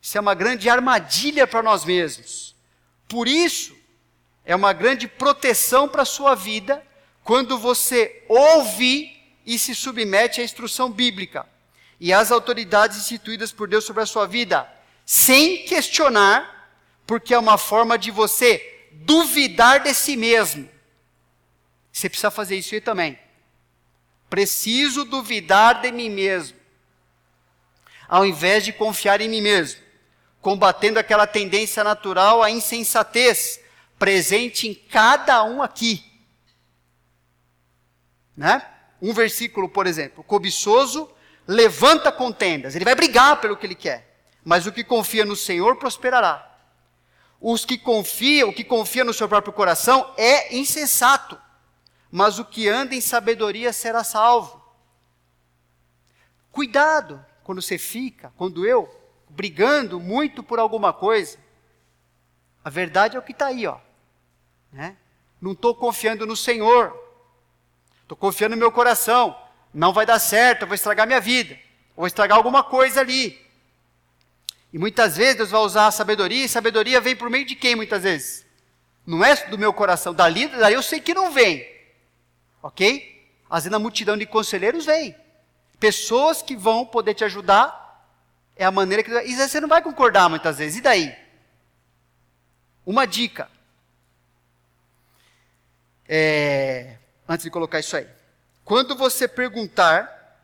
Isso 0.00 0.18
é 0.18 0.20
uma 0.20 0.34
grande 0.34 0.68
armadilha 0.68 1.46
para 1.46 1.62
nós 1.62 1.84
mesmos. 1.84 2.54
Por 3.08 3.28
isso, 3.28 3.80
é 4.44 4.54
uma 4.54 4.72
grande 4.72 5.06
proteção 5.06 5.88
para 5.88 6.02
a 6.02 6.06
sua 6.06 6.34
vida 6.34 6.84
quando 7.22 7.58
você 7.58 8.24
ouve 8.28 9.16
e 9.46 9.58
se 9.58 9.74
submete 9.74 10.40
à 10.40 10.44
instrução 10.44 10.90
bíblica 10.90 11.46
e 12.00 12.12
às 12.12 12.32
autoridades 12.32 12.98
instituídas 12.98 13.52
por 13.52 13.68
Deus 13.68 13.84
sobre 13.84 14.02
a 14.02 14.06
sua 14.06 14.26
vida, 14.26 14.68
sem 15.06 15.64
questionar, 15.64 16.70
porque 17.06 17.32
é 17.32 17.38
uma 17.38 17.56
forma 17.56 17.96
de 17.96 18.10
você 18.10 18.88
duvidar 18.92 19.80
de 19.80 19.94
si 19.94 20.16
mesmo. 20.16 20.68
Você 21.92 22.08
precisa 22.08 22.30
fazer 22.30 22.56
isso 22.56 22.74
aí 22.74 22.80
também. 22.80 23.18
Preciso 24.28 25.04
duvidar 25.04 25.80
de 25.80 25.92
mim 25.92 26.10
mesmo, 26.10 26.56
ao 28.08 28.26
invés 28.26 28.64
de 28.64 28.72
confiar 28.72 29.20
em 29.20 29.28
mim 29.28 29.40
mesmo, 29.40 29.80
combatendo 30.40 30.98
aquela 30.98 31.26
tendência 31.26 31.84
natural 31.84 32.42
à 32.42 32.50
insensatez 32.50 33.61
presente 34.02 34.66
em 34.66 34.74
cada 34.74 35.44
um 35.44 35.62
aqui. 35.62 36.04
Né? 38.36 38.60
Um 39.00 39.14
versículo, 39.14 39.68
por 39.68 39.86
exemplo: 39.86 40.24
cobiçoso 40.24 41.08
levanta 41.46 42.10
contendas, 42.10 42.74
ele 42.74 42.84
vai 42.84 42.96
brigar 42.96 43.40
pelo 43.40 43.56
que 43.56 43.64
ele 43.64 43.76
quer, 43.76 44.26
mas 44.44 44.66
o 44.66 44.72
que 44.72 44.82
confia 44.82 45.24
no 45.24 45.36
Senhor 45.36 45.76
prosperará. 45.76 46.50
Os 47.40 47.64
que 47.64 47.78
confiam, 47.78 48.48
o 48.48 48.52
que 48.52 48.64
confia 48.64 49.04
no 49.04 49.14
seu 49.14 49.28
próprio 49.28 49.52
coração 49.52 50.12
é 50.16 50.52
insensato, 50.56 51.40
mas 52.10 52.40
o 52.40 52.44
que 52.44 52.68
anda 52.68 52.96
em 52.96 53.00
sabedoria 53.00 53.72
será 53.72 54.02
salvo. 54.02 54.60
Cuidado 56.50 57.24
quando 57.44 57.62
você 57.62 57.78
fica, 57.78 58.32
quando 58.36 58.66
eu, 58.66 58.92
brigando 59.30 60.00
muito 60.00 60.42
por 60.42 60.58
alguma 60.58 60.92
coisa. 60.92 61.38
A 62.64 62.70
verdade 62.70 63.16
é 63.16 63.18
o 63.20 63.22
que 63.22 63.30
está 63.30 63.46
aí, 63.46 63.64
ó. 63.64 63.78
Né? 64.72 64.96
Não 65.40 65.52
estou 65.52 65.74
confiando 65.74 66.26
no 66.26 66.36
Senhor. 66.36 66.96
Estou 68.02 68.16
confiando 68.16 68.56
no 68.56 68.60
meu 68.60 68.72
coração. 68.72 69.36
Não 69.72 69.92
vai 69.92 70.06
dar 70.06 70.18
certo, 70.18 70.62
eu 70.62 70.68
vou 70.68 70.74
estragar 70.74 71.06
minha 71.06 71.20
vida. 71.20 71.58
Vou 71.96 72.06
estragar 72.06 72.36
alguma 72.36 72.62
coisa 72.62 73.00
ali. 73.00 73.40
E 74.72 74.78
muitas 74.78 75.16
vezes 75.16 75.36
Deus 75.36 75.50
vai 75.50 75.60
usar 75.60 75.86
a 75.86 75.90
sabedoria, 75.90 76.44
e 76.44 76.48
sabedoria 76.48 77.00
vem 77.00 77.14
por 77.14 77.28
meio 77.28 77.44
de 77.44 77.54
quem 77.54 77.76
muitas 77.76 78.02
vezes? 78.02 78.46
Não 79.06 79.22
é 79.22 79.34
do 79.48 79.58
meu 79.58 79.72
coração, 79.72 80.14
dali, 80.14 80.46
daí 80.46 80.74
eu 80.74 80.82
sei 80.82 81.00
que 81.00 81.12
não 81.12 81.30
vem. 81.30 81.66
Ok? 82.62 83.26
Às 83.50 83.64
vezes 83.64 83.72
na 83.72 83.78
multidão 83.78 84.16
de 84.16 84.24
conselheiros 84.24 84.86
vem. 84.86 85.14
Pessoas 85.78 86.40
que 86.40 86.56
vão 86.56 86.86
poder 86.86 87.12
te 87.12 87.24
ajudar, 87.24 87.82
é 88.56 88.64
a 88.64 88.70
maneira 88.70 89.02
que. 89.02 89.10
E 89.10 89.34
você 89.34 89.60
não 89.60 89.68
vai 89.68 89.82
concordar 89.82 90.28
muitas 90.30 90.58
vezes, 90.58 90.78
e 90.78 90.80
daí? 90.80 91.14
Uma 92.86 93.06
dica 93.06 93.50
é, 96.14 96.98
antes 97.26 97.42
de 97.42 97.50
colocar 97.50 97.80
isso 97.80 97.96
aí. 97.96 98.06
Quando 98.66 98.94
você 98.94 99.26
perguntar 99.26 100.36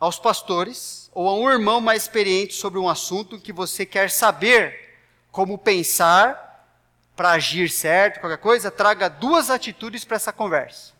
aos 0.00 0.18
pastores 0.18 1.08
ou 1.14 1.28
a 1.28 1.34
um 1.36 1.48
irmão 1.48 1.80
mais 1.80 2.02
experiente 2.02 2.54
sobre 2.54 2.80
um 2.80 2.88
assunto 2.88 3.38
que 3.38 3.52
você 3.52 3.86
quer 3.86 4.10
saber 4.10 4.98
como 5.30 5.56
pensar 5.56 6.68
para 7.14 7.30
agir 7.30 7.70
certo, 7.70 8.18
qualquer 8.18 8.38
coisa, 8.38 8.72
traga 8.72 9.08
duas 9.08 9.50
atitudes 9.50 10.04
para 10.04 10.16
essa 10.16 10.32
conversa. 10.32 10.92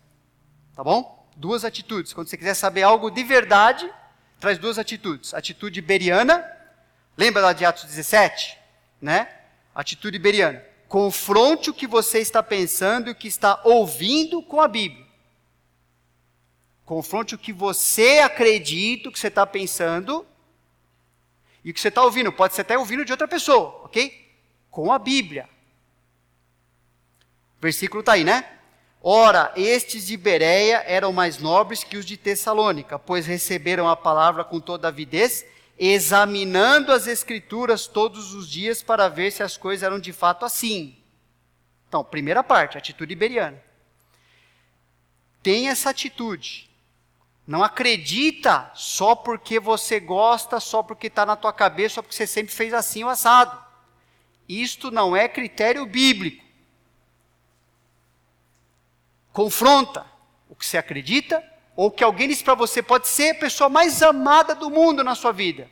Tá 0.77 0.85
bom? 0.85 1.29
Duas 1.35 1.65
atitudes. 1.65 2.13
Quando 2.13 2.29
você 2.29 2.37
quiser 2.37 2.55
saber 2.55 2.85
algo 2.85 3.11
de 3.11 3.25
verdade, 3.25 3.93
traz 4.39 4.59
duas 4.59 4.79
atitudes. 4.79 5.35
Atitude 5.35 5.81
beriana, 5.81 6.49
lembra 7.17 7.43
lá 7.43 7.53
de 7.53 7.65
Atos 7.65 7.83
17? 7.83 8.57
Né? 9.03 9.27
Atitude 9.75 10.21
beriana. 10.21 10.63
Confronte 10.95 11.71
o 11.71 11.75
que 11.75 11.89
você 11.89 12.21
está 12.21 12.41
pensando 12.41 13.09
e 13.09 13.11
o 13.11 13.15
que 13.17 13.27
está 13.27 13.61
ouvindo 13.65 14.41
com 14.41 14.61
a 14.61 14.69
Bíblia. 14.69 15.05
Confronte 16.85 17.35
o 17.35 17.39
que 17.39 17.53
você 17.53 18.21
acredita, 18.21 19.09
o 19.09 19.13
que 19.13 19.19
você 19.19 19.27
está 19.27 19.45
pensando 19.45 20.25
e 21.65 21.73
o 21.73 21.75
que 21.75 21.81
você 21.81 21.89
está 21.89 22.01
ouvindo. 22.01 22.33
Pode 22.33 22.55
ser 22.55 22.61
até 22.61 22.79
ouvindo 22.79 23.05
de 23.05 23.11
outra 23.11 23.27
pessoa, 23.27 23.81
ok? 23.83 24.37
Com 24.71 24.93
a 24.93 24.99
Bíblia. 25.01 25.49
O 27.59 27.63
versículo 27.63 27.99
está 27.99 28.13
aí, 28.13 28.23
né? 28.23 28.49
Ora, 29.03 29.53
estes 29.57 30.07
de 30.07 30.17
Bereia 30.17 30.85
eram 30.87 31.13
mais 31.13 31.39
nobres 31.39 31.83
que 31.83 31.97
os 31.97 32.07
de 32.07 32.17
Tessalônica, 32.17 33.01
pois 33.01 33.27
receberam 33.27 33.89
a 33.89 33.97
palavra 33.97 34.45
com 34.45 34.61
toda 34.61 34.87
avidez 34.87 35.45
examinando 35.79 36.93
as 36.93 37.07
Escrituras 37.07 37.87
todos 37.87 38.35
os 38.35 38.49
dias 38.49 38.83
para 38.83 39.09
ver 39.09 39.31
se 39.31 39.43
as 39.43 39.57
coisas 39.57 39.83
eram 39.83 39.99
de 39.99 40.13
fato 40.13 40.45
assim. 40.45 40.97
Então, 41.89 42.05
primeira 42.05 42.43
parte, 42.43 42.79
atitude 42.79 43.13
iberiana. 43.13 43.63
Tem 45.43 45.69
essa 45.69 45.91
atitude. 45.91 46.71
Não 47.47 47.63
acredita 47.63 48.71
só 48.75 49.15
porque 49.15 49.61
você 49.61 50.01
gosta, 50.01 50.59
só 50.59 50.83
porque 50.83 51.09
está 51.09 51.27
na 51.27 51.37
tua 51.37 51.53
cabeça, 51.53 51.97
só 51.97 52.03
porque 52.03 52.17
você 52.17 52.27
sempre 52.27 52.55
fez 52.55 52.73
assim 52.73 53.05
o 53.05 53.09
assado. 53.09 53.63
Isto 54.49 54.91
não 54.91 55.15
é 55.15 55.29
critério 55.29 55.85
bíblico. 55.85 56.43
Confronta 59.33 60.07
o 60.49 60.55
que 60.55 60.65
você 60.65 60.79
acredita 60.79 61.43
ou 61.77 61.91
que 61.91 62.05
alguém 62.05 62.29
disse 62.29 62.45
para 62.45 62.55
você 62.55 62.83
pode 62.83 63.09
ser 63.09 63.31
a 63.31 63.39
pessoa 63.39 63.69
mais 63.69 64.03
amada 64.03 64.55
do 64.55 64.71
mundo 64.71 65.03
na 65.03 65.15
sua 65.15 65.33
vida. 65.33 65.69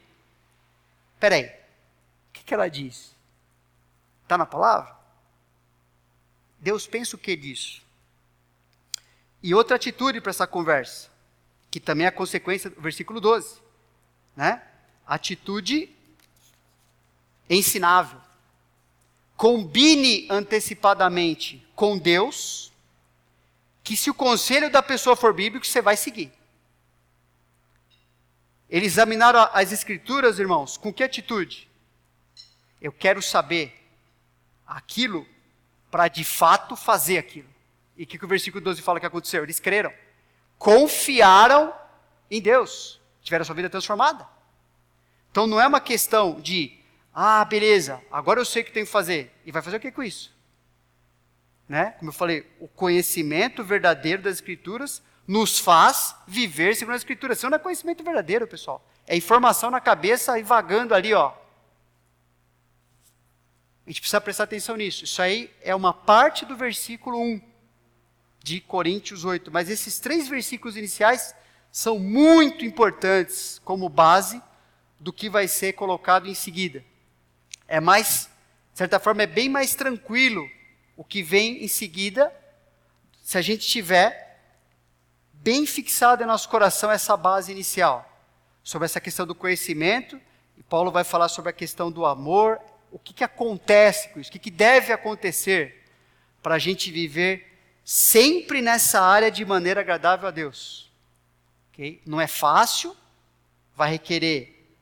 Peraí, 1.21 1.45
o 1.45 2.33
que, 2.33 2.43
que 2.43 2.55
ela 2.55 2.69
diz? 2.69 3.15
Está 4.23 4.37
na 4.37 4.47
palavra? 4.47 4.97
Deus 6.59 6.87
pensa 6.87 7.17
o 7.17 7.19
que 7.19 7.37
disso? 7.37 7.83
E 9.43 9.55
outra 9.55 9.77
atitude 9.77 10.21
para 10.21 10.31
essa 10.31 10.47
conversa, 10.47 11.11
que 11.71 11.81
também 11.81 12.07
é 12.07 12.09
a 12.09 12.13
consequência 12.13 12.71
do 12.71 12.81
versículo 12.81 13.21
12, 13.21 13.61
né? 14.37 14.63
Atitude 15.07 15.91
ensinável. 17.49 18.21
Combine 19.37 20.27
antecipadamente 20.31 21.67
com 21.75 21.99
Deus 21.99 22.72
que 23.83 23.97
se 23.97 24.11
o 24.11 24.15
conselho 24.15 24.71
da 24.71 24.83
pessoa 24.83 25.17
for 25.17 25.35
bíblico, 25.35 25.67
você 25.67 25.83
vai 25.83 25.97
seguir. 25.97 26.33
Eles 28.69 28.93
examinaram 28.93 29.49
as 29.53 29.73
escrituras, 29.73 30.39
irmãos, 30.39 30.77
com 30.77 30.93
que 30.93 31.03
atitude? 31.03 31.69
Eu 32.81 32.93
quero 32.93 33.21
saber 33.21 33.79
aquilo 34.67 35.27
para 35.91 36.09
de 36.09 36.25
fato 36.25 36.75
fazer 36.75 37.19
aquilo. 37.19 37.49
E 37.97 38.05
o 38.05 38.07
que, 38.07 38.19
que 38.19 38.25
o 38.25 38.29
versículo 38.29 38.65
12 38.65 38.81
fala 38.81 38.99
que 38.99 39.07
aconteceu? 39.07 39.43
Eles 39.43 39.61
creram. 39.61 39.93
Confiaram 40.59 41.75
em 42.31 42.41
Deus. 42.41 42.99
Tiveram 43.21 43.45
sua 43.45 43.55
vida 43.55 43.69
transformada. 43.69 44.27
Então 45.31 45.47
não 45.47 45.61
é 45.61 45.67
uma 45.67 45.81
questão 45.81 46.41
de, 46.41 46.79
ah, 47.15 47.45
beleza, 47.45 48.03
agora 48.11 48.41
eu 48.41 48.45
sei 48.45 48.63
o 48.63 48.65
que 48.65 48.73
tenho 48.73 48.87
que 48.87 48.93
fazer. 48.93 49.33
E 49.45 49.53
vai 49.53 49.61
fazer 49.61 49.77
o 49.77 49.81
que 49.81 49.93
com 49.93 50.03
isso? 50.03 50.35
Né? 51.69 51.93
Como 51.99 52.11
eu 52.11 52.15
falei, 52.15 52.47
o 52.61 52.69
conhecimento 52.69 53.65
verdadeiro 53.65 54.23
das 54.23 54.35
Escrituras 54.35 55.03
nos 55.27 55.59
faz 55.59 56.15
viver 56.27 56.75
segundo 56.75 56.95
as 56.95 57.01
Escrituras. 57.01 57.39
Isso 57.39 57.49
não 57.49 57.57
é 57.57 57.59
conhecimento 57.59 58.03
verdadeiro, 58.03 58.47
pessoal. 58.47 58.87
É 59.07 59.17
informação 59.17 59.71
na 59.71 59.81
cabeça 59.81 60.39
e 60.39 60.43
vagando 60.43 60.95
ali, 60.95 61.15
ó. 61.15 61.33
A 63.87 63.91
gente 63.91 64.01
precisa 64.01 64.21
prestar 64.21 64.45
atenção 64.45 64.77
nisso. 64.77 65.05
Isso 65.05 65.21
aí 65.21 65.51
é 65.61 65.75
uma 65.75 65.93
parte 65.93 66.45
do 66.45 66.57
versículo 66.57 67.21
1 67.21 67.41
de 68.43 68.61
Coríntios 68.61 69.25
8. 69.25 69.51
Mas 69.51 69.69
esses 69.69 69.99
três 69.99 70.29
versículos 70.29 70.77
iniciais 70.77 71.35
são 71.71 71.99
muito 71.99 72.65
importantes 72.65 73.61
como 73.65 73.89
base 73.89 74.41
do 75.01 75.13
que 75.13 75.29
vai 75.29 75.49
ser 75.49 75.73
colocado 75.73 76.29
em 76.29 76.35
seguida. 76.35 76.85
É 77.67 77.81
mais, 77.81 78.31
de 78.73 78.79
certa 78.79 79.01
forma, 79.01 79.23
é 79.23 79.27
bem 79.27 79.49
mais 79.49 79.75
tranquilo 79.75 80.49
o 81.03 81.05
que 81.05 81.21
vem 81.21 81.65
em 81.65 81.67
seguida, 81.67 82.33
se 83.25 83.37
a 83.37 83.43
gente 83.43 83.67
tiver 83.67 84.41
bem 85.33 85.67
fixado 85.67 86.23
em 86.23 86.27
nosso 86.27 86.49
coração 86.49 86.93
essa 86.93 87.17
base 87.17 87.51
inicial, 87.51 88.09
sobre 88.63 88.87
essa 88.87 89.01
questão 89.01 89.27
do 89.27 89.35
conhecimento, 89.35 90.21
e 90.57 90.63
Paulo 90.63 90.93
vai 90.93 91.03
falar 91.03 91.29
sobre 91.29 91.51
a 91.51 91.53
questão 91.53 91.91
do 91.91 92.07
amor, 92.07 92.61
o 92.89 93.01
que, 93.01 93.13
que 93.13 93.25
acontece 93.25 94.11
com 94.11 94.21
isso, 94.21 94.31
o 94.31 94.33
que, 94.33 94.39
que 94.39 94.51
deve 94.51 94.93
acontecer 94.93 95.85
para 96.41 96.55
a 96.55 96.59
gente 96.61 96.93
viver 96.93 97.53
sempre 97.85 98.63
nessa 98.63 99.01
área 99.01 99.29
de 99.29 99.45
maneira 99.45 99.81
agradável 99.81 100.29
a 100.29 100.31
Deus. 100.31 100.89
Okay? 101.73 102.01
Não 102.07 102.21
é 102.21 102.29
fácil, 102.29 102.97
vai 103.75 103.91
requerer 103.91 104.73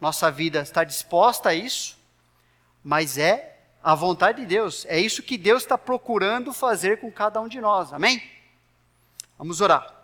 nossa 0.00 0.32
vida 0.32 0.62
estar 0.62 0.82
disposta 0.82 1.50
a 1.50 1.54
isso, 1.54 1.96
mas 2.82 3.18
é 3.18 3.53
a 3.84 3.94
vontade 3.94 4.40
de 4.40 4.46
Deus. 4.46 4.86
É 4.88 4.98
isso 4.98 5.22
que 5.22 5.36
Deus 5.36 5.62
está 5.62 5.76
procurando 5.76 6.54
fazer 6.54 7.00
com 7.00 7.12
cada 7.12 7.38
um 7.38 7.46
de 7.46 7.60
nós. 7.60 7.92
Amém? 7.92 8.22
Vamos 9.36 9.60
orar. 9.60 9.94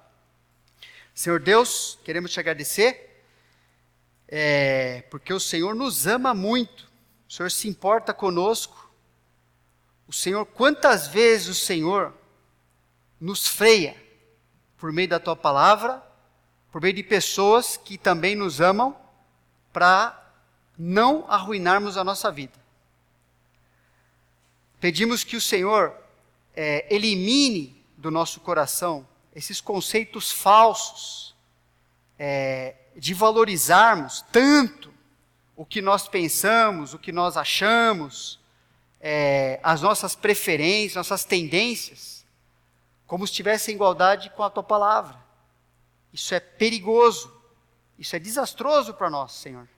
Senhor 1.15 1.41
Deus, 1.41 1.99
queremos 2.05 2.31
te 2.31 2.39
agradecer, 2.39 3.25
é, 4.29 5.01
porque 5.11 5.33
o 5.33 5.41
Senhor 5.41 5.75
nos 5.75 6.07
ama 6.07 6.35
muito, 6.35 6.91
o 7.27 7.33
Senhor 7.33 7.51
se 7.51 7.69
importa 7.69 8.13
conosco. 8.13 8.93
O 10.07 10.13
Senhor, 10.13 10.45
quantas 10.45 11.09
vezes 11.09 11.49
o 11.49 11.55
Senhor 11.55 12.13
nos 13.19 13.49
freia 13.49 13.97
por 14.77 14.93
meio 14.93 15.09
da 15.09 15.19
tua 15.19 15.37
palavra, 15.37 16.03
por 16.71 16.83
meio 16.83 16.95
de 16.95 17.03
pessoas 17.03 17.79
que 17.79 17.97
também 17.97 18.35
nos 18.35 18.61
amam, 18.61 18.95
para 19.73 20.17
não 20.77 21.25
arruinarmos 21.29 21.97
a 21.97 22.05
nossa 22.05 22.31
vida. 22.31 22.60
Pedimos 24.81 25.23
que 25.23 25.37
o 25.37 25.41
Senhor 25.41 25.95
é, 26.57 26.87
elimine 26.93 27.85
do 27.99 28.11
nosso 28.11 28.41
coração 28.41 29.07
esses 29.35 29.61
conceitos 29.61 30.33
falsos 30.33 31.35
é, 32.19 32.75
de 32.97 33.13
valorizarmos 33.13 34.25
tanto 34.33 34.93
o 35.55 35.67
que 35.67 35.83
nós 35.83 36.09
pensamos, 36.09 36.95
o 36.95 36.99
que 36.99 37.13
nós 37.13 37.37
achamos, 37.37 38.41
é, 38.99 39.61
as 39.63 39.83
nossas 39.83 40.15
preferências, 40.15 40.97
nossas 40.97 41.25
tendências, 41.25 42.25
como 43.07 43.27
se 43.27 43.33
estivesse 43.33 43.71
em 43.71 43.75
igualdade 43.75 44.31
com 44.31 44.43
a 44.43 44.49
tua 44.49 44.63
palavra. 44.63 45.19
Isso 46.11 46.35
é 46.35 46.41
perigoso, 46.41 47.31
isso 47.99 48.17
é 48.17 48.19
desastroso 48.19 48.95
para 48.95 49.11
nós, 49.11 49.33
Senhor. 49.33 49.69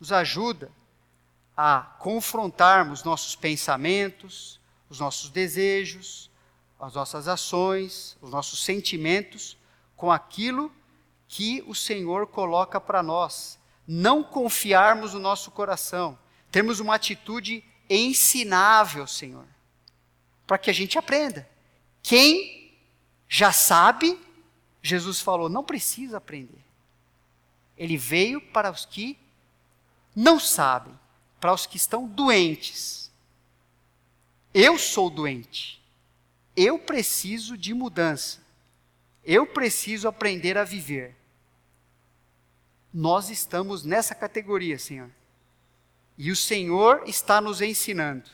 Nos 0.00 0.10
ajuda 0.10 0.72
a 1.60 1.80
confrontarmos 1.98 3.02
nossos 3.02 3.34
pensamentos, 3.34 4.60
os 4.88 5.00
nossos 5.00 5.28
desejos, 5.28 6.30
as 6.78 6.94
nossas 6.94 7.26
ações, 7.26 8.16
os 8.22 8.30
nossos 8.30 8.62
sentimentos 8.62 9.58
com 9.96 10.12
aquilo 10.12 10.70
que 11.26 11.64
o 11.66 11.74
Senhor 11.74 12.28
coloca 12.28 12.80
para 12.80 13.02
nós. 13.02 13.58
Não 13.88 14.22
confiarmos 14.22 15.14
no 15.14 15.18
nosso 15.18 15.50
coração, 15.50 16.16
termos 16.48 16.78
uma 16.78 16.94
atitude 16.94 17.64
ensinável, 17.90 19.04
Senhor, 19.08 19.44
para 20.46 20.58
que 20.58 20.70
a 20.70 20.72
gente 20.74 20.96
aprenda. 20.96 21.48
Quem 22.04 22.72
já 23.28 23.50
sabe, 23.50 24.16
Jesus 24.80 25.20
falou, 25.20 25.48
não 25.48 25.64
precisa 25.64 26.18
aprender. 26.18 26.64
Ele 27.76 27.96
veio 27.96 28.40
para 28.40 28.70
os 28.70 28.84
que 28.84 29.18
não 30.14 30.38
sabem 30.38 30.96
para 31.40 31.52
os 31.52 31.66
que 31.66 31.76
estão 31.76 32.06
doentes. 32.06 33.10
Eu 34.52 34.78
sou 34.78 35.08
doente. 35.08 35.82
Eu 36.56 36.78
preciso 36.78 37.56
de 37.56 37.72
mudança. 37.72 38.40
Eu 39.24 39.46
preciso 39.46 40.08
aprender 40.08 40.56
a 40.58 40.64
viver. 40.64 41.14
Nós 42.92 43.30
estamos 43.30 43.84
nessa 43.84 44.14
categoria, 44.14 44.78
Senhor. 44.78 45.10
E 46.16 46.32
o 46.32 46.36
Senhor 46.36 47.02
está 47.06 47.40
nos 47.40 47.60
ensinando. 47.60 48.28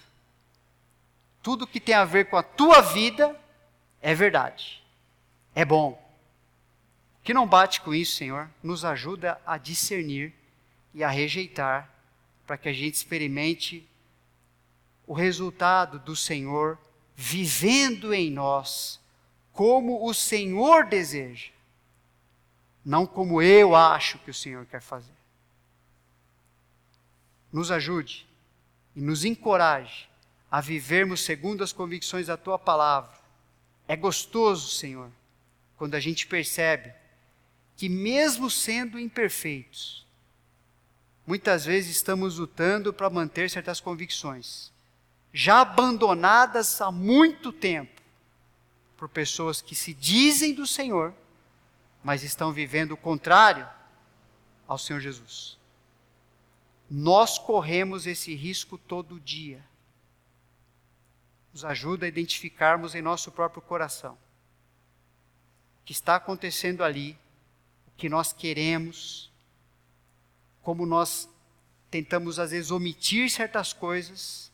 Tudo 1.43 1.67
que 1.67 1.81
tem 1.81 1.95
a 1.95 2.05
ver 2.05 2.31
com 2.31 2.37
a 2.37 2.43
tua 2.43 2.81
vida 2.81 3.39
é 4.01 4.15
verdade. 4.15 4.83
É 5.55 5.65
bom. 5.65 6.03
Que 7.23 7.35
não 7.35 7.47
bate 7.47 7.81
com 7.81 7.95
isso, 7.95 8.17
Senhor, 8.17 8.49
nos 8.63 8.85
ajuda 8.85 9.41
a 9.45 9.59
discernir 9.59 10.33
e 10.95 11.05
a 11.05 11.09
rejeitar 11.09 11.94
para 12.47 12.59
que 12.59 12.69
a 12.69 12.73
gente 12.73 12.95
experimente 12.95 13.87
o 15.07 15.13
resultado 15.13 15.99
do 15.99 16.17
Senhor 16.17 16.79
vivendo 17.15 18.13
em 18.13 18.31
nós 18.31 19.01
como 19.53 20.05
o 20.09 20.13
Senhor 20.13 20.85
deseja, 20.85 21.51
não 22.85 23.07
como 23.07 23.41
eu 23.41 23.75
acho 23.75 24.19
que 24.19 24.31
o 24.31 24.35
Senhor 24.35 24.67
quer 24.67 24.81
fazer. 24.81 25.13
Nos 27.53 27.71
ajude 27.71 28.27
e 28.97 29.01
nos 29.01 29.25
encoraje 29.25 30.09
a 30.51 30.61
vivermos 30.61 31.21
segundo 31.21 31.63
as 31.63 31.73
convicções 31.73 32.27
da 32.27 32.37
tua 32.37 32.59
palavra. 32.59 33.17
É 33.87 33.97
gostoso, 33.97 34.71
Senhor, 34.71 35.11
quando 35.77 35.95
a 35.95 36.01
gente 36.01 36.27
percebe 36.27 36.93
que, 37.77 37.89
mesmo 37.89 38.51
sendo 38.51 38.99
imperfeitos, 38.99 40.04
muitas 41.27 41.65
vezes 41.65 41.97
estamos 41.97 42.39
lutando 42.39 42.93
para 42.93 43.11
manter 43.11 43.51
certas 43.51 43.81
convicções, 43.81 44.73
já 45.33 45.61
abandonadas 45.61 46.81
há 46.81 46.91
muito 46.91 47.53
tempo 47.53 48.01
por 48.97 49.09
pessoas 49.09 49.61
que 49.61 49.75
se 49.75 49.93
dizem 49.93 50.55
do 50.55 50.67
Senhor, 50.67 51.15
mas 52.03 52.23
estão 52.23 52.53
vivendo 52.53 52.93
o 52.93 52.97
contrário 52.97 53.69
ao 54.67 54.79
Senhor 54.79 55.01
Jesus. 55.01 55.59
Nós 56.91 57.39
corremos 57.39 58.07
esse 58.07 58.35
risco 58.35 58.79
todo 58.79 59.19
dia. 59.19 59.65
Nos 61.53 61.65
ajuda 61.65 62.05
a 62.05 62.09
identificarmos 62.09 62.95
em 62.95 63.03
nosso 63.03 63.33
próprio 63.33 63.63
coração 63.63 64.19
que 65.85 65.93
está 65.93 66.17
acontecendo 66.17 66.83
ali, 66.83 67.19
o 67.87 67.91
que 67.97 68.09
nós 68.09 68.33
queremos, 68.33 69.31
como 70.65 70.85
nós 70.87 71.29
tentamos 71.91 72.41
às 72.41 72.51
vezes 72.51 72.73
omitir 72.73 73.31
certas 73.31 73.73
coisas. 73.73 74.51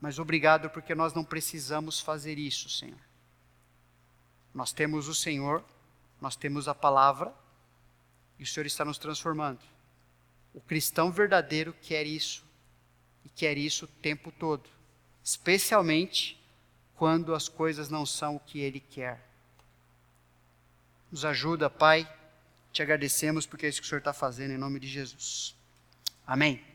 Mas 0.00 0.18
obrigado 0.18 0.70
porque 0.70 0.94
nós 0.94 1.12
não 1.12 1.22
precisamos 1.22 2.00
fazer 2.00 2.38
isso, 2.38 2.68
Senhor. 2.68 2.98
Nós 4.54 4.72
temos 4.72 5.06
o 5.06 5.14
Senhor, 5.14 5.62
nós 6.20 6.34
temos 6.34 6.66
a 6.66 6.74
palavra, 6.74 7.32
e 8.38 8.42
o 8.42 8.46
Senhor 8.46 8.66
está 8.66 8.84
nos 8.84 8.98
transformando. 8.98 9.60
O 10.54 10.60
cristão 10.60 11.12
verdadeiro 11.12 11.72
quer 11.82 12.06
isso, 12.06 12.44
e 13.24 13.28
quer 13.28 13.58
isso 13.58 13.84
o 13.84 13.88
tempo 13.88 14.32
todo, 14.32 14.68
especialmente 15.22 16.40
quando 16.96 17.34
as 17.34 17.48
coisas 17.48 17.88
não 17.88 18.06
são 18.06 18.36
o 18.36 18.40
que 18.40 18.58
ele 18.60 18.80
quer. 18.80 19.24
Nos 21.10 21.24
ajuda, 21.24 21.68
Pai. 21.70 22.17
Te 22.72 22.82
agradecemos 22.82 23.46
porque 23.46 23.66
é 23.66 23.68
isso 23.68 23.80
que 23.80 23.86
o 23.86 23.88
Senhor 23.88 23.98
está 23.98 24.12
fazendo, 24.12 24.52
em 24.52 24.58
nome 24.58 24.78
de 24.78 24.88
Jesus. 24.88 25.54
Amém. 26.26 26.67